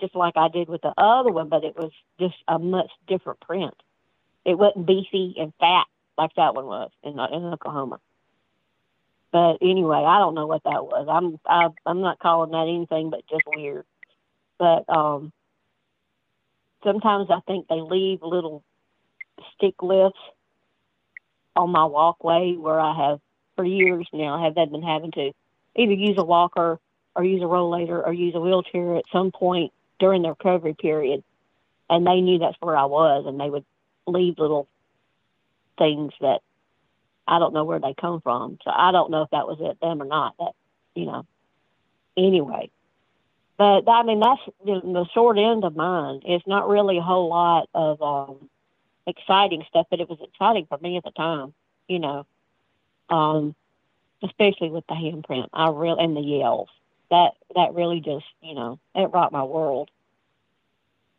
just 0.00 0.14
like 0.14 0.36
I 0.36 0.48
did 0.48 0.68
with 0.68 0.82
the 0.82 0.94
other 0.96 1.32
one, 1.32 1.48
but 1.48 1.64
it 1.64 1.76
was 1.76 1.90
just 2.20 2.36
a 2.46 2.58
much 2.58 2.90
different 3.06 3.40
print. 3.40 3.74
It 4.44 4.56
wasn't 4.56 4.86
beefy 4.86 5.34
and 5.38 5.52
fat 5.58 5.86
like 6.16 6.34
that 6.36 6.54
one 6.54 6.66
was 6.66 6.90
in, 7.02 7.12
in 7.12 7.44
Oklahoma. 7.52 8.00
But 9.30 9.58
anyway, 9.60 9.98
I 9.98 10.18
don't 10.18 10.34
know 10.34 10.46
what 10.46 10.64
that 10.64 10.84
was. 10.84 11.06
I'm 11.08 11.38
I, 11.46 11.68
I'm 11.84 12.00
not 12.00 12.18
calling 12.18 12.50
that 12.52 12.66
anything 12.68 13.10
but 13.10 13.26
just 13.28 13.42
weird. 13.46 13.84
But 14.58 14.88
um, 14.88 15.32
sometimes 16.84 17.28
I 17.30 17.40
think 17.46 17.68
they 17.68 17.80
leave 17.80 18.22
little 18.22 18.62
stick 19.54 19.82
lifts 19.82 20.18
on 21.56 21.70
my 21.70 21.84
walkway 21.84 22.54
where 22.54 22.78
I 22.78 23.08
have 23.08 23.20
for 23.56 23.64
years 23.64 24.06
now 24.12 24.42
have 24.42 24.54
been 24.54 24.82
having 24.82 25.10
to 25.12 25.32
either 25.76 25.92
use 25.92 26.16
a 26.18 26.24
walker 26.24 26.78
or 27.14 27.24
use 27.24 27.42
a 27.42 27.46
rollator 27.46 28.06
or 28.06 28.12
use 28.12 28.34
a 28.34 28.40
wheelchair 28.40 28.96
at 28.96 29.04
some 29.12 29.32
point 29.32 29.72
during 29.98 30.22
the 30.22 30.30
recovery 30.30 30.74
period. 30.74 31.24
And 31.90 32.06
they 32.06 32.20
knew 32.20 32.38
that's 32.38 32.56
where 32.60 32.76
I 32.76 32.84
was 32.84 33.24
and 33.26 33.40
they 33.40 33.50
would 33.50 33.64
leave 34.06 34.38
little 34.38 34.68
things 35.78 36.12
that 36.20 36.40
I 37.26 37.38
don't 37.38 37.54
know 37.54 37.64
where 37.64 37.80
they 37.80 37.94
come 37.94 38.20
from. 38.20 38.58
So 38.64 38.70
I 38.70 38.92
don't 38.92 39.10
know 39.10 39.22
if 39.22 39.30
that 39.30 39.46
was 39.46 39.58
at 39.68 39.80
them 39.80 40.00
or 40.00 40.06
not. 40.06 40.34
That 40.38 40.52
you 40.94 41.06
know. 41.06 41.26
Anyway, 42.16 42.70
but 43.58 43.88
I 43.88 44.02
mean 44.04 44.20
that's 44.20 44.40
the, 44.64 44.80
the 44.82 45.06
short 45.12 45.38
end 45.38 45.64
of 45.64 45.76
mine. 45.76 46.22
It's 46.24 46.46
not 46.46 46.68
really 46.68 46.98
a 46.98 47.02
whole 47.02 47.28
lot 47.28 47.68
of 47.74 48.00
um, 48.00 48.48
exciting 49.06 49.64
stuff, 49.68 49.86
but 49.90 50.00
it 50.00 50.08
was 50.08 50.18
exciting 50.22 50.66
for 50.66 50.78
me 50.78 50.96
at 50.96 51.04
the 51.04 51.10
time. 51.10 51.52
You 51.88 51.98
know, 51.98 52.26
um, 53.10 53.54
especially 54.22 54.70
with 54.70 54.86
the 54.86 54.94
handprint. 54.94 55.48
I 55.52 55.70
really 55.70 56.02
and 56.02 56.16
the 56.16 56.20
yells. 56.20 56.68
That 57.10 57.32
that 57.56 57.74
really 57.74 58.00
just 58.00 58.26
you 58.42 58.54
know 58.54 58.78
it 58.94 59.10
rocked 59.12 59.32
my 59.32 59.44
world 59.44 59.90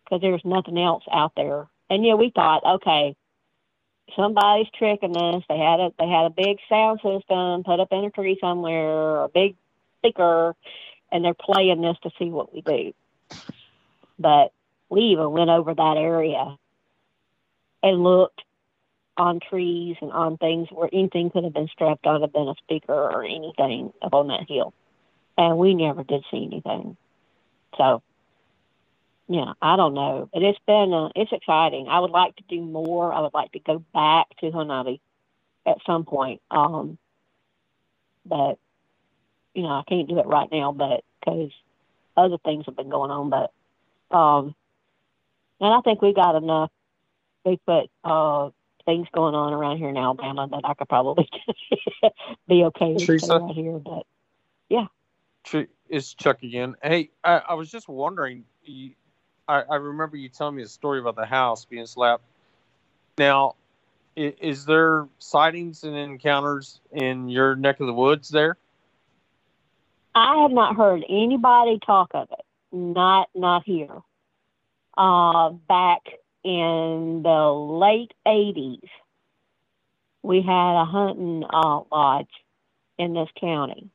because 0.03 0.21
there's 0.21 0.45
nothing 0.45 0.77
else 0.77 1.03
out 1.11 1.33
there. 1.35 1.67
And 1.89 2.05
yeah, 2.05 2.13
we 2.15 2.29
thought, 2.29 2.63
okay, 2.65 3.15
somebody's 4.15 4.69
tricking 4.77 5.15
us. 5.17 5.43
They 5.49 5.57
had 5.57 5.79
a 5.79 5.91
they 5.99 6.07
had 6.07 6.25
a 6.25 6.29
big 6.29 6.59
sound 6.69 6.99
system 7.01 7.63
put 7.63 7.79
up 7.79 7.91
in 7.91 8.05
a 8.05 8.09
tree 8.09 8.37
somewhere, 8.39 9.21
a 9.21 9.29
big 9.29 9.55
speaker, 9.99 10.55
and 11.11 11.23
they're 11.23 11.33
playing 11.33 11.81
this 11.81 11.97
to 12.03 12.11
see 12.17 12.29
what 12.29 12.53
we 12.53 12.61
do. 12.61 12.93
But 14.17 14.51
we 14.89 15.01
even 15.01 15.31
went 15.31 15.49
over 15.49 15.73
that 15.73 15.97
area 15.97 16.57
and 17.83 18.03
looked 18.03 18.41
on 19.17 19.39
trees 19.39 19.97
and 20.01 20.11
on 20.11 20.37
things 20.37 20.69
where 20.71 20.89
anything 20.91 21.29
could 21.29 21.43
have 21.43 21.53
been 21.53 21.67
strapped 21.67 22.07
on 22.07 22.21
have 22.21 22.33
been 22.33 22.47
a 22.47 22.55
speaker 22.63 22.93
or 22.93 23.23
anything 23.23 23.91
up 24.01 24.13
on 24.13 24.27
that 24.27 24.47
hill. 24.47 24.73
And 25.37 25.57
we 25.57 25.73
never 25.73 26.03
did 26.03 26.23
see 26.31 26.45
anything. 26.45 26.97
So 27.77 28.01
yeah, 29.27 29.53
I 29.61 29.75
don't 29.75 29.93
know, 29.93 30.27
but 30.33 30.41
it's 30.41 30.59
been 30.65 30.91
uh, 30.91 31.09
it's 31.15 31.31
exciting. 31.31 31.87
I 31.87 31.99
would 31.99 32.09
like 32.09 32.35
to 32.37 32.43
do 32.49 32.61
more. 32.61 33.13
I 33.13 33.19
would 33.19 33.33
like 33.33 33.51
to 33.51 33.59
go 33.59 33.79
back 33.93 34.27
to 34.39 34.49
Honobia 34.49 34.99
at 35.67 35.77
some 35.85 36.03
point. 36.03 36.41
Um, 36.49 36.97
but 38.25 38.57
you 39.53 39.63
know, 39.63 39.69
I 39.69 39.83
can't 39.87 40.07
do 40.07 40.19
it 40.19 40.27
right 40.27 40.49
now, 40.51 40.71
but 40.71 41.03
because 41.19 41.51
other 42.15 42.37
things 42.43 42.65
have 42.65 42.75
been 42.75 42.89
going 42.89 43.11
on. 43.11 43.29
But 43.29 44.15
um, 44.15 44.55
and 45.59 45.73
I 45.73 45.81
think 45.81 46.01
we 46.01 46.13
got 46.13 46.35
enough 46.35 46.71
Bigfoot 47.45 47.89
uh 48.03 48.49
things 48.85 49.07
going 49.13 49.35
on 49.35 49.53
around 49.53 49.77
here 49.77 49.89
in 49.89 49.97
Alabama 49.97 50.47
that 50.49 50.61
I 50.63 50.73
could 50.73 50.89
probably 50.89 51.29
be 52.47 52.63
okay 52.65 52.93
with 52.93 53.05
Theresa? 53.05 53.39
right 53.39 53.55
here. 53.55 53.77
But 53.77 54.05
yeah, 54.69 54.87
It's 55.87 56.13
Chuck 56.13 56.43
again. 56.43 56.75
Hey, 56.83 57.09
I, 57.23 57.41
I 57.49 57.53
was 57.55 57.71
just 57.71 57.87
wondering. 57.87 58.45
You, 58.63 58.91
I, 59.47 59.61
I 59.61 59.75
remember 59.77 60.17
you 60.17 60.29
telling 60.29 60.55
me 60.55 60.63
a 60.63 60.67
story 60.67 60.99
about 60.99 61.15
the 61.15 61.25
house 61.25 61.65
being 61.65 61.87
slapped. 61.87 62.23
Now, 63.17 63.55
is 64.15 64.65
there 64.65 65.07
sightings 65.17 65.83
and 65.83 65.95
encounters 65.95 66.79
in 66.91 67.29
your 67.29 67.55
neck 67.55 67.79
of 67.79 67.87
the 67.87 67.93
woods 67.93 68.29
there? 68.29 68.57
I 70.15 70.41
have 70.41 70.51
not 70.51 70.75
heard 70.75 71.03
anybody 71.07 71.79
talk 71.85 72.11
of 72.13 72.29
it. 72.31 72.45
Not 72.71 73.29
not 73.35 73.63
here. 73.65 74.01
Uh, 74.97 75.51
back 75.51 76.01
in 76.43 77.21
the 77.23 77.51
late 77.51 78.13
'80s, 78.25 78.87
we 80.23 80.41
had 80.41 80.81
a 80.81 80.85
hunting 80.85 81.43
uh, 81.49 81.81
lodge 81.91 82.29
in 82.97 83.13
this 83.13 83.29
county, 83.39 83.89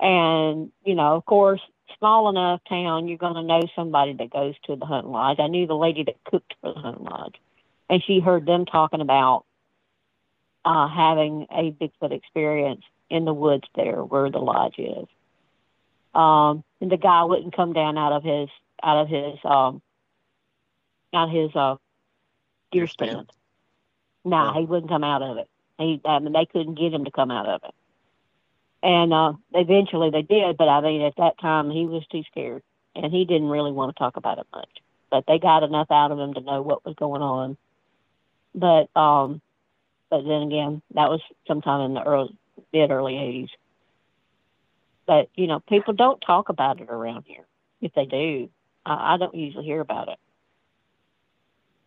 and 0.00 0.70
you 0.84 0.94
know, 0.94 1.16
of 1.16 1.24
course, 1.24 1.60
small 1.98 2.28
enough 2.28 2.60
town, 2.68 3.08
you're 3.08 3.18
going 3.18 3.34
to 3.34 3.42
know 3.42 3.62
somebody 3.74 4.12
that 4.14 4.30
goes 4.30 4.54
to 4.66 4.76
the 4.76 4.86
hunting 4.86 5.12
lodge. 5.12 5.38
I 5.40 5.48
knew 5.48 5.66
the 5.66 5.76
lady 5.76 6.04
that 6.04 6.22
cooked 6.24 6.54
for 6.60 6.72
the 6.72 6.80
hunting 6.80 7.04
lodge, 7.04 7.36
and 7.90 8.02
she 8.02 8.20
heard 8.20 8.46
them 8.46 8.66
talking 8.66 9.00
about 9.00 9.44
uh, 10.64 10.88
having 10.88 11.46
a 11.50 11.72
Bigfoot 11.72 12.12
experience 12.12 12.84
in 13.10 13.24
the 13.24 13.34
woods 13.34 13.66
there 13.74 14.02
where 14.02 14.30
the 14.30 14.38
lodge 14.38 14.78
is. 14.78 15.06
Um, 16.14 16.64
and 16.80 16.90
the 16.90 16.96
guy 16.96 17.24
wouldn't 17.24 17.56
come 17.56 17.72
down 17.72 17.98
out 17.98 18.12
of 18.12 18.22
his 18.22 18.48
out 18.82 19.02
of 19.02 19.08
his 19.08 19.38
um, 19.44 19.82
out 21.12 21.28
of 21.28 21.34
his 21.34 21.56
uh, 21.56 21.76
deer 22.70 22.86
stand. 22.86 23.30
Nah, 24.24 24.58
he 24.58 24.64
wouldn't 24.64 24.90
come 24.90 25.04
out 25.04 25.22
of 25.22 25.38
it. 25.38 25.48
He, 25.78 26.00
I 26.04 26.18
mean, 26.20 26.32
they 26.32 26.46
couldn't 26.46 26.78
get 26.78 26.94
him 26.94 27.04
to 27.04 27.10
come 27.10 27.30
out 27.30 27.46
of 27.46 27.62
it. 27.64 27.74
And 28.82 29.12
uh, 29.12 29.32
eventually 29.52 30.10
they 30.10 30.22
did, 30.22 30.56
but 30.56 30.68
I 30.68 30.80
mean, 30.80 31.02
at 31.02 31.16
that 31.16 31.38
time 31.38 31.70
he 31.70 31.86
was 31.86 32.06
too 32.06 32.22
scared, 32.30 32.62
and 32.94 33.12
he 33.12 33.24
didn't 33.24 33.48
really 33.48 33.72
want 33.72 33.94
to 33.94 33.98
talk 33.98 34.16
about 34.16 34.38
it 34.38 34.46
much. 34.52 34.68
But 35.10 35.24
they 35.26 35.38
got 35.38 35.62
enough 35.62 35.90
out 35.90 36.12
of 36.12 36.18
him 36.18 36.34
to 36.34 36.40
know 36.40 36.62
what 36.62 36.84
was 36.84 36.94
going 36.94 37.22
on. 37.22 37.56
But 38.54 38.94
um, 38.94 39.40
but 40.10 40.22
then 40.22 40.42
again, 40.42 40.82
that 40.94 41.08
was 41.08 41.20
sometime 41.48 41.80
in 41.80 41.94
the 41.94 42.02
early 42.02 42.36
mid 42.74 42.90
early 42.90 43.14
'80s. 43.14 43.48
But 45.06 45.30
you 45.34 45.46
know, 45.46 45.60
people 45.60 45.94
don't 45.94 46.20
talk 46.20 46.50
about 46.50 46.80
it 46.80 46.90
around 46.90 47.24
here. 47.26 47.46
If 47.80 47.94
they 47.94 48.04
do, 48.04 48.50
I, 48.84 49.14
I 49.14 49.16
don't 49.16 49.34
usually 49.34 49.64
hear 49.64 49.80
about 49.80 50.08
it. 50.08 50.18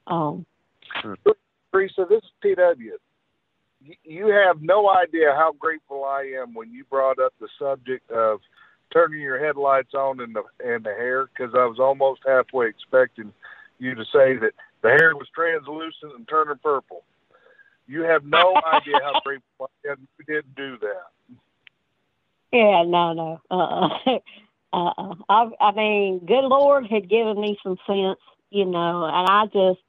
Um, 0.07 0.45
Theresa, 1.71 2.05
this 2.09 2.21
is 2.23 2.31
TW. 2.41 2.97
You 4.03 4.27
have 4.27 4.61
no 4.61 4.89
idea 4.89 5.33
how 5.35 5.53
grateful 5.59 6.03
I 6.03 6.33
am 6.41 6.53
when 6.53 6.71
you 6.71 6.83
brought 6.85 7.19
up 7.19 7.33
the 7.39 7.47
subject 7.59 8.09
of 8.11 8.39
turning 8.91 9.21
your 9.21 9.43
headlights 9.43 9.93
on 9.93 10.19
and 10.19 10.35
the 10.35 10.43
and 10.63 10.83
the 10.83 10.93
hair, 10.93 11.27
because 11.27 11.53
I 11.53 11.65
was 11.65 11.79
almost 11.79 12.21
halfway 12.25 12.67
expecting 12.67 13.33
you 13.79 13.95
to 13.95 14.03
say 14.05 14.37
that 14.37 14.53
the 14.81 14.89
hair 14.89 15.15
was 15.15 15.27
translucent 15.35 16.13
and 16.15 16.27
turning 16.27 16.57
purple. 16.63 17.03
You 17.87 18.01
have 18.03 18.25
no 18.25 18.55
idea 18.73 18.99
how 19.03 19.19
grateful 19.21 19.69
I 19.85 19.91
am 19.91 20.07
you 20.17 20.25
didn't 20.25 20.55
do 20.55 20.77
that. 20.79 21.37
Yeah, 22.51 22.83
no, 22.83 23.13
no. 23.13 23.41
Uh-uh. 23.49 24.19
uh-uh. 24.73 25.15
I, 25.29 25.49
I 25.59 25.71
mean, 25.71 26.19
good 26.25 26.43
Lord 26.43 26.87
had 26.87 27.09
given 27.09 27.39
me 27.39 27.57
some 27.63 27.77
sense, 27.87 28.19
you 28.49 28.65
know, 28.65 29.05
and 29.05 29.27
I 29.29 29.45
just, 29.45 29.81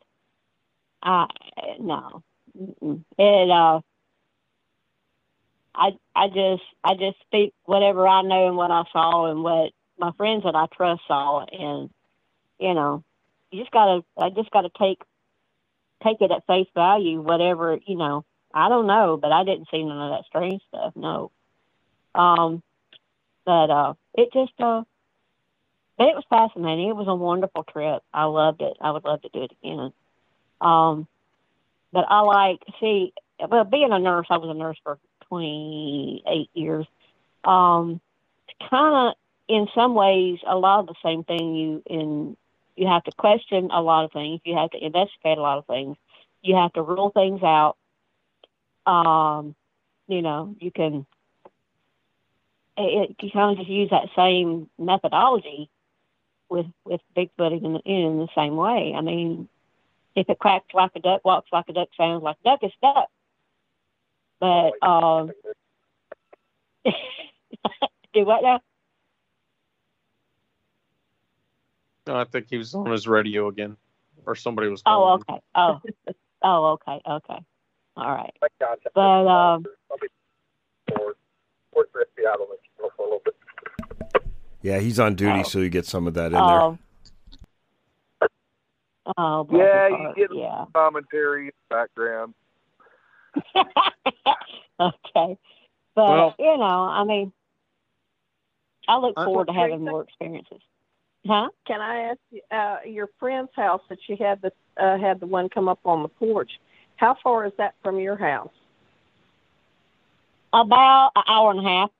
I, 1.02 1.26
no. 1.80 2.22
It, 3.18 3.50
uh, 3.50 3.80
I, 5.74 5.90
I 6.14 6.28
just, 6.28 6.62
I 6.82 6.94
just 6.94 7.20
speak 7.20 7.54
whatever 7.64 8.06
I 8.06 8.22
know 8.22 8.48
and 8.48 8.56
what 8.56 8.72
I 8.72 8.82
saw 8.92 9.30
and 9.30 9.44
what 9.44 9.70
my 9.98 10.10
friends 10.16 10.42
that 10.44 10.56
I 10.56 10.66
trust 10.74 11.02
saw. 11.06 11.44
And, 11.44 11.90
you 12.58 12.74
know, 12.74 13.04
you 13.52 13.60
just 13.60 13.70
gotta, 13.70 14.04
I 14.16 14.30
just 14.30 14.50
gotta 14.50 14.70
take, 14.76 15.00
take 16.02 16.20
it 16.20 16.30
at 16.30 16.46
face 16.46 16.68
value, 16.74 17.20
whatever, 17.20 17.78
you 17.86 17.96
know, 17.96 18.24
I 18.52 18.68
don't 18.68 18.86
know, 18.86 19.18
but 19.20 19.32
I 19.32 19.44
didn't 19.44 19.68
see 19.70 19.82
none 19.82 20.10
of 20.10 20.18
that 20.18 20.26
strange 20.26 20.62
stuff. 20.68 20.94
No. 20.96 21.30
Um, 22.14 22.62
but 23.44 23.70
uh, 23.70 23.94
it 24.14 24.32
just 24.32 24.52
uh, 24.58 24.82
it 25.98 26.14
was 26.14 26.24
fascinating. 26.28 26.88
It 26.88 26.96
was 26.96 27.08
a 27.08 27.14
wonderful 27.14 27.64
trip. 27.64 28.02
I 28.12 28.24
loved 28.24 28.62
it. 28.62 28.76
I 28.80 28.90
would 28.90 29.04
love 29.04 29.22
to 29.22 29.28
do 29.28 29.42
it 29.42 29.52
again. 29.62 29.92
Um, 30.60 31.06
but 31.92 32.04
I 32.08 32.20
like 32.20 32.62
see, 32.80 33.12
well, 33.48 33.64
being 33.64 33.92
a 33.92 33.98
nurse, 33.98 34.26
I 34.30 34.38
was 34.38 34.50
a 34.50 34.58
nurse 34.58 34.78
for 34.82 34.98
twenty 35.28 36.22
eight 36.26 36.50
years. 36.54 36.86
Um, 37.44 38.00
kind 38.68 39.10
of 39.10 39.14
in 39.48 39.66
some 39.74 39.94
ways 39.94 40.38
a 40.46 40.56
lot 40.56 40.80
of 40.80 40.86
the 40.86 40.94
same 41.02 41.24
thing. 41.24 41.54
You 41.54 41.82
in 41.86 42.36
you 42.78 42.86
have 42.86 43.04
to 43.04 43.12
question 43.12 43.70
a 43.72 43.82
lot 43.82 44.04
of 44.04 44.12
things. 44.12 44.40
You 44.44 44.56
have 44.56 44.70
to 44.70 44.84
investigate 44.84 45.36
a 45.36 45.42
lot 45.42 45.58
of 45.58 45.66
things. 45.66 45.96
You 46.42 46.54
have 46.56 46.72
to 46.74 46.82
rule 46.82 47.10
things 47.10 47.42
out. 47.42 47.76
Um, 48.86 49.54
you 50.06 50.22
know, 50.22 50.54
you 50.60 50.70
can 50.70 51.04
it, 52.78 53.16
you 53.20 53.30
kind 53.30 53.52
of 53.52 53.58
just 53.58 53.70
use 53.70 53.90
that 53.90 54.08
same 54.16 54.70
methodology 54.78 55.68
with 56.48 56.66
with 56.84 57.00
Bigfoot 57.16 57.58
in, 57.58 57.76
in 57.84 58.18
the 58.18 58.28
same 58.34 58.56
way. 58.56 58.94
I 58.96 59.00
mean, 59.00 59.48
if 60.14 60.28
it 60.28 60.38
quacks 60.38 60.72
like 60.72 60.92
a 60.94 61.00
duck, 61.00 61.24
walks 61.24 61.48
like 61.52 61.68
a 61.68 61.72
duck, 61.72 61.88
sounds 61.96 62.22
like 62.22 62.36
a 62.44 62.44
duck, 62.44 62.60
it's 62.62 62.74
duck. 62.80 63.08
But 64.40 64.86
um, 64.86 65.32
do 68.14 68.24
what 68.24 68.42
now? 68.42 68.60
No, 72.08 72.16
I 72.16 72.24
think 72.24 72.46
he 72.48 72.56
was 72.56 72.74
on 72.74 72.90
his 72.90 73.06
radio 73.06 73.48
again, 73.48 73.76
or 74.24 74.34
somebody 74.34 74.68
was. 74.70 74.82
Oh, 74.86 75.20
okay. 75.20 75.40
Oh, 75.54 75.78
oh, 76.42 76.64
okay, 76.72 77.02
okay. 77.06 77.38
All 77.98 78.10
right. 78.10 78.32
But 78.94 79.26
um, 79.26 79.66
Yeah, 84.62 84.78
he's 84.78 84.98
on 84.98 85.16
duty, 85.16 85.40
Oh. 85.40 85.42
so 85.42 85.58
you 85.58 85.68
get 85.68 85.84
some 85.84 86.06
of 86.06 86.14
that 86.14 86.26
in 86.26 86.32
there. 86.32 86.40
oh, 86.40 86.78
oh, 89.18 89.46
Yeah, 89.52 89.88
you 89.88 90.12
get 90.16 90.34
yeah. 90.34 90.64
commentary 90.74 91.48
in 91.48 91.52
the 91.68 91.74
background. 91.76 92.32
okay. 94.80 95.38
But 95.94 96.08
Well- 96.08 96.34
you 96.38 96.56
know, 96.56 96.64
I 96.88 97.04
mean, 97.04 97.32
I 98.88 98.96
look 98.96 99.14
forward 99.14 99.48
to 99.48 99.52
having 99.52 99.84
more 99.84 100.04
experiences. 100.04 100.62
Huh? 101.28 101.50
Can 101.66 101.82
I 101.82 101.98
ask 102.04 102.18
you, 102.30 102.40
uh, 102.50 102.78
your 102.86 103.08
friend's 103.20 103.50
house 103.54 103.82
that 103.90 103.98
you 104.08 104.16
had 104.18 104.40
the 104.40 104.50
uh, 104.82 104.96
had 104.98 105.20
the 105.20 105.26
one 105.26 105.50
come 105.50 105.68
up 105.68 105.80
on 105.84 106.02
the 106.02 106.08
porch? 106.08 106.50
How 106.96 107.16
far 107.22 107.44
is 107.44 107.52
that 107.58 107.74
from 107.82 107.98
your 108.00 108.16
house? 108.16 108.50
About 110.54 111.10
an 111.14 111.22
hour 111.28 111.50
and 111.50 111.60
a 111.60 111.62
half 111.68 111.90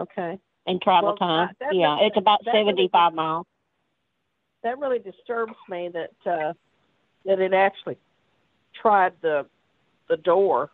Okay, 0.00 0.38
in 0.66 0.80
travel 0.80 1.08
Well, 1.10 1.16
time. 1.16 1.48
that- 1.48 1.66
that 1.66 1.74
yeah, 1.74 1.98
it's 2.00 2.16
about 2.16 2.42
that 2.44 2.52
really- 2.54 2.64
seventy-five 2.70 3.12
miles. 3.12 3.46
that 4.62 4.78
really 4.78 4.98
disturbs 5.00 5.54
me 5.68 5.88
that 5.90 6.12
uh, 6.26 6.52
that 7.26 7.40
it 7.40 7.52
actually 7.52 7.98
tried 8.80 9.12
the 9.20 9.44
the 10.08 10.16
door. 10.16 10.70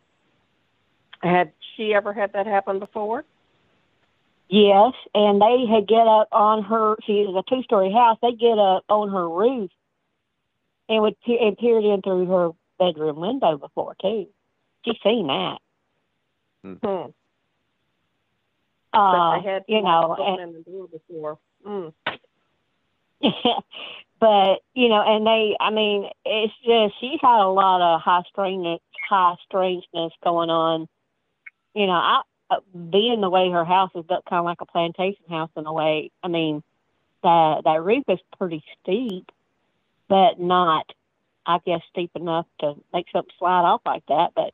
Had 1.23 1.53
she 1.75 1.93
ever 1.95 2.13
had 2.13 2.33
that 2.35 2.47
happen 2.47 2.79
before? 2.79 3.25
Yes, 4.49 4.93
and 5.15 5.41
they 5.41 5.67
had 5.67 5.89
get 5.89 6.07
up 6.07 6.29
on 6.31 6.63
her. 6.65 6.97
She 7.07 7.15
is 7.15 7.35
a 7.35 7.43
two-story 7.49 7.93
house. 7.93 8.19
They 8.21 8.33
get 8.33 8.59
up 8.59 8.85
on 8.89 9.11
her 9.11 9.29
roof 9.29 9.71
and 10.89 11.03
would 11.03 11.21
pe- 11.23 11.39
and 11.39 11.57
peered 11.57 11.85
in 11.85 12.03
through 12.03 12.27
her 12.27 12.51
bedroom 12.79 13.17
window 13.17 13.57
before 13.57 13.97
too. 14.01 14.29
She's 14.85 14.97
seen 15.03 15.27
that. 15.29 15.59
Hmm. 16.63 17.11
Uh, 18.93 19.13
but 19.13 19.41
they 19.41 19.51
had 19.51 19.65
you 19.67 19.83
know, 19.83 20.17
and, 20.19 20.41
in 20.41 20.53
the 20.53 20.71
door 20.71 20.89
before. 20.89 21.39
Mm. 21.67 21.93
but 24.21 24.61
you 24.75 24.89
know, 24.89 25.03
and 25.05 25.27
they. 25.27 25.57
I 25.59 25.71
mean, 25.71 26.09
it's 26.25 26.55
just 26.65 26.95
she's 27.01 27.19
had 27.21 27.41
a 27.41 27.49
lot 27.49 27.81
of 27.81 28.01
high 28.01 28.23
strangeness, 28.29 28.81
high 29.09 29.35
strangeness 29.47 30.13
going 30.23 30.51
on. 30.51 30.87
You 31.75 31.87
know, 31.87 31.93
I 31.93 32.19
uh, 32.19 32.23
being 32.91 33.21
the 33.21 33.31
way 33.31 33.51
her 33.51 33.65
house 33.65 33.91
is 33.95 34.05
built, 34.05 34.25
kind 34.27 34.41
of 34.41 34.45
like 34.45 34.61
a 34.61 34.67
plantation 34.67 35.25
house 35.29 35.51
in 35.57 35.67
a 35.67 35.73
way. 35.73 36.11
I 36.23 36.29
mean, 36.29 36.63
that 37.23 37.63
that 37.65 37.83
roof 37.83 38.05
is 38.09 38.21
pretty 38.39 38.63
steep, 38.83 39.31
but 40.09 40.39
not, 40.39 40.91
I 41.47 41.59
guess, 41.65 41.81
steep 41.91 42.11
enough 42.15 42.47
to 42.61 42.75
make 42.93 43.07
something 43.13 43.33
slide 43.39 43.65
off 43.65 43.81
like 43.85 44.05
that. 44.09 44.33
But 44.35 44.53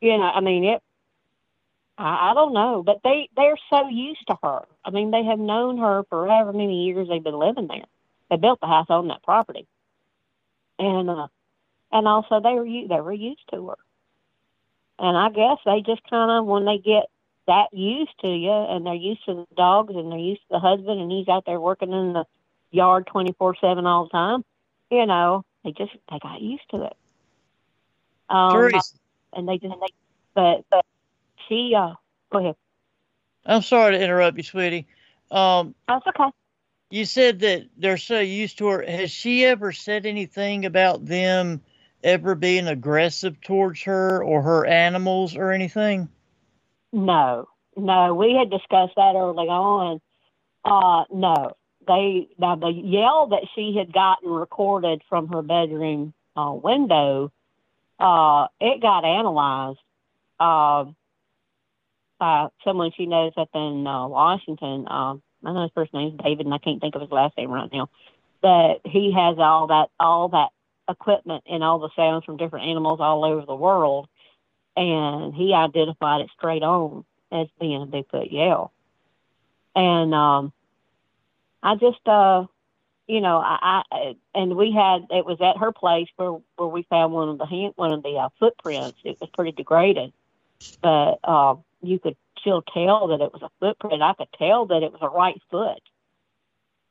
you 0.00 0.16
know, 0.16 0.24
I 0.24 0.40
mean, 0.40 0.64
it. 0.64 0.82
I, 1.98 2.30
I 2.30 2.34
don't 2.34 2.54
know, 2.54 2.82
but 2.84 3.00
they 3.02 3.28
they're 3.36 3.58
so 3.70 3.88
used 3.88 4.26
to 4.28 4.36
her. 4.42 4.62
I 4.84 4.90
mean, 4.90 5.10
they 5.10 5.24
have 5.24 5.38
known 5.38 5.78
her 5.78 6.04
for 6.08 6.26
however 6.26 6.52
many 6.52 6.84
years 6.84 7.08
they've 7.08 7.22
been 7.22 7.38
living 7.38 7.66
there. 7.68 7.86
They 8.30 8.36
built 8.36 8.60
the 8.60 8.66
house 8.66 8.86
on 8.90 9.08
that 9.08 9.22
property, 9.22 9.66
and 10.78 11.10
uh, 11.10 11.28
and 11.90 12.06
also 12.06 12.40
they 12.40 12.54
were 12.54 12.64
they 12.64 13.00
were 13.00 13.12
used 13.12 13.48
to 13.52 13.68
her. 13.68 13.76
And 14.98 15.16
I 15.16 15.30
guess 15.30 15.56
they 15.64 15.80
just 15.80 16.02
kind 16.10 16.30
of 16.30 16.44
when 16.44 16.66
they 16.66 16.78
get 16.78 17.06
that 17.50 17.76
used 17.76 18.12
to 18.20 18.28
you, 18.28 18.52
and 18.52 18.86
they're 18.86 18.94
used 18.94 19.24
to 19.26 19.34
the 19.34 19.46
dogs, 19.56 19.92
and 19.96 20.12
they're 20.12 20.18
used 20.18 20.40
to 20.42 20.46
the 20.52 20.58
husband, 20.60 21.00
and 21.00 21.10
he's 21.10 21.26
out 21.26 21.44
there 21.46 21.60
working 21.60 21.92
in 21.92 22.12
the 22.12 22.24
yard 22.70 23.08
twenty 23.08 23.34
four 23.36 23.56
seven 23.60 23.86
all 23.86 24.04
the 24.04 24.10
time. 24.10 24.44
You 24.88 25.04
know, 25.04 25.44
they 25.64 25.72
just 25.72 25.90
they 26.08 26.18
got 26.20 26.40
used 26.40 26.62
to 26.70 26.84
it. 26.84 26.96
Um, 28.28 28.52
Theresa, 28.52 28.94
and 29.32 29.48
they 29.48 29.58
just 29.58 29.74
they, 29.80 29.86
but 30.32 30.64
but 30.70 30.84
she 31.48 31.74
uh 31.76 31.94
go 32.30 32.38
ahead. 32.38 32.54
I'm 33.44 33.62
sorry 33.62 33.96
to 33.96 34.02
interrupt 34.02 34.36
you, 34.36 34.44
sweetie. 34.44 34.86
Um, 35.32 35.74
That's 35.88 36.06
okay. 36.06 36.30
you 36.90 37.04
said 37.04 37.40
that 37.40 37.64
they're 37.76 37.96
so 37.96 38.20
used 38.20 38.58
to 38.58 38.68
her. 38.68 38.84
Has 38.86 39.10
she 39.10 39.44
ever 39.44 39.72
said 39.72 40.06
anything 40.06 40.66
about 40.66 41.04
them 41.04 41.62
ever 42.04 42.36
being 42.36 42.68
aggressive 42.68 43.40
towards 43.40 43.82
her 43.82 44.22
or 44.22 44.42
her 44.42 44.66
animals 44.66 45.34
or 45.36 45.50
anything? 45.50 46.08
No, 46.92 47.48
no, 47.76 48.14
we 48.14 48.34
had 48.34 48.50
discussed 48.50 48.94
that 48.96 49.14
early 49.14 49.46
on. 49.46 50.00
Uh, 50.64 51.04
no, 51.12 51.52
they 51.86 52.28
now 52.38 52.56
the 52.56 52.68
yell 52.68 53.28
that 53.28 53.46
she 53.54 53.76
had 53.76 53.92
gotten 53.92 54.30
recorded 54.30 55.02
from 55.08 55.28
her 55.28 55.42
bedroom 55.42 56.12
uh, 56.36 56.52
window, 56.52 57.32
uh, 57.98 58.48
it 58.60 58.82
got 58.82 59.04
analyzed 59.04 59.78
uh, 60.38 60.84
by 62.18 62.48
someone 62.64 62.90
she 62.96 63.06
knows 63.06 63.32
up 63.36 63.50
in 63.54 63.86
uh, 63.86 64.06
Washington. 64.06 64.86
Um, 64.88 65.22
I 65.44 65.52
know 65.52 65.62
his 65.62 65.70
first 65.74 65.94
name's 65.94 66.20
David, 66.22 66.46
and 66.46 66.54
I 66.54 66.58
can't 66.58 66.80
think 66.80 66.94
of 66.94 67.00
his 67.00 67.10
last 67.10 67.36
name 67.36 67.50
right 67.50 67.70
now. 67.72 67.88
But 68.42 68.80
he 68.84 69.12
has 69.12 69.36
all 69.38 69.68
that 69.68 69.90
all 69.98 70.28
that 70.30 70.48
equipment 70.88 71.44
and 71.48 71.62
all 71.62 71.78
the 71.78 71.90
sounds 71.94 72.24
from 72.24 72.36
different 72.36 72.66
animals 72.66 73.00
all 73.00 73.24
over 73.24 73.46
the 73.46 73.54
world 73.54 74.08
and 74.76 75.34
he 75.34 75.54
identified 75.54 76.22
it 76.22 76.30
straight 76.36 76.62
on 76.62 77.04
as 77.32 77.48
being 77.60 77.82
a 77.82 77.86
Bigfoot 77.86 78.32
yell. 78.32 78.72
And 79.74 80.14
um, 80.14 80.52
I 81.62 81.74
just, 81.76 82.06
uh, 82.06 82.46
you 83.06 83.20
know, 83.20 83.38
I, 83.38 83.82
I 83.90 84.16
and 84.34 84.56
we 84.56 84.72
had 84.72 85.06
it 85.10 85.24
was 85.24 85.38
at 85.40 85.58
her 85.58 85.72
place 85.72 86.08
where 86.16 86.38
where 86.56 86.68
we 86.68 86.82
found 86.84 87.12
one 87.12 87.28
of 87.28 87.38
the 87.38 87.72
one 87.76 87.92
of 87.92 88.02
the 88.02 88.16
uh, 88.16 88.28
footprints. 88.38 88.98
It 89.04 89.20
was 89.20 89.30
pretty 89.30 89.52
degraded, 89.52 90.12
but 90.82 91.18
uh, 91.24 91.56
you 91.82 91.98
could 91.98 92.16
still 92.38 92.62
tell 92.62 93.08
that 93.08 93.20
it 93.20 93.32
was 93.32 93.42
a 93.42 93.50
footprint. 93.60 94.02
I 94.02 94.14
could 94.14 94.32
tell 94.38 94.66
that 94.66 94.82
it 94.82 94.92
was 94.92 95.00
a 95.02 95.08
right 95.08 95.40
foot. 95.50 95.82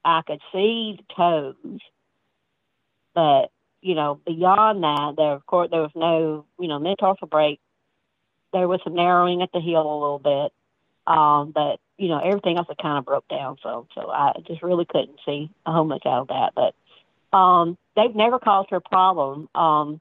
I 0.03 0.21
could 0.25 0.41
see 0.51 0.97
the 0.97 1.13
toes, 1.15 1.80
but 3.13 3.51
you 3.82 3.95
know, 3.95 4.19
beyond 4.25 4.84
that, 4.84 5.13
there 5.17 5.34
of 5.34 5.45
course 5.45 5.69
there 5.71 5.82
was 5.82 5.91
no, 5.95 6.45
you 6.59 6.67
know, 6.67 6.80
metatarsal 6.80 7.27
break 7.27 7.59
there 8.54 8.68
was 8.68 8.82
some 8.84 8.95
narrowing 8.95 9.41
at 9.41 9.52
the 9.52 9.60
heel 9.60 9.82
a 9.82 10.00
little 10.00 10.20
bit. 10.20 10.54
Um, 11.08 11.52
but 11.52 11.80
you 11.97 12.08
know, 12.08 12.20
everything 12.20 12.58
else 12.58 12.68
kind 12.82 12.97
of 12.97 13.06
broke 13.06 13.28
down. 13.28 13.58
So, 13.62 13.88
so 13.93 14.10
I 14.10 14.34
just 14.47 14.64
really 14.64 14.86
couldn't 14.86 15.20
see 15.26 15.50
a 15.66 15.72
whole 15.72 15.84
much 15.84 16.06
out 16.06 16.22
of 16.22 16.28
that. 16.28 16.54
But 16.56 17.38
um, 17.38 17.78
they've 17.95 18.16
never 18.16 18.39
caused 18.39 18.70
her 18.70 18.78
a 18.78 18.82
problem. 18.82 19.50
Um, 19.54 20.00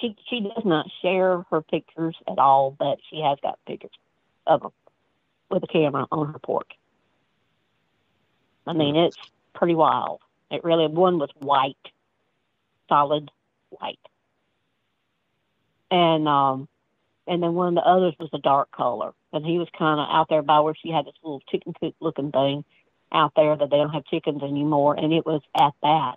she 0.00 0.16
she 0.28 0.40
does 0.40 0.64
not 0.64 0.86
share 1.00 1.44
her 1.50 1.62
pictures 1.62 2.16
at 2.28 2.38
all, 2.38 2.74
but 2.76 2.98
she 3.10 3.20
has 3.20 3.38
got 3.42 3.58
pictures 3.66 3.90
of 4.46 4.62
them 4.62 4.72
with 5.50 5.62
a 5.62 5.66
camera 5.66 6.06
on 6.10 6.32
her 6.32 6.38
porch. 6.38 6.70
I 8.66 8.72
mean, 8.72 8.96
it's 8.96 9.16
pretty 9.54 9.74
wild. 9.74 10.20
It 10.50 10.64
really 10.64 10.86
one 10.86 11.18
was 11.18 11.30
white, 11.38 11.76
solid 12.88 13.30
white, 13.70 13.98
and 15.90 16.26
um, 16.26 16.68
and 17.26 17.42
then 17.42 17.54
one 17.54 17.68
of 17.68 17.74
the 17.74 17.88
others 17.88 18.14
was 18.18 18.30
a 18.32 18.38
dark 18.38 18.70
color, 18.72 19.12
and 19.32 19.44
he 19.44 19.58
was 19.58 19.68
kind 19.76 20.00
of 20.00 20.06
out 20.10 20.28
there 20.28 20.42
by 20.42 20.60
where 20.60 20.74
she 20.74 20.90
had 20.90 21.06
this 21.06 21.14
little 21.22 21.42
chicken 21.50 21.74
coop 21.80 21.94
looking 22.00 22.32
thing 22.32 22.64
out 23.12 23.32
there 23.36 23.56
that 23.56 23.70
they 23.70 23.76
don't 23.76 23.90
have 23.90 24.04
chickens 24.06 24.42
anymore, 24.42 24.94
and 24.94 25.12
it 25.12 25.24
was 25.24 25.42
at 25.58 25.74
that, 25.82 26.16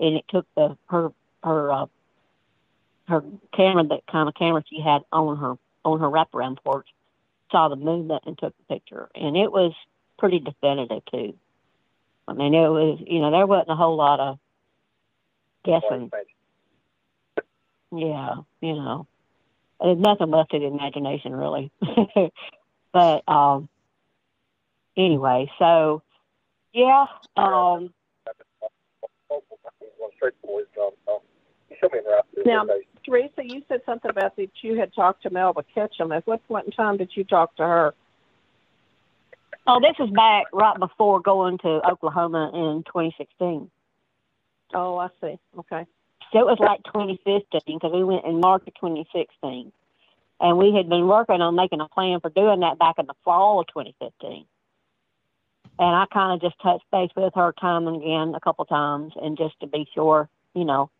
and 0.00 0.16
it 0.16 0.24
took 0.28 0.46
the 0.54 0.76
her 0.86 1.12
her 1.42 1.72
uh, 1.72 1.86
her 3.08 3.22
camera, 3.54 3.84
that 3.84 4.06
kind 4.10 4.28
of 4.28 4.34
camera 4.34 4.62
she 4.68 4.80
had 4.80 5.02
on 5.12 5.36
her 5.36 5.56
on 5.84 6.00
her 6.00 6.08
wraparound 6.08 6.58
porch, 6.64 6.88
saw 7.50 7.68
the 7.68 7.76
movement 7.76 8.24
and 8.26 8.38
took 8.38 8.54
the 8.56 8.74
picture, 8.74 9.08
and 9.14 9.36
it 9.36 9.50
was 9.52 9.72
pretty 10.18 10.38
definitive 10.40 11.04
too. 11.06 11.34
I 12.28 12.32
mean, 12.32 12.54
it 12.54 12.68
was 12.68 13.00
you 13.06 13.20
know 13.20 13.30
there 13.30 13.46
wasn't 13.46 13.70
a 13.70 13.76
whole 13.76 13.96
lot 13.96 14.20
of 14.20 14.38
guessing. 15.64 16.10
Yeah, 17.92 18.34
you 18.60 18.74
know, 18.74 19.06
there's 19.80 19.98
nothing 19.98 20.30
left 20.30 20.52
to 20.52 20.58
the 20.58 20.66
imagination 20.66 21.34
really. 21.34 21.70
but 22.92 23.28
um, 23.28 23.68
anyway, 24.96 25.50
so 25.58 26.02
yeah. 26.72 27.06
Um, 27.36 27.92
now, 32.44 32.64
Theresa, 33.04 33.42
you 33.44 33.62
said 33.68 33.80
something 33.84 34.10
about 34.10 34.36
that 34.36 34.50
you 34.62 34.78
had 34.78 34.94
talked 34.94 35.22
to 35.22 35.30
Melba 35.30 35.64
Ketchum. 35.74 36.12
At 36.12 36.26
what 36.26 36.46
point 36.48 36.66
in 36.66 36.72
time 36.72 36.96
did 36.96 37.10
you 37.14 37.24
talk 37.24 37.54
to 37.56 37.62
her? 37.62 37.94
Oh, 39.66 39.80
this 39.80 39.96
is 39.98 40.12
back 40.14 40.44
right 40.52 40.78
before 40.78 41.20
going 41.20 41.58
to 41.58 41.80
Oklahoma 41.88 42.50
in 42.54 42.84
2016. 42.84 43.68
Oh, 44.74 44.96
I 44.96 45.08
see. 45.20 45.38
Okay. 45.58 45.86
So 46.32 46.40
it 46.40 46.46
was 46.46 46.58
like 46.58 46.82
2015 46.84 47.60
because 47.66 47.92
we 47.92 48.04
went 48.04 48.24
in 48.24 48.40
March 48.40 48.62
of 48.66 48.74
2016. 48.74 49.72
And 50.38 50.58
we 50.58 50.74
had 50.74 50.88
been 50.88 51.06
working 51.06 51.40
on 51.40 51.54
making 51.54 51.80
a 51.80 51.88
plan 51.88 52.20
for 52.20 52.28
doing 52.30 52.60
that 52.60 52.78
back 52.78 52.96
in 52.98 53.06
the 53.06 53.14
fall 53.24 53.60
of 53.60 53.68
2015. 53.68 54.44
And 55.78 55.96
I 55.96 56.06
kind 56.12 56.34
of 56.34 56.40
just 56.40 56.60
touched 56.62 56.84
base 56.90 57.10
with 57.16 57.34
her 57.34 57.54
time 57.58 57.86
and 57.86 57.96
again 57.96 58.34
a 58.34 58.40
couple 58.40 58.64
times 58.64 59.12
and 59.20 59.36
just 59.36 59.58
to 59.60 59.66
be 59.66 59.88
sure, 59.94 60.28
you 60.54 60.64
know, 60.64 60.90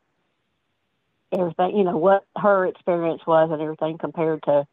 everything, 1.33 1.77
you 1.77 1.85
know, 1.85 1.97
what 1.97 2.24
her 2.37 2.66
experience 2.66 3.22
was 3.27 3.51
and 3.51 3.61
everything 3.61 3.99
compared 3.99 4.43
to, 4.45 4.66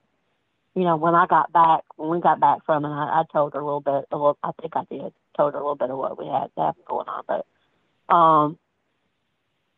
you 0.75 0.83
know, 0.83 0.97
when 0.97 1.15
I 1.15 1.25
got 1.25 1.51
back, 1.53 1.83
when 1.95 2.09
we 2.09 2.19
got 2.19 2.39
back 2.39 2.65
from 2.65 2.85
it, 2.85 2.89
I, 2.89 3.23
told 3.31 3.53
her 3.53 3.59
a 3.59 3.65
little 3.65 3.81
bit, 3.81 4.05
a 4.11 4.15
little, 4.15 4.37
I 4.43 4.51
think 4.59 4.75
I 4.75 4.83
did, 4.89 5.13
told 5.37 5.53
her 5.53 5.59
a 5.59 5.63
little 5.63 5.75
bit 5.75 5.89
of 5.89 5.97
what 5.97 6.17
we 6.17 6.25
had 6.25 6.49
that 6.57 6.75
going 6.85 7.07
on. 7.07 7.23
But, 7.27 8.13
um, 8.13 8.57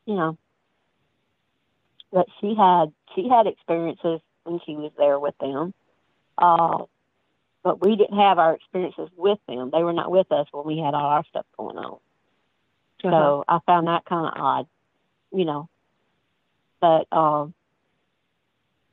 you 0.06 0.16
know, 0.16 0.38
but 2.12 2.28
she 2.40 2.56
had, 2.56 2.92
she 3.16 3.28
had 3.30 3.48
experiences 3.48 4.22
when 4.44 4.60
she 4.66 4.76
was 4.76 4.92
there 4.98 5.20
with 5.20 5.38
them. 5.40 5.74
Uh, 6.38 6.86
but 7.64 7.84
we 7.84 7.96
didn't 7.96 8.18
have 8.18 8.38
our 8.38 8.54
experiences 8.54 9.10
with 9.18 9.40
them. 9.48 9.72
They 9.72 9.84
were 9.84 9.94
not 9.94 10.12
with 10.12 10.32
us 10.32 10.48
when 10.52 10.66
we 10.66 10.78
had 10.78 10.94
all 10.94 11.08
our 11.08 11.26
stuff 11.26 11.46
going 11.58 11.78
on. 11.78 11.98
Uh-huh. 13.04 13.12
So 13.12 13.44
I 13.48 13.60
found 13.66 13.88
that 13.88 14.06
kind 14.06 14.28
of 14.28 14.34
odd, 14.36 14.68
you 15.34 15.46
know. 15.46 15.70
But 16.80 17.08
um, 17.12 17.54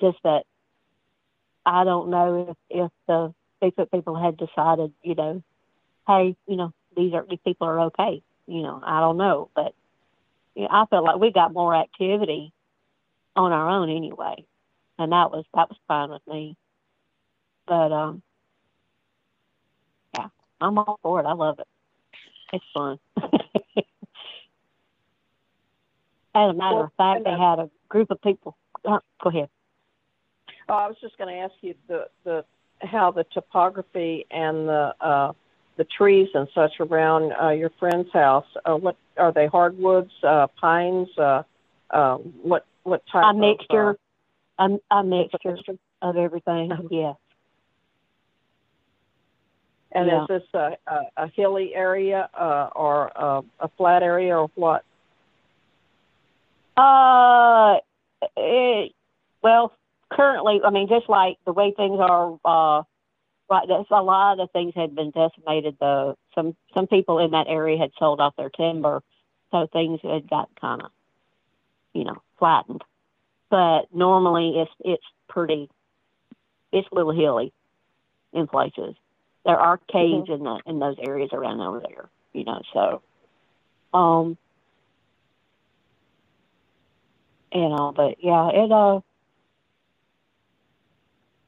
just 0.00 0.18
that 0.24 0.44
I 1.66 1.84
don't 1.84 2.10
know 2.10 2.46
if 2.50 2.56
if 2.70 2.90
the 3.06 3.34
Bigfoot 3.62 3.90
people 3.90 4.16
had 4.16 4.36
decided, 4.36 4.92
you 5.02 5.14
know, 5.14 5.42
hey, 6.06 6.36
you 6.46 6.56
know, 6.56 6.72
these 6.96 7.12
are 7.12 7.26
these 7.28 7.38
people 7.44 7.66
are 7.66 7.80
okay. 7.80 8.22
You 8.46 8.62
know, 8.62 8.80
I 8.82 9.00
don't 9.00 9.18
know, 9.18 9.50
but 9.54 9.74
you 10.54 10.62
know, 10.62 10.68
I 10.70 10.86
felt 10.86 11.04
like 11.04 11.20
we 11.20 11.30
got 11.30 11.52
more 11.52 11.74
activity 11.74 12.52
on 13.36 13.52
our 13.52 13.68
own 13.68 13.90
anyway 13.90 14.44
and 14.98 15.12
that 15.12 15.30
was 15.30 15.44
that 15.54 15.68
was 15.68 15.78
fine 15.88 16.10
with 16.10 16.22
me. 16.26 16.56
But 17.66 17.92
um, 17.92 18.22
yeah, 20.14 20.28
I'm 20.60 20.78
all 20.78 20.98
for 21.02 21.20
it. 21.20 21.26
I 21.26 21.32
love 21.32 21.58
it. 21.58 21.66
It's 22.52 22.64
fun. 22.74 22.98
As 26.34 26.50
a 26.50 26.54
matter 26.54 26.84
of 26.84 26.92
fact, 26.96 27.24
they 27.24 27.30
had 27.30 27.58
a 27.58 27.70
group 27.88 28.10
of 28.10 28.20
people. 28.22 28.56
Uh, 28.84 29.00
go 29.22 29.28
ahead. 29.28 29.48
Oh, 30.68 30.74
I 30.74 30.86
was 30.86 30.96
just 31.00 31.18
going 31.18 31.34
to 31.34 31.40
ask 31.40 31.54
you 31.60 31.74
the 31.88 32.06
the 32.24 32.44
how 32.80 33.10
the 33.10 33.24
topography 33.32 34.26
and 34.30 34.68
the 34.68 34.94
uh, 35.00 35.32
the 35.76 35.84
trees 35.84 36.28
and 36.34 36.48
such 36.54 36.72
around 36.80 37.32
uh, 37.40 37.50
your 37.50 37.70
friend's 37.78 38.12
house. 38.12 38.46
Uh, 38.64 38.76
what 38.76 38.96
are 39.16 39.32
they? 39.32 39.46
Hardwoods, 39.46 40.12
uh, 40.22 40.46
pines? 40.60 41.08
Uh, 41.18 41.42
uh, 41.90 42.16
what 42.16 42.64
what 42.82 43.02
type? 43.10 43.24
A 43.24 43.34
mixture. 43.34 43.90
Of, 43.90 43.96
uh, 44.58 44.78
a, 44.90 44.98
a 44.98 45.04
mixture 45.04 45.56
of 46.02 46.16
everything. 46.16 46.72
Yeah. 46.90 47.14
And 49.94 50.06
yeah. 50.06 50.22
is 50.22 50.28
this 50.28 50.42
a, 50.54 50.76
a, 50.86 51.00
a 51.16 51.28
hilly 51.28 51.74
area 51.74 52.28
uh, 52.38 52.70
or 52.74 53.12
a, 53.14 53.42
a 53.60 53.68
flat 53.76 54.02
area 54.02 54.36
or 54.36 54.48
what? 54.54 54.84
Uh, 56.76 57.76
it, 58.36 58.92
well, 59.42 59.72
currently, 60.10 60.60
I 60.64 60.70
mean, 60.70 60.88
just 60.88 61.08
like 61.08 61.36
the 61.44 61.52
way 61.52 61.74
things 61.76 61.98
are, 62.00 62.38
uh, 62.44 62.82
right, 63.50 63.68
that's 63.68 63.90
a 63.90 64.02
lot 64.02 64.40
of 64.40 64.50
things 64.52 64.72
had 64.74 64.94
been 64.94 65.10
decimated. 65.10 65.76
The 65.78 66.16
some 66.34 66.56
some 66.72 66.86
people 66.86 67.18
in 67.18 67.32
that 67.32 67.48
area 67.48 67.76
had 67.76 67.90
sold 67.98 68.20
off 68.20 68.36
their 68.36 68.50
timber, 68.50 69.02
so 69.50 69.66
things 69.70 70.00
had 70.02 70.30
got 70.30 70.48
kind 70.58 70.82
of, 70.82 70.90
you 71.92 72.04
know, 72.04 72.22
flattened 72.42 72.82
but 73.52 73.94
normally 73.94 74.54
it's 74.56 74.70
it's 74.80 75.04
pretty 75.28 75.68
it's 76.72 76.88
a 76.90 76.94
little 76.94 77.12
hilly 77.12 77.52
in 78.32 78.46
places. 78.46 78.96
There 79.44 79.60
are 79.60 79.76
caves 79.76 80.30
mm-hmm. 80.30 80.32
in 80.32 80.42
the 80.42 80.60
in 80.66 80.78
those 80.78 80.96
areas 81.06 81.28
around 81.34 81.60
over 81.60 81.80
there, 81.86 82.08
you 82.32 82.44
know, 82.44 82.62
so 82.72 83.02
um 83.92 84.38
you 87.52 87.68
know, 87.68 87.92
but 87.94 88.24
yeah, 88.24 88.48
it 88.48 88.72
uh 88.72 89.00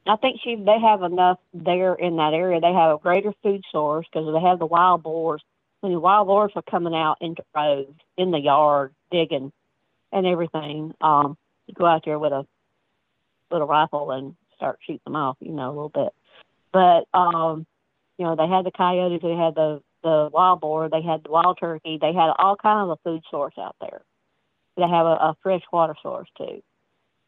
I 0.07 0.15
think 0.17 0.41
she 0.43 0.55
they 0.57 0.79
have 0.79 1.01
enough 1.01 1.39
there 1.55 1.95
in 1.95 2.17
that 2.17 2.35
area. 2.35 2.61
They 2.61 2.71
have 2.71 2.97
a 2.97 3.01
greater 3.01 3.33
food 3.41 3.63
source 3.71 4.05
because 4.13 4.31
they 4.31 4.47
have 4.47 4.59
the 4.59 4.67
wild 4.67 5.01
boars. 5.01 5.41
When 5.81 5.91
the 5.91 5.99
wild 5.99 6.27
boars 6.27 6.51
are 6.55 6.61
coming 6.61 6.93
out 6.93 7.17
into 7.19 7.43
roads 7.55 7.99
in 8.15 8.29
the 8.29 8.39
yard 8.39 8.93
digging 9.09 9.51
and 10.11 10.25
everything, 10.25 10.93
um, 11.01 11.37
go 11.73 11.85
out 11.85 12.03
there 12.05 12.19
with 12.19 12.31
a 12.31 12.45
little 13.51 13.67
rifle 13.67 14.11
and 14.11 14.35
start 14.55 14.79
shooting 14.81 15.01
them 15.05 15.15
off, 15.15 15.37
you 15.39 15.51
know, 15.51 15.67
a 15.67 15.75
little 15.75 15.89
bit. 15.89 16.13
But 16.71 17.07
um, 17.17 17.65
you 18.17 18.25
know, 18.25 18.35
they 18.35 18.47
had 18.47 18.65
the 18.65 18.71
coyotes, 18.71 19.21
they 19.21 19.35
had 19.35 19.55
the 19.55 19.81
the 20.03 20.29
wild 20.31 20.61
boar, 20.61 20.89
they 20.89 21.01
had 21.01 21.23
the 21.23 21.31
wild 21.31 21.57
turkey, 21.59 21.97
they 21.99 22.13
had 22.13 22.31
all 22.37 22.55
kinds 22.55 22.91
of 22.91 22.99
food 23.03 23.23
source 23.29 23.55
out 23.57 23.75
there. 23.81 24.01
They 24.77 24.83
have 24.83 25.05
a, 25.05 25.15
a 25.15 25.37
fresh 25.41 25.63
water 25.71 25.95
source 26.01 26.29
too, 26.37 26.61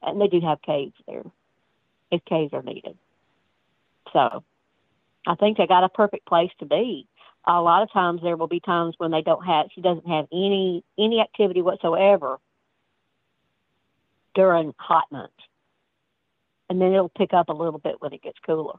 and 0.02 0.20
they 0.22 0.28
do 0.28 0.42
have 0.42 0.62
caves 0.62 0.96
there 1.08 1.24
if 2.12 2.24
caves 2.26 2.54
are 2.54 2.62
needed. 2.62 2.98
So, 4.14 4.44
I 5.26 5.36
think 5.36 5.58
they 5.58 5.68
got 5.68 5.84
a 5.84 5.90
perfect 5.90 6.26
place 6.26 6.52
to 6.60 6.66
be. 6.66 7.08
A 7.46 7.62
lot 7.62 7.84
of 7.84 7.92
times 7.92 8.22
there 8.22 8.38
will 8.38 8.48
be 8.48 8.60
times 8.60 8.96
when 8.98 9.12
they 9.12 9.22
don't 9.22 9.46
have 9.46 9.68
she 9.74 9.82
doesn't 9.82 10.08
have 10.08 10.28
any 10.32 10.84
any 11.00 11.22
activity 11.22 11.62
whatsoever 11.62 12.40
during 14.38 14.74
hot 14.78 15.06
months. 15.12 15.34
And 16.70 16.80
then 16.80 16.94
it'll 16.94 17.10
pick 17.10 17.34
up 17.34 17.50
a 17.50 17.54
little 17.54 17.80
bit 17.80 17.96
when 18.00 18.14
it 18.14 18.22
gets 18.22 18.38
cooler. 18.46 18.78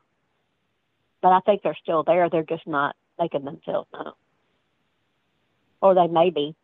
But 1.21 1.33
I 1.33 1.41
think 1.41 1.63
they're 1.63 1.77
still 1.83 2.05
there. 2.05 2.31
They're 2.31 2.45
just 2.45 2.67
not 2.67 2.95
making 3.19 3.45
themselves 3.45 3.89
known. 3.93 4.13
Or 5.83 5.95
they 5.95 6.07
may 6.07 6.31
be 6.31 6.55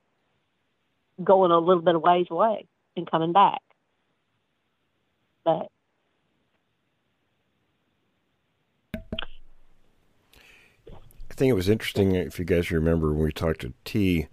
going 1.22 1.50
a 1.50 1.58
little 1.58 1.82
bit 1.82 1.96
of 1.96 2.02
ways 2.02 2.26
away 2.30 2.66
and 2.96 3.10
coming 3.10 3.32
back. 3.32 3.60
But 5.44 5.68
I 10.84 11.34
think 11.34 11.50
it 11.50 11.54
was 11.54 11.68
interesting 11.68 12.14
if 12.14 12.38
you 12.38 12.44
guys 12.44 12.70
remember 12.70 13.12
when 13.12 13.24
we 13.24 13.32
talked 13.32 13.62
to 13.62 13.72
T 13.84 14.28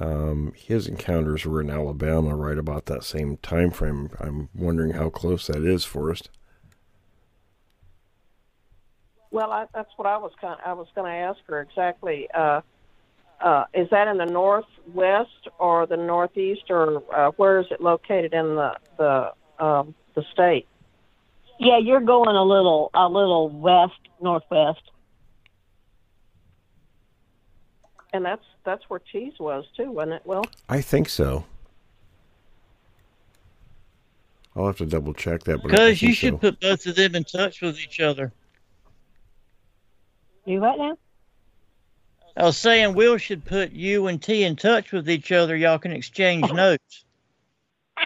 um, 0.00 0.52
his 0.56 0.88
encounters 0.88 1.44
were 1.44 1.60
in 1.60 1.70
Alabama 1.70 2.34
right 2.34 2.58
about 2.58 2.86
that 2.86 3.04
same 3.04 3.36
time 3.38 3.70
frame. 3.70 4.10
I'm 4.18 4.48
wondering 4.54 4.92
how 4.92 5.10
close 5.10 5.46
that 5.46 5.64
is, 5.64 5.84
Forrest. 5.84 6.30
Well, 9.30 9.52
I, 9.52 9.66
that's 9.72 9.90
what 9.96 10.08
I 10.08 10.16
was 10.16 10.32
kind. 10.40 10.58
I 10.64 10.72
was 10.72 10.88
going 10.94 11.10
to 11.10 11.16
ask 11.16 11.38
her 11.46 11.60
exactly. 11.60 12.28
Uh, 12.34 12.62
uh, 13.40 13.64
is 13.72 13.88
that 13.90 14.08
in 14.08 14.16
the 14.16 14.26
northwest 14.26 15.48
or 15.58 15.86
the 15.86 15.96
northeast, 15.96 16.64
or 16.68 17.02
uh, 17.14 17.30
where 17.36 17.60
is 17.60 17.66
it 17.70 17.80
located 17.80 18.32
in 18.34 18.56
the 18.56 18.72
the 18.98 19.64
um, 19.64 19.94
the 20.14 20.24
state? 20.32 20.66
Yeah, 21.58 21.78
you're 21.78 22.00
going 22.00 22.34
a 22.34 22.42
little 22.42 22.90
a 22.92 23.06
little 23.06 23.48
west 23.48 24.00
northwest. 24.20 24.82
And 28.12 28.24
that's 28.24 28.44
that's 28.64 28.82
where 28.88 29.00
cheese 29.00 29.34
was 29.38 29.64
too, 29.76 29.90
wasn't 29.92 30.14
it? 30.14 30.22
Well, 30.24 30.44
I 30.68 30.80
think 30.80 31.08
so. 31.08 31.44
I'll 34.56 34.66
have 34.66 34.78
to 34.78 34.86
double 34.86 35.14
check 35.14 35.44
that. 35.44 35.62
Because 35.62 36.02
you 36.02 36.12
should 36.12 36.34
so. 36.34 36.38
put 36.38 36.60
both 36.60 36.84
of 36.86 36.96
them 36.96 37.14
in 37.14 37.24
touch 37.24 37.60
with 37.60 37.78
each 37.78 38.00
other. 38.00 38.32
You 40.44 40.60
what 40.60 40.78
now? 40.78 40.96
I 42.36 42.44
was 42.44 42.56
saying 42.56 42.94
Will 42.94 43.16
should 43.16 43.44
put 43.44 43.72
you 43.72 44.06
and 44.06 44.20
T 44.20 44.44
in 44.44 44.56
touch 44.56 44.92
with 44.92 45.08
each 45.08 45.30
other. 45.30 45.56
Y'all 45.56 45.78
can 45.78 45.92
exchange 45.92 46.50
notes. 46.52 47.04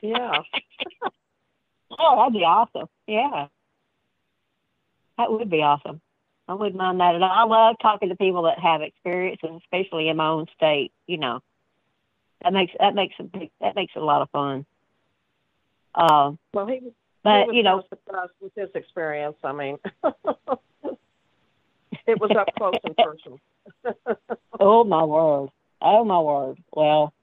Yeah. 0.02 0.40
oh, 1.98 2.16
that'd 2.16 2.32
be 2.32 2.44
awesome. 2.44 2.88
Yeah. 3.06 3.46
That 5.18 5.30
would 5.30 5.50
be 5.50 5.62
awesome. 5.62 6.00
I 6.46 6.54
wouldn't 6.54 6.76
mind 6.76 7.00
that 7.00 7.14
at 7.14 7.22
all. 7.22 7.30
I 7.30 7.44
love 7.44 7.76
talking 7.80 8.10
to 8.10 8.16
people 8.16 8.42
that 8.42 8.58
have 8.58 8.82
experiences, 8.82 9.50
especially 9.62 10.08
in 10.08 10.16
my 10.16 10.28
own 10.28 10.46
state. 10.54 10.92
You 11.06 11.18
know, 11.18 11.40
that 12.42 12.52
makes 12.52 12.72
that 12.78 12.94
makes 12.94 13.14
a 13.18 13.22
big, 13.22 13.50
that 13.60 13.74
makes 13.74 13.94
a 13.96 14.00
lot 14.00 14.22
of 14.22 14.30
fun. 14.30 14.66
Um, 15.94 16.38
well, 16.52 16.66
he 16.66 16.80
was, 16.80 16.92
but 17.22 17.44
he 17.44 17.46
was 17.46 17.56
you 17.56 17.62
know, 17.62 17.82
surprised 17.88 18.32
with 18.40 18.52
his 18.56 18.68
experience. 18.74 19.36
I 19.42 19.52
mean, 19.52 19.78
it 22.06 22.20
was 22.20 22.30
up 22.36 22.48
close 22.58 22.74
and 22.84 22.96
personal. 22.96 23.40
oh 24.60 24.84
my 24.84 25.04
word! 25.04 25.48
Oh 25.80 26.04
my 26.04 26.18
word! 26.18 26.58
Well, 26.74 27.14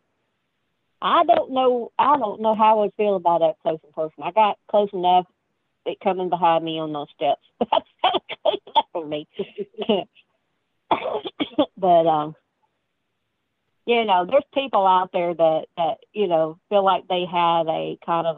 I 0.99 1.23
don't 1.25 1.51
know. 1.51 1.91
I 1.99 2.17
don't 2.17 2.41
know 2.41 2.55
how 2.55 2.79
I 2.79 2.81
would 2.81 2.93
feel 2.97 3.15
about 3.17 3.41
that 3.41 3.59
close 3.61 3.79
and 3.83 3.93
personal. 3.93 4.29
I 4.29 4.31
got 4.31 4.57
close 4.67 4.89
enough. 4.93 5.27
It 5.85 5.99
coming 5.99 6.29
behind 6.29 6.63
me 6.63 6.79
on 6.79 6.93
those 6.93 7.07
steps. 7.15 7.41
That's 7.59 7.85
close 8.01 8.21
enough 8.43 8.60
for 9.01 9.07
me. 9.07 9.27
but 11.77 12.07
um, 12.07 12.35
you 13.85 14.05
know, 14.05 14.25
there's 14.29 14.43
people 14.53 14.85
out 14.85 15.11
there 15.11 15.33
that 15.33 15.65
that 15.77 15.97
you 16.13 16.27
know 16.27 16.59
feel 16.69 16.83
like 16.83 17.07
they 17.07 17.25
have 17.25 17.67
a 17.67 17.97
kind 18.05 18.27
of 18.27 18.37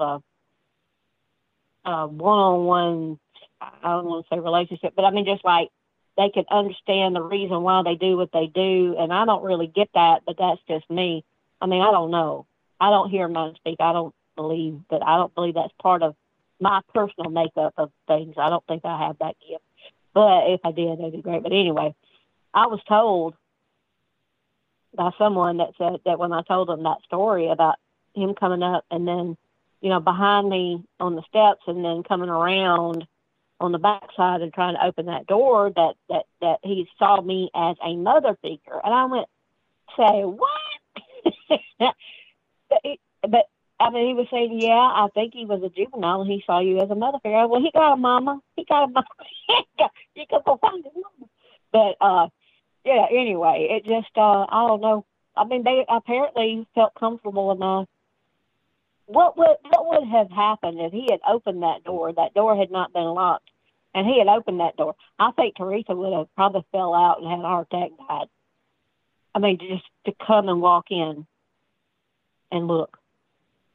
a, 1.86 1.90
a 1.90 2.08
one-on-one. 2.08 3.20
I 3.62 3.92
don't 3.92 4.06
want 4.06 4.26
to 4.26 4.36
say 4.36 4.40
relationship, 4.40 4.94
but 4.96 5.06
I 5.06 5.12
mean 5.12 5.26
just 5.26 5.46
like 5.46 5.70
they 6.18 6.30
can 6.30 6.46
understand 6.52 7.16
the 7.16 7.22
reason 7.22 7.62
why 7.62 7.82
they 7.84 7.96
do 7.96 8.18
what 8.18 8.32
they 8.32 8.48
do, 8.48 8.96
and 8.98 9.12
I 9.12 9.26
don't 9.26 9.44
really 9.44 9.68
get 9.68 9.90
that, 9.94 10.22
but 10.26 10.38
that's 10.38 10.62
just 10.68 10.90
me. 10.90 11.24
I 11.62 11.66
mean, 11.66 11.82
I 11.82 11.92
don't 11.92 12.12
know. 12.12 12.46
I 12.80 12.90
don't 12.90 13.10
hear 13.10 13.28
mine 13.28 13.56
speak. 13.56 13.78
I 13.80 13.94
don't 13.94 14.14
believe 14.36 14.80
that. 14.90 15.02
I 15.06 15.18
don't 15.18 15.34
believe 15.34 15.56
that's 15.56 15.74
part 15.82 16.04
of 16.04 16.16
my 16.60 16.82
personal 16.94 17.32
makeup 17.32 17.74
of 17.78 17.92
things. 18.08 18.36
I 18.38 18.50
don't 18.50 18.66
think 18.68 18.84
I 18.86 19.08
have 19.08 19.18
that 19.20 19.36
gift. 19.48 19.64
But 20.14 20.50
if 20.50 20.62
I 20.64 20.72
did, 20.72 21.00
that'd 21.00 21.12
be 21.12 21.22
great. 21.22 21.44
But 21.44 21.52
anyway, 21.52 21.96
I 22.54 22.68
was 22.68 22.80
told 22.88 23.36
by 24.96 25.10
someone 25.18 25.58
that 25.58 25.74
said 25.78 26.02
that 26.06 26.20
when 26.20 26.32
I 26.32 26.44
told 26.44 26.70
them 26.70 26.84
that 26.84 27.04
story 27.06 27.50
about 27.50 27.76
him 28.16 28.36
coming 28.36 28.62
up 28.62 28.86
and 28.92 29.08
then, 29.08 29.38
you 29.82 29.90
know, 29.90 30.00
behind 30.00 30.50
me 30.50 30.84
on 31.00 31.16
the 31.16 31.24
steps 31.24 31.64
and 31.68 31.84
then 31.84 32.04
coming 32.04 32.30
around 32.30 33.08
on 33.60 33.72
the 33.72 33.80
backside 33.80 34.42
and 34.42 34.54
trying 34.54 34.76
to 34.76 34.86
open 34.86 35.06
that 35.06 35.26
door 35.26 35.72
that 35.76 35.94
that 36.10 36.26
that 36.42 36.60
he 36.64 36.88
saw 37.00 37.22
me 37.22 37.50
as 37.56 37.78
a 37.84 37.96
mother 37.96 38.38
figure 38.42 38.80
and 38.84 38.94
I 38.94 39.06
went 39.06 39.28
say 39.96 40.24
what 40.24 40.50
but 43.22 43.50
I 43.88 43.90
mean 43.92 44.08
he 44.08 44.14
was 44.14 44.28
saying 44.32 44.60
yeah 44.60 44.74
I 44.74 45.08
think 45.14 45.34
he 45.34 45.46
was 45.46 45.62
a 45.64 45.70
juvenile 45.70 46.22
and 46.22 46.32
he 46.32 46.44
saw 46.46 46.60
you 46.60 46.80
as 46.80 46.90
a 46.90 46.96
mother 46.96 47.20
figure 47.22 47.48
well 47.48 47.62
he 47.62 47.72
got 47.72 47.94
a 47.94 47.98
mama 47.98 48.40
he 48.56 48.66
got 48.66 48.86
a 48.86 48.88
mama 48.88 49.08
he 50.16 50.26
could 50.26 50.44
go 50.46 50.58
find 50.58 50.84
his 50.84 50.94
mama 50.96 51.30
but 51.72 51.98
uh 52.00 52.28
yeah, 52.86 53.06
anyway, 53.12 53.68
it 53.72 53.86
just 53.86 54.16
uh 54.18 54.46
I 54.50 54.68
don't 54.68 54.82
know. 54.82 55.06
I 55.36 55.46
mean 55.46 55.64
they 55.64 55.86
apparently 55.88 56.68
felt 56.76 56.94
comfortable 56.96 57.52
enough. 57.52 57.88
What 59.06 59.38
would 59.38 59.58
what 59.70 59.88
would 59.88 60.08
have 60.10 60.30
happened 60.30 60.80
if 60.80 60.92
he 60.92 61.08
had 61.10 61.22
opened 61.28 61.64
that 61.64 61.84
door? 61.84 62.12
That 62.14 62.34
door 62.34 62.58
had 62.58 62.72
not 62.72 62.94
been 62.94 63.04
locked 63.04 63.50
and 63.94 64.08
he 64.08 64.20
had 64.20 64.28
opened 64.28 64.60
that 64.60 64.78
door. 64.78 64.96
I 65.20 65.32
think 65.32 65.56
Theresa 65.56 65.96
would 65.96 66.14
have 66.14 66.34
probably 66.36 66.66
fell 66.72 66.94
out 66.94 67.22
and 67.22 67.30
had 67.30 67.40
a 67.40 67.44
heart 67.44 67.68
attack 67.72 67.92
died. 68.08 68.28
I 69.34 69.40
mean 69.40 69.58
just 69.60 69.86
to 70.06 70.14
come 70.26 70.50
and 70.50 70.62
walk 70.62 70.92
in 70.92 71.26
and 72.52 72.68
look. 72.68 72.98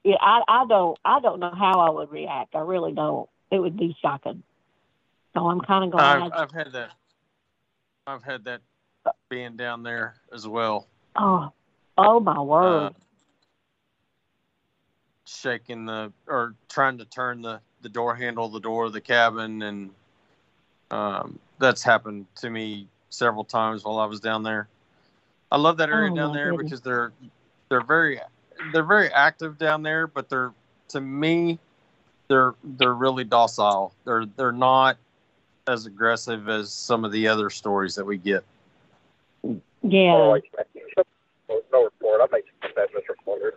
Yeah, 0.05 0.17
I, 0.21 0.43
I 0.49 0.67
don't 0.69 0.99
I 1.05 1.21
don't 1.21 1.41
know 1.41 1.53
how 1.55 1.81
I 1.81 1.91
would 1.91 2.11
react. 2.11 2.55
I 2.55 2.61
really 2.61 2.93
don't. 2.93 3.29
It 3.51 3.59
would 3.59 3.77
be 3.77 3.97
shocking. 4.01 4.43
So 5.35 5.47
I'm 5.49 5.61
kind 5.61 5.85
of 5.85 5.91
glad. 5.91 6.23
I've, 6.23 6.33
I've 6.33 6.51
had 6.53 6.73
that. 6.73 6.91
I've 8.07 8.23
had 8.23 8.45
that 8.45 8.61
being 9.29 9.57
down 9.57 9.83
there 9.83 10.17
as 10.33 10.47
well. 10.47 10.87
Oh, 11.17 11.53
oh 11.97 12.21
my 12.21 12.41
word! 12.41 12.87
Uh, 12.87 12.91
shaking 15.27 15.85
the 15.85 16.13
or 16.27 16.55
trying 16.69 16.99
to 16.99 17.05
turn 17.05 17.43
the 17.43 17.61
the 17.83 17.89
door 17.89 18.15
handle 18.15 18.49
the 18.49 18.61
door 18.61 18.87
of 18.87 18.93
the 18.93 19.01
cabin, 19.01 19.63
and 19.63 19.91
um, 20.91 21.39
that's 21.59 21.83
happened 21.83 22.27
to 22.37 22.51
me 22.51 22.89
several 23.11 23.45
times 23.45 23.85
while 23.85 23.99
I 23.99 24.07
was 24.07 24.21
down 24.21 24.43
there. 24.43 24.69
I 25.51 25.57
love 25.57 25.79
that 25.79 25.89
area 25.89 26.11
oh, 26.11 26.17
down 26.17 26.33
there 26.33 26.51
goodness. 26.51 26.65
because 26.65 26.81
they're 26.83 27.13
they're 27.69 27.81
very 27.85 28.21
they're 28.73 28.85
very 28.85 29.13
active 29.13 29.59
down 29.59 29.83
there, 29.83 30.07
but 30.07 30.29
they're 30.29 30.53
to 30.89 31.01
me 31.01 31.59
they're 32.29 32.55
they're 32.63 32.95
really 32.95 33.25
docile. 33.25 33.93
They're 34.05 34.27
they're 34.37 34.53
not 34.53 34.99
as 35.67 35.87
aggressive 35.87 36.49
as 36.49 36.73
some 36.73 37.05
of 37.05 37.13
the 37.13 37.29
other 37.29 37.51
stories 37.51 37.95
that 37.97 38.05
we 38.05 38.19
get. 38.19 38.45
Yeah. 39.83 40.39
No 41.73 41.85
report. 41.85 42.21
I 42.21 42.27
make 42.33 42.45
that, 42.75 42.89
Mr. 42.93 43.15
Porter. 43.25 43.55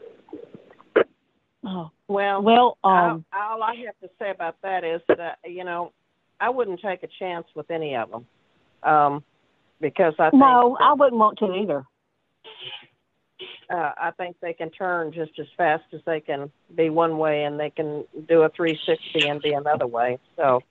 Oh 1.64 1.92
well, 2.08 2.42
well. 2.42 2.78
Um, 2.84 3.26
all, 3.34 3.54
all 3.54 3.64
I 3.64 3.76
have 3.86 4.00
to 4.02 4.10
say 4.20 4.32
about 4.32 4.56
that 4.64 4.84
is 4.84 5.02
that 5.08 5.40
you 5.46 5.64
know 5.64 5.92
I 6.40 6.50
wouldn't 6.50 6.82
take 6.82 7.04
a 7.04 7.10
chance 7.20 7.46
with 7.56 7.70
any 7.70 7.96
of 7.96 8.10
them, 8.10 8.26
um, 8.84 9.24
because 9.80 10.14
I 10.20 10.30
no, 10.34 10.76
that, 10.80 10.84
I 10.84 10.94
wouldn't 10.94 11.20
want 11.20 11.38
to 11.40 11.54
either. 11.54 11.86
Uh, 13.70 13.92
I 13.98 14.12
think 14.12 14.38
they 14.42 14.54
can 14.54 14.70
turn 14.70 15.12
just 15.12 15.38
as 15.40 15.48
fast 15.58 15.84
as 15.94 16.02
they 16.06 16.20
can 16.20 16.52
be 16.76 16.90
one 16.90 17.18
way, 17.18 17.44
and 17.44 17.60
they 17.60 17.70
can 17.70 18.06
do 18.28 18.42
a 18.42 18.50
360 18.50 19.28
and 19.28 19.42
be 19.42 19.54
another 19.54 19.88
way. 19.88 20.20
So, 20.36 20.62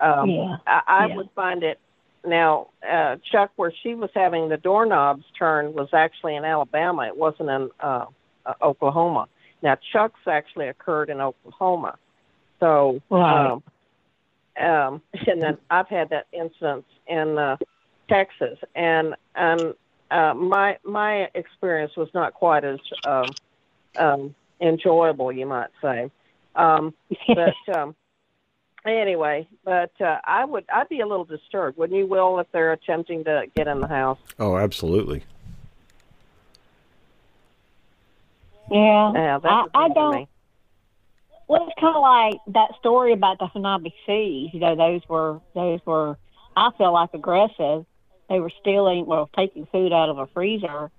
um, 0.00 0.30
yeah. 0.30 0.56
I, 0.66 0.80
I 0.86 1.06
yeah. 1.06 1.16
would 1.16 1.30
find 1.34 1.62
it 1.62 1.78
now, 2.24 2.68
uh, 2.88 3.16
Chuck, 3.30 3.50
where 3.56 3.72
she 3.82 3.94
was 3.94 4.10
having 4.14 4.48
the 4.48 4.56
doorknobs 4.56 5.24
turned 5.38 5.74
was 5.74 5.88
actually 5.92 6.36
in 6.36 6.44
Alabama. 6.44 7.06
It 7.06 7.16
wasn't 7.16 7.48
in 7.48 7.70
uh, 7.80 8.06
uh, 8.44 8.54
Oklahoma. 8.62 9.28
Now, 9.62 9.76
Chuck's 9.92 10.20
actually 10.26 10.68
occurred 10.68 11.10
in 11.10 11.20
Oklahoma. 11.20 11.96
So, 12.58 13.00
um, 13.10 13.62
um, 14.60 15.02
and 15.26 15.40
then 15.40 15.58
I've 15.70 15.88
had 15.88 16.10
that 16.10 16.26
instance 16.32 16.84
in 17.06 17.38
uh, 17.38 17.56
Texas, 18.08 18.58
and 18.74 19.14
and 19.34 19.74
uh, 20.10 20.34
my 20.34 20.78
my 20.84 21.28
experience 21.34 21.96
was 21.96 22.08
not 22.14 22.34
quite 22.34 22.64
as 22.64 22.78
um, 23.04 23.26
um, 23.96 24.34
enjoyable, 24.60 25.32
you 25.32 25.46
might 25.46 25.70
say. 25.80 26.10
Um, 26.54 26.94
but 27.28 27.76
um, 27.76 27.94
anyway, 28.84 29.46
but 29.64 29.92
uh, 30.00 30.18
I 30.24 30.44
would 30.44 30.64
I'd 30.72 30.88
be 30.88 31.00
a 31.00 31.06
little 31.06 31.24
disturbed, 31.24 31.78
wouldn't 31.78 31.98
you, 31.98 32.06
Will, 32.06 32.38
if 32.40 32.46
they're 32.52 32.72
attempting 32.72 33.24
to 33.24 33.44
get 33.54 33.68
in 33.68 33.80
the 33.80 33.88
house? 33.88 34.18
Oh, 34.38 34.56
absolutely. 34.56 35.24
Yeah, 38.70 39.12
yeah 39.12 39.38
I, 39.42 39.64
I 39.74 39.88
don't. 39.88 40.28
Well, 41.48 41.66
it's 41.66 41.80
kind 41.80 41.96
of 41.96 42.02
like 42.02 42.40
that 42.54 42.78
story 42.78 43.12
about 43.12 43.40
the 43.40 43.46
Honobia 43.46 43.92
Seas. 44.06 44.50
You 44.52 44.60
know, 44.60 44.76
those 44.76 45.00
were 45.08 45.40
those 45.54 45.80
were 45.84 46.16
I 46.56 46.70
feel 46.78 46.92
like 46.92 47.10
aggressive. 47.14 47.86
They 48.30 48.40
were 48.40 48.52
stealing, 48.60 49.04
well, 49.06 49.28
taking 49.36 49.66
food 49.66 49.92
out 49.92 50.08
of 50.08 50.18
a 50.18 50.26
freezer, 50.28 50.90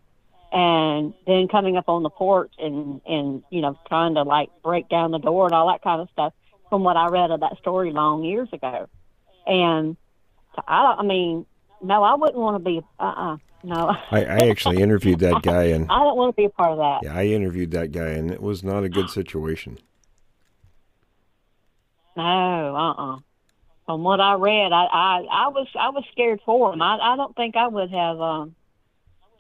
and 0.52 1.14
then 1.26 1.48
coming 1.48 1.78
up 1.78 1.88
on 1.88 2.04
the 2.04 2.10
porch 2.10 2.52
and 2.60 3.00
and 3.08 3.42
you 3.50 3.62
know 3.62 3.80
trying 3.88 4.16
to 4.16 4.24
like 4.24 4.50
break 4.62 4.90
down 4.90 5.12
the 5.12 5.18
door 5.18 5.46
and 5.46 5.56
all 5.56 5.68
that 5.70 5.82
kind 5.82 6.02
of 6.02 6.10
stuff 6.12 6.34
from 6.70 6.84
what 6.84 6.98
I 6.98 7.08
read 7.08 7.32
of 7.32 7.40
that 7.40 7.58
story 7.58 7.92
long 7.92 8.24
years 8.24 8.50
ago. 8.52 8.88
And 9.48 9.96
I 10.68 10.84
don't, 10.84 11.00
I 11.00 11.04
mean, 11.04 11.46
no, 11.82 12.04
I 12.04 12.16
wouldn't 12.16 12.38
want 12.38 12.56
to 12.56 12.70
be, 12.70 12.82
uh 13.00 13.04
uh-uh, 13.04 13.34
uh 13.34 13.38
no. 13.64 13.96
I, 14.12 14.26
I 14.26 14.38
actually 14.50 14.82
interviewed 14.82 15.20
that 15.20 15.42
guy 15.44 15.66
and 15.66 15.90
I 15.90 16.00
don't 16.00 16.18
want 16.18 16.36
to 16.36 16.42
be 16.42 16.46
a 16.46 16.50
part 16.50 16.72
of 16.72 16.78
that. 16.80 17.00
Yeah, 17.04 17.18
I 17.18 17.26
interviewed 17.26 17.72
that 17.72 17.92
guy 17.92 18.10
and 18.10 18.32
it 18.32 18.42
was 18.42 18.64
not 18.64 18.84
a 18.84 18.90
good 18.90 19.10
situation. 19.10 19.80
No, 22.18 22.24
uh 22.24 22.92
uh 22.92 23.20
From 23.92 24.04
what 24.04 24.22
I 24.22 24.36
read, 24.36 24.72
I, 24.72 24.86
I, 24.86 25.26
I 25.30 25.48
was 25.50 25.68
I 25.78 25.90
was 25.90 26.06
scared 26.14 26.40
for 26.46 26.72
him. 26.72 26.82
I, 26.82 26.98
I 26.98 27.18
don't 27.18 27.36
think 27.36 27.58
I 27.58 27.68
would 27.68 27.92
have 27.92 28.22
um 28.22 28.56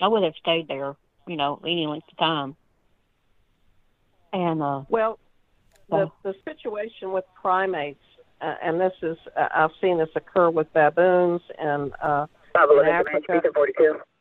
I 0.01 0.09
would 0.09 0.23
have 0.23 0.33
stayed 0.41 0.67
there, 0.67 0.97
you 1.25 1.37
know, 1.37 1.61
any 1.63 1.87
length 1.87 2.07
of 2.11 2.17
time. 2.17 2.57
And 4.33 4.61
uh 4.61 4.81
well, 4.89 5.19
the, 5.89 6.11
the 6.23 6.35
situation 6.43 7.13
with 7.13 7.23
primates, 7.41 8.03
uh, 8.41 8.55
and 8.61 8.77
this 8.77 8.91
is, 9.01 9.17
uh, 9.37 9.47
I've 9.55 9.71
seen 9.79 9.99
this 9.99 10.09
occur 10.17 10.49
with 10.49 10.67
baboons 10.73 11.41
and 11.57 11.93
uh, 12.01 12.27
in 12.53 12.87
Africa, 12.89 13.41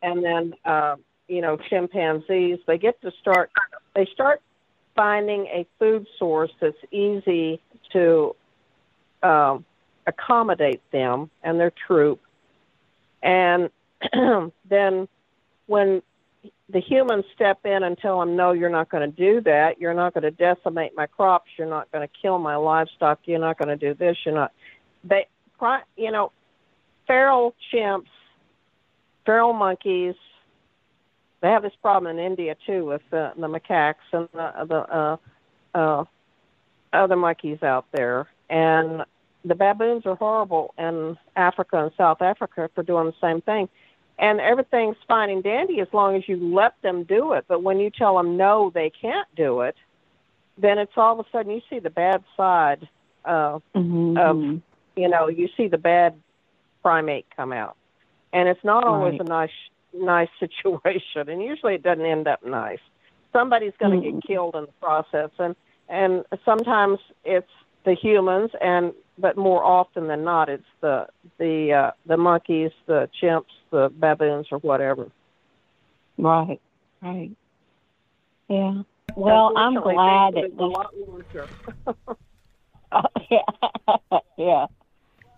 and 0.01 0.24
then, 0.24 0.55
uh, 0.64 0.95
you 1.26 1.41
know, 1.41 1.59
chimpanzees, 1.68 2.61
they 2.68 2.78
get 2.78 3.01
to 3.03 3.11
start, 3.20 3.51
they 3.97 4.07
start 4.14 4.43
finding 4.95 5.47
a 5.47 5.66
food 5.81 6.07
source 6.20 6.53
that's 6.61 6.76
easy 6.93 7.61
to 7.93 8.37
um, 9.24 9.64
accommodate 10.07 10.80
them 10.90 11.30
and 11.42 11.59
their 11.59 11.72
troop. 11.86 12.20
And 13.22 13.70
then 14.68 15.09
when 15.66 16.03
the 16.68 16.80
humans 16.80 17.24
step 17.34 17.59
in 17.64 17.82
and 17.82 17.98
tell 17.98 18.20
them, 18.20 18.36
no, 18.36 18.53
you're 18.53 18.70
not 18.70 18.88
going 18.88 19.11
to 19.11 19.16
do 19.16 19.40
that. 19.42 19.80
You're 19.80 19.94
not 19.94 20.14
going 20.14 20.22
to 20.22 20.30
decimate 20.30 20.92
my 20.96 21.07
crops. 21.07 21.51
You're 21.57 21.68
not 21.68 21.90
going 21.92 22.07
to 22.07 22.14
kill 22.22 22.38
my 22.38 22.57
livestock. 22.57 23.20
You're 23.24 23.40
not 23.40 23.59
going 23.59 23.68
to 23.68 23.76
do 23.76 23.94
this. 23.94 24.16
You're 24.24 24.34
not. 24.34 24.53
They, 25.05 25.26
you 25.96 26.11
know, 26.11 26.32
feral 27.07 27.55
chimps, 27.72 28.07
feral 29.26 29.53
monkeys. 29.53 30.14
They 31.40 31.48
have 31.48 31.62
this 31.62 31.72
problem 31.82 32.18
in 32.18 32.24
India 32.24 32.57
too 32.66 32.84
with 32.84 33.03
the, 33.11 33.32
the 33.36 33.46
macaques 33.46 33.94
and 34.12 34.28
the, 34.32 34.66
the 34.68 34.76
uh, 34.76 35.16
uh, 35.74 36.05
other 36.92 37.16
monkeys 37.16 37.62
out 37.62 37.86
there. 37.92 38.28
And 38.48 39.05
the 39.45 39.55
baboons 39.55 40.05
are 40.07 40.16
horrible 40.16 40.74
in 40.78 41.16
Africa 41.36 41.82
and 41.82 41.93
South 41.97 42.20
Africa 42.22 42.68
for 42.74 42.82
doing 42.82 43.07
the 43.07 43.14
same 43.20 43.41
thing. 43.41 43.68
And 44.18 44.38
everything's 44.41 44.97
fine 45.09 45.30
and 45.30 45.43
dandy 45.43 45.80
as 45.80 45.88
long 45.95 46.14
as 46.14 46.28
you 46.28 46.36
let 46.55 46.74
them 46.82 47.05
do 47.05 47.32
it. 47.32 47.47
But 47.49 47.62
when 47.62 47.78
you 47.80 47.91
tell 47.91 48.16
them 48.16 48.36
no, 48.36 48.70
they 48.74 48.91
can't 48.91 49.26
do 49.34 49.62
it, 49.62 49.76
then 50.59 50.78
it's 50.78 50.93
all 50.97 51.18
of 51.18 51.24
a 51.26 51.30
sudden 51.32 51.53
you 51.53 51.62
see 51.70 51.78
the 51.78 51.91
bad 51.91 52.22
side 52.36 52.86
uh, 53.24 53.59
Mm-hmm. 53.74 54.16
of, 54.18 54.61
you 54.97 55.09
know, 55.09 55.28
you 55.28 55.49
see 55.57 55.68
the 55.68 55.78
bad 55.78 56.20
primate 56.82 57.26
come 57.34 57.53
out. 57.53 57.76
And 58.32 58.49
it's 58.49 58.62
not 58.64 58.84
always 58.84 59.12
Right. 59.12 59.20
a 59.22 59.24
nice, 59.24 59.51
nice 59.95 60.28
situation. 60.41 61.28
And 61.28 61.43
usually 61.43 61.74
it 61.76 61.82
doesn't 61.82 62.05
end 62.05 62.28
up 62.28 62.45
nice. 62.45 62.78
Somebody's 63.32 63.72
going 63.78 64.01
to 64.03 64.07
Mm-mm. 64.07 64.20
get 64.20 64.26
killed 64.26 64.55
in 64.57 64.62
the 64.66 64.72
process. 64.80 65.30
And, 65.38 65.55
and 65.88 66.24
sometimes 66.45 66.99
it's 67.24 67.51
the 67.85 67.95
humans 67.95 68.51
and 68.61 68.93
but 69.18 69.37
more 69.37 69.62
often 69.64 70.07
than 70.07 70.24
not 70.24 70.49
it's 70.49 70.64
the 70.81 71.07
the 71.39 71.72
uh 71.72 71.91
the 72.07 72.16
monkeys 72.16 72.70
the 72.87 73.09
chimps 73.20 73.45
the 73.70 73.91
baboons 73.99 74.47
or 74.51 74.59
whatever 74.59 75.11
Right. 76.20 76.61
Right. 77.01 77.31
Yeah. 78.49 78.83
Well, 79.16 79.53
I'm 79.57 79.74
glad 79.74 80.35
things 80.35 80.53
at 80.55 80.61
a 80.61 80.66
lot 80.66 80.91
longer. 80.97 81.49
Oh, 82.93 83.03
yeah, 83.31 84.18
yeah. 84.37 84.66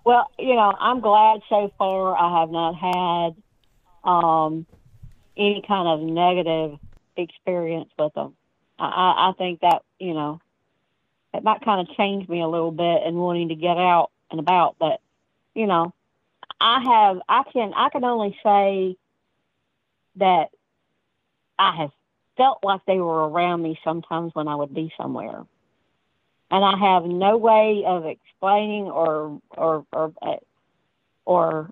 Well, 0.07 0.31
you 0.39 0.55
know, 0.55 0.73
I'm 0.81 1.01
glad 1.01 1.43
so 1.51 1.71
far 1.77 2.17
I 2.17 2.41
have 2.41 2.49
not 2.49 2.75
had 2.75 4.11
um, 4.11 4.65
any 5.37 5.63
kind 5.69 5.87
of 5.87 6.01
negative 6.01 6.79
experience 7.15 7.91
with 7.99 8.15
them. 8.15 8.35
I, 8.79 8.87
I, 8.87 9.29
I 9.29 9.33
think 9.37 9.61
that 9.61 9.83
you 9.99 10.15
know 10.15 10.41
it 11.35 11.45
might 11.45 11.65
kind 11.65 11.81
of 11.87 11.97
change 11.97 12.29
me 12.29 12.41
a 12.41 12.49
little 12.49 12.73
bit 12.73 13.03
and 13.05 13.17
wanting 13.17 13.49
to 13.49 13.55
get 13.55 13.77
out 13.77 14.11
and 14.31 14.41
about. 14.41 14.77
But 14.79 15.01
you 15.55 15.67
know, 15.67 15.93
I 16.61 16.83
have 16.83 17.21
I 17.29 17.43
can 17.53 17.73
I 17.75 17.89
can 17.89 18.05
only 18.05 18.37
say 18.43 18.97
that 20.17 20.51
I 21.59 21.77
have 21.77 21.91
felt 22.37 22.61
like 22.63 22.81
they 22.87 22.99
were 22.99 23.29
around 23.29 23.63
me 23.63 23.79
sometimes 23.85 24.35
when 24.35 24.49
I 24.49 24.57
would 24.57 24.75
be 24.75 24.93
somewhere 24.97 25.45
and 26.53 26.63
I 26.63 26.77
have 26.77 27.05
no 27.05 27.39
way 27.39 27.83
of 27.87 28.05
explaining 28.05 28.85
or 28.85 29.41
or 29.51 29.87
or 29.91 30.13
or 31.25 31.71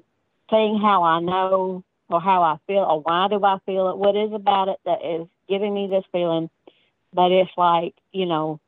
saying 0.51 0.81
how 0.81 1.03
I 1.03 1.21
know 1.21 1.85
or 2.09 2.21
how 2.21 2.43
I 2.43 2.57
feel 2.67 2.79
or 2.79 3.01
why 3.01 3.29
do 3.29 3.45
I 3.45 3.59
feel 3.67 3.91
it. 3.91 3.99
What 3.99 4.17
is 4.17 4.33
about 4.33 4.69
it 4.69 4.79
that 4.87 5.05
is 5.05 5.29
giving 5.49 5.75
me 5.75 5.87
this 5.87 6.05
feeling? 6.11 6.49
But 7.13 7.31
it's 7.31 7.51
like 7.59 7.95
you 8.11 8.25
know, 8.25 8.59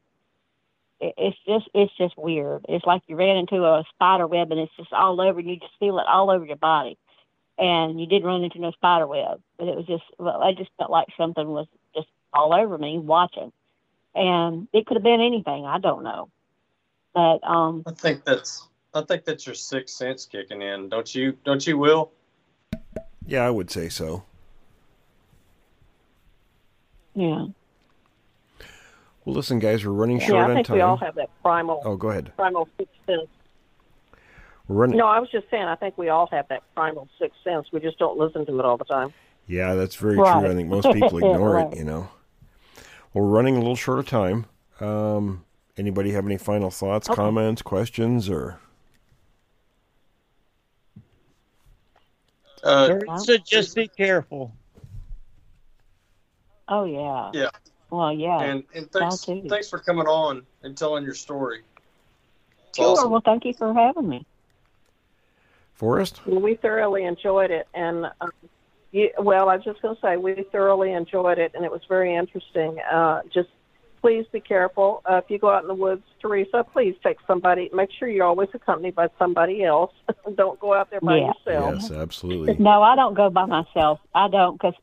it's 1.16 1.36
just 1.46 1.68
it's 1.74 1.96
just 1.96 2.16
weird. 2.16 2.64
It's 2.68 2.86
like 2.86 3.02
you 3.06 3.16
ran 3.16 3.36
into 3.36 3.64
a 3.64 3.84
spider 3.94 4.26
web 4.26 4.50
and 4.52 4.60
it's 4.60 4.76
just 4.76 4.92
all 4.92 5.20
over. 5.20 5.40
and 5.40 5.48
You 5.48 5.56
just 5.56 5.78
feel 5.80 5.98
it 5.98 6.06
all 6.06 6.30
over 6.30 6.44
your 6.44 6.56
body, 6.56 6.96
and 7.58 8.00
you 8.00 8.06
didn't 8.06 8.26
run 8.26 8.44
into 8.44 8.60
no 8.60 8.70
spider 8.72 9.06
web, 9.06 9.40
but 9.58 9.68
it 9.68 9.76
was 9.76 9.86
just 9.86 10.04
well, 10.18 10.42
I 10.42 10.52
just 10.52 10.70
felt 10.78 10.90
like 10.90 11.08
something 11.16 11.46
was 11.48 11.66
just 11.94 12.08
all 12.32 12.54
over 12.54 12.78
me 12.78 12.98
watching 12.98 13.52
and 14.14 14.68
it 14.72 14.86
could 14.86 14.96
have 14.96 15.02
been 15.02 15.20
anything. 15.20 15.64
I 15.66 15.78
don't 15.78 16.02
know, 16.02 16.28
but 17.14 17.38
um, 17.44 17.82
I 17.86 17.92
think 17.92 18.24
that's 18.24 18.68
I 18.94 19.02
think 19.02 19.24
that's 19.24 19.46
your 19.46 19.54
sixth 19.54 19.96
sense 19.96 20.26
kicking 20.26 20.62
in, 20.62 20.88
don't 20.88 21.14
you? 21.14 21.36
Don't 21.44 21.66
you, 21.66 21.78
Will? 21.78 22.12
Yeah, 23.26 23.46
I 23.46 23.50
would 23.50 23.70
say 23.70 23.88
so. 23.88 24.24
yeah, 27.14 27.46
Well, 29.24 29.34
listen, 29.36 29.58
guys, 29.58 29.84
we're 29.86 29.92
running 29.92 30.18
yeah 30.18 30.26
short 30.26 30.38
on 30.40 30.48
time. 30.48 30.50
i 30.50 30.54
think 30.56 30.68
we 30.70 30.80
all 30.80 30.96
have 30.96 31.14
that 31.14 31.30
primal 31.42 31.82
Oh, 31.84 31.96
go 31.96 32.10
ahead. 32.10 32.32
primal 32.36 32.68
sixth 32.78 32.94
sense 33.06 33.28
We're 34.68 34.76
running. 34.76 34.96
no 34.98 35.06
i 35.06 35.18
was 35.20 35.30
just 35.30 35.48
saying 35.50 35.64
i 35.64 35.76
think 35.76 35.96
we 35.96 36.08
all 36.08 36.28
have 36.32 36.48
that 36.48 36.62
primal 36.74 37.08
sixth 37.20 37.38
sense 37.44 37.66
we 37.72 37.80
just 37.80 37.98
don't 37.98 38.18
listen 38.18 38.44
to 38.46 38.58
it 38.58 38.64
all 38.64 38.76
the 38.76 38.84
time 38.84 39.12
Yeah, 39.46 39.74
that's 39.74 39.96
very 39.96 40.16
Right. 40.16 40.40
true. 40.40 40.50
I 40.50 40.54
think 40.54 40.68
most 40.68 40.92
people 40.92 41.18
ignore 41.24 41.54
Right. 41.54 41.72
it, 41.72 41.76
you 41.78 41.84
know. 41.84 42.08
Well, 43.12 43.24
we're 43.24 43.36
running 43.36 43.56
a 43.56 43.58
little 43.58 43.76
short 43.76 43.98
of 43.98 44.08
time. 44.08 44.46
Um, 44.80 45.44
anybody 45.76 46.12
have 46.12 46.24
any 46.26 46.38
final 46.38 46.70
thoughts, 46.70 47.08
Okay. 47.10 47.16
comments, 47.16 47.60
questions, 47.62 48.30
or 48.30 48.58
Uh, 52.64 52.86
Theresa, 52.88 53.38
just 53.38 53.74
be 53.74 53.88
careful. 53.88 54.54
oh 56.68 56.84
yeah, 56.84 57.30
Yeah. 57.34 57.50
Well, 57.92 58.10
yeah, 58.10 58.40
and 58.40 58.64
and 58.74 58.90
thanks 58.90 59.26
thanks 59.26 59.68
for 59.68 59.78
coming 59.78 60.06
on 60.06 60.46
and 60.62 60.74
telling 60.74 61.04
your 61.04 61.12
story. 61.12 61.60
It's 62.68 62.78
sure. 62.78 62.86
awesome. 62.86 63.10
Well, 63.10 63.20
thank 63.22 63.44
you 63.44 63.52
for 63.52 63.74
having 63.74 64.08
me. 64.08 64.24
Forrest? 65.74 66.26
Well, 66.26 66.40
we 66.40 66.54
thoroughly 66.54 67.04
enjoyed 67.04 67.50
it, 67.50 67.68
and 67.74 68.06
um, 68.22 68.32
you, 68.92 69.10
well, 69.18 69.50
I 69.50 69.56
was 69.56 69.64
just 69.66 69.82
going 69.82 69.94
to 69.94 70.00
say 70.00 70.16
we 70.16 70.42
thoroughly 70.50 70.92
enjoyed 70.92 71.38
it, 71.38 71.52
and 71.54 71.66
it 71.66 71.70
was 71.70 71.82
very 71.86 72.14
interesting. 72.14 72.78
Uh, 72.90 73.20
just 73.32 73.50
please 74.00 74.24
be 74.32 74.40
careful 74.40 75.02
uh, 75.04 75.16
if 75.16 75.24
you 75.28 75.38
go 75.38 75.50
out 75.50 75.60
in 75.60 75.68
the 75.68 75.74
woods, 75.74 76.02
Theresa. 76.22 76.64
Please 76.72 76.94
take 77.04 77.18
somebody. 77.26 77.68
Make 77.74 77.90
sure 77.98 78.08
you're 78.08 78.24
always 78.24 78.48
accompanied 78.54 78.94
by 78.94 79.08
somebody 79.18 79.64
else. 79.64 79.92
Don't 80.34 80.58
go 80.58 80.72
out 80.72 80.90
there 80.90 81.02
by 81.02 81.18
Yeah. 81.18 81.32
yourself. 81.46 81.74
Yes, 81.82 81.90
absolutely. 81.90 82.56
No, 82.58 82.82
I 82.82 82.96
don't 82.96 83.12
go 83.14 83.28
by 83.28 83.44
myself. 83.44 84.00
I 84.14 84.28
don't 84.28 84.54
because 84.58 84.74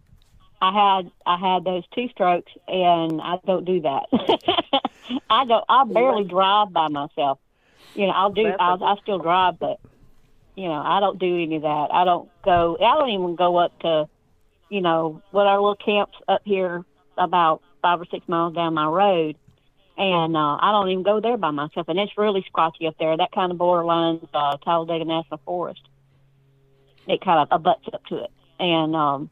I 0.62 0.72
had 0.72 1.12
I 1.26 1.38
had 1.38 1.64
those 1.64 1.84
two 1.94 2.10
strokes, 2.10 2.52
and 2.68 3.22
I 3.22 3.40
don't 3.46 3.66
do 3.66 3.82
that. 3.82 4.04
I 5.30 5.46
don't. 5.46 5.64
I 5.70 5.86
barely 5.86 6.26
drive 6.26 6.74
by 6.74 6.88
myself. 6.90 7.40
You 7.96 8.08
know, 8.08 8.14
I'll 8.14 8.32
do. 8.32 8.54
I'll, 8.60 8.84
I 8.84 8.96
still 9.02 9.20
drive, 9.20 9.58
but 9.60 9.80
you 10.56 10.68
know, 10.68 10.82
I 10.84 11.00
don't 11.00 11.18
do 11.18 11.42
any 11.42 11.56
of 11.56 11.62
that. 11.62 11.88
I 11.92 12.04
don't 12.04 12.30
go. 12.44 12.78
I 12.80 13.00
don't 13.00 13.10
even 13.10 13.36
go 13.36 13.58
up 13.58 13.80
to, 13.80 14.10
you 14.70 14.82
know, 14.82 15.22
what 15.32 15.48
our 15.48 15.56
little 15.56 15.78
camps 15.78 16.18
up 16.28 16.42
here 16.44 16.84
about 17.18 17.62
five 17.82 18.02
or 18.02 18.06
six 18.12 18.28
miles 18.28 18.54
down 18.54 18.74
my 18.74 18.86
road, 18.86 19.38
and 19.98 20.36
uh, 20.36 20.58
I 20.60 20.72
don't 20.74 20.90
even 20.90 21.04
go 21.04 21.22
there 21.22 21.38
by 21.38 21.52
myself. 21.52 21.88
And 21.88 21.98
it's 21.98 22.18
really 22.18 22.44
scratchy 22.48 22.86
up 22.88 22.96
there. 23.00 23.16
That 23.16 23.32
kind 23.32 23.54
of 23.54 23.58
borderlines 23.58 24.28
uh, 24.34 24.58
Talladega 24.58 25.06
National 25.06 25.40
Forest. 25.46 25.88
It 27.08 27.22
kind 27.22 27.40
of 27.40 27.48
abuts 27.50 27.88
up 27.94 28.06
to 28.08 28.26
it, 28.26 28.32
and 28.60 28.94
um, 28.94 29.30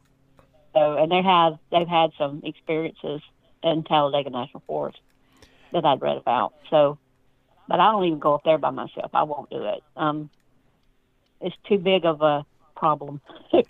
so 0.74 0.96
and 0.96 1.10
they 1.10 1.22
have 1.22 1.58
they've 1.70 1.88
had 1.88 2.10
some 2.18 2.42
experiences 2.44 3.20
in 3.62 3.84
Talladega 3.84 4.30
National 4.30 4.62
Forest 4.66 4.98
that 5.72 5.84
I'd 5.84 6.00
read 6.00 6.16
about. 6.16 6.54
So, 6.70 6.98
but 7.66 7.80
I 7.80 7.90
don't 7.90 8.04
even 8.04 8.18
go 8.18 8.34
up 8.34 8.42
there 8.44 8.58
by 8.58 8.70
myself. 8.70 9.10
I 9.14 9.24
won't 9.24 9.50
do 9.50 9.64
it. 9.64 9.82
Um, 9.96 10.30
it's 11.40 11.56
too 11.68 11.78
big 11.78 12.04
of 12.04 12.22
a 12.22 12.44
problem, 12.76 13.20
you 13.52 13.62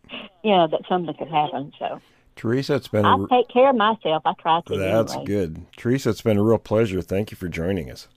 know, 0.45 0.69
that 0.69 0.83
something 0.89 1.15
could 1.15 1.29
happen. 1.29 1.73
So 1.79 2.01
Theresa, 2.37 2.77
it's 2.77 2.89
been 2.89 3.05
I 3.05 3.17
a, 3.17 3.27
take 3.29 3.49
care 3.49 3.71
of 3.71 3.77
myself. 3.77 4.23
I 4.25 4.33
try 4.41 4.61
to. 4.67 4.79
that's 4.79 5.13
anyway. 5.13 5.27
good. 5.27 5.67
Theresa, 5.77 6.11
it's 6.11 6.23
been 6.23 6.39
a 6.39 6.43
real 6.43 6.59
pleasure. 6.59 7.03
Thank 7.03 7.31
you 7.31 7.37
for 7.37 7.49
joining 7.49 7.91
us. 7.91 8.09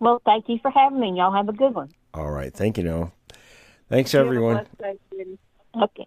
Well, 0.00 0.20
thank 0.24 0.48
you 0.48 0.58
for 0.62 0.70
having 0.70 1.00
me. 1.00 1.14
Y'all 1.16 1.32
have 1.32 1.48
a 1.48 1.52
good 1.52 1.74
one. 1.74 1.90
All 2.14 2.30
right, 2.30 2.52
thank 2.52 2.78
you, 2.78 2.84
Noah. 2.84 3.12
Thanks, 3.88 4.12
You 4.12 4.20
everyone. 4.20 4.66
blessed. 4.80 4.98
Okay. 5.76 6.06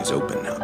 eyes 0.00 0.10
open 0.12 0.42
there. 0.42 0.59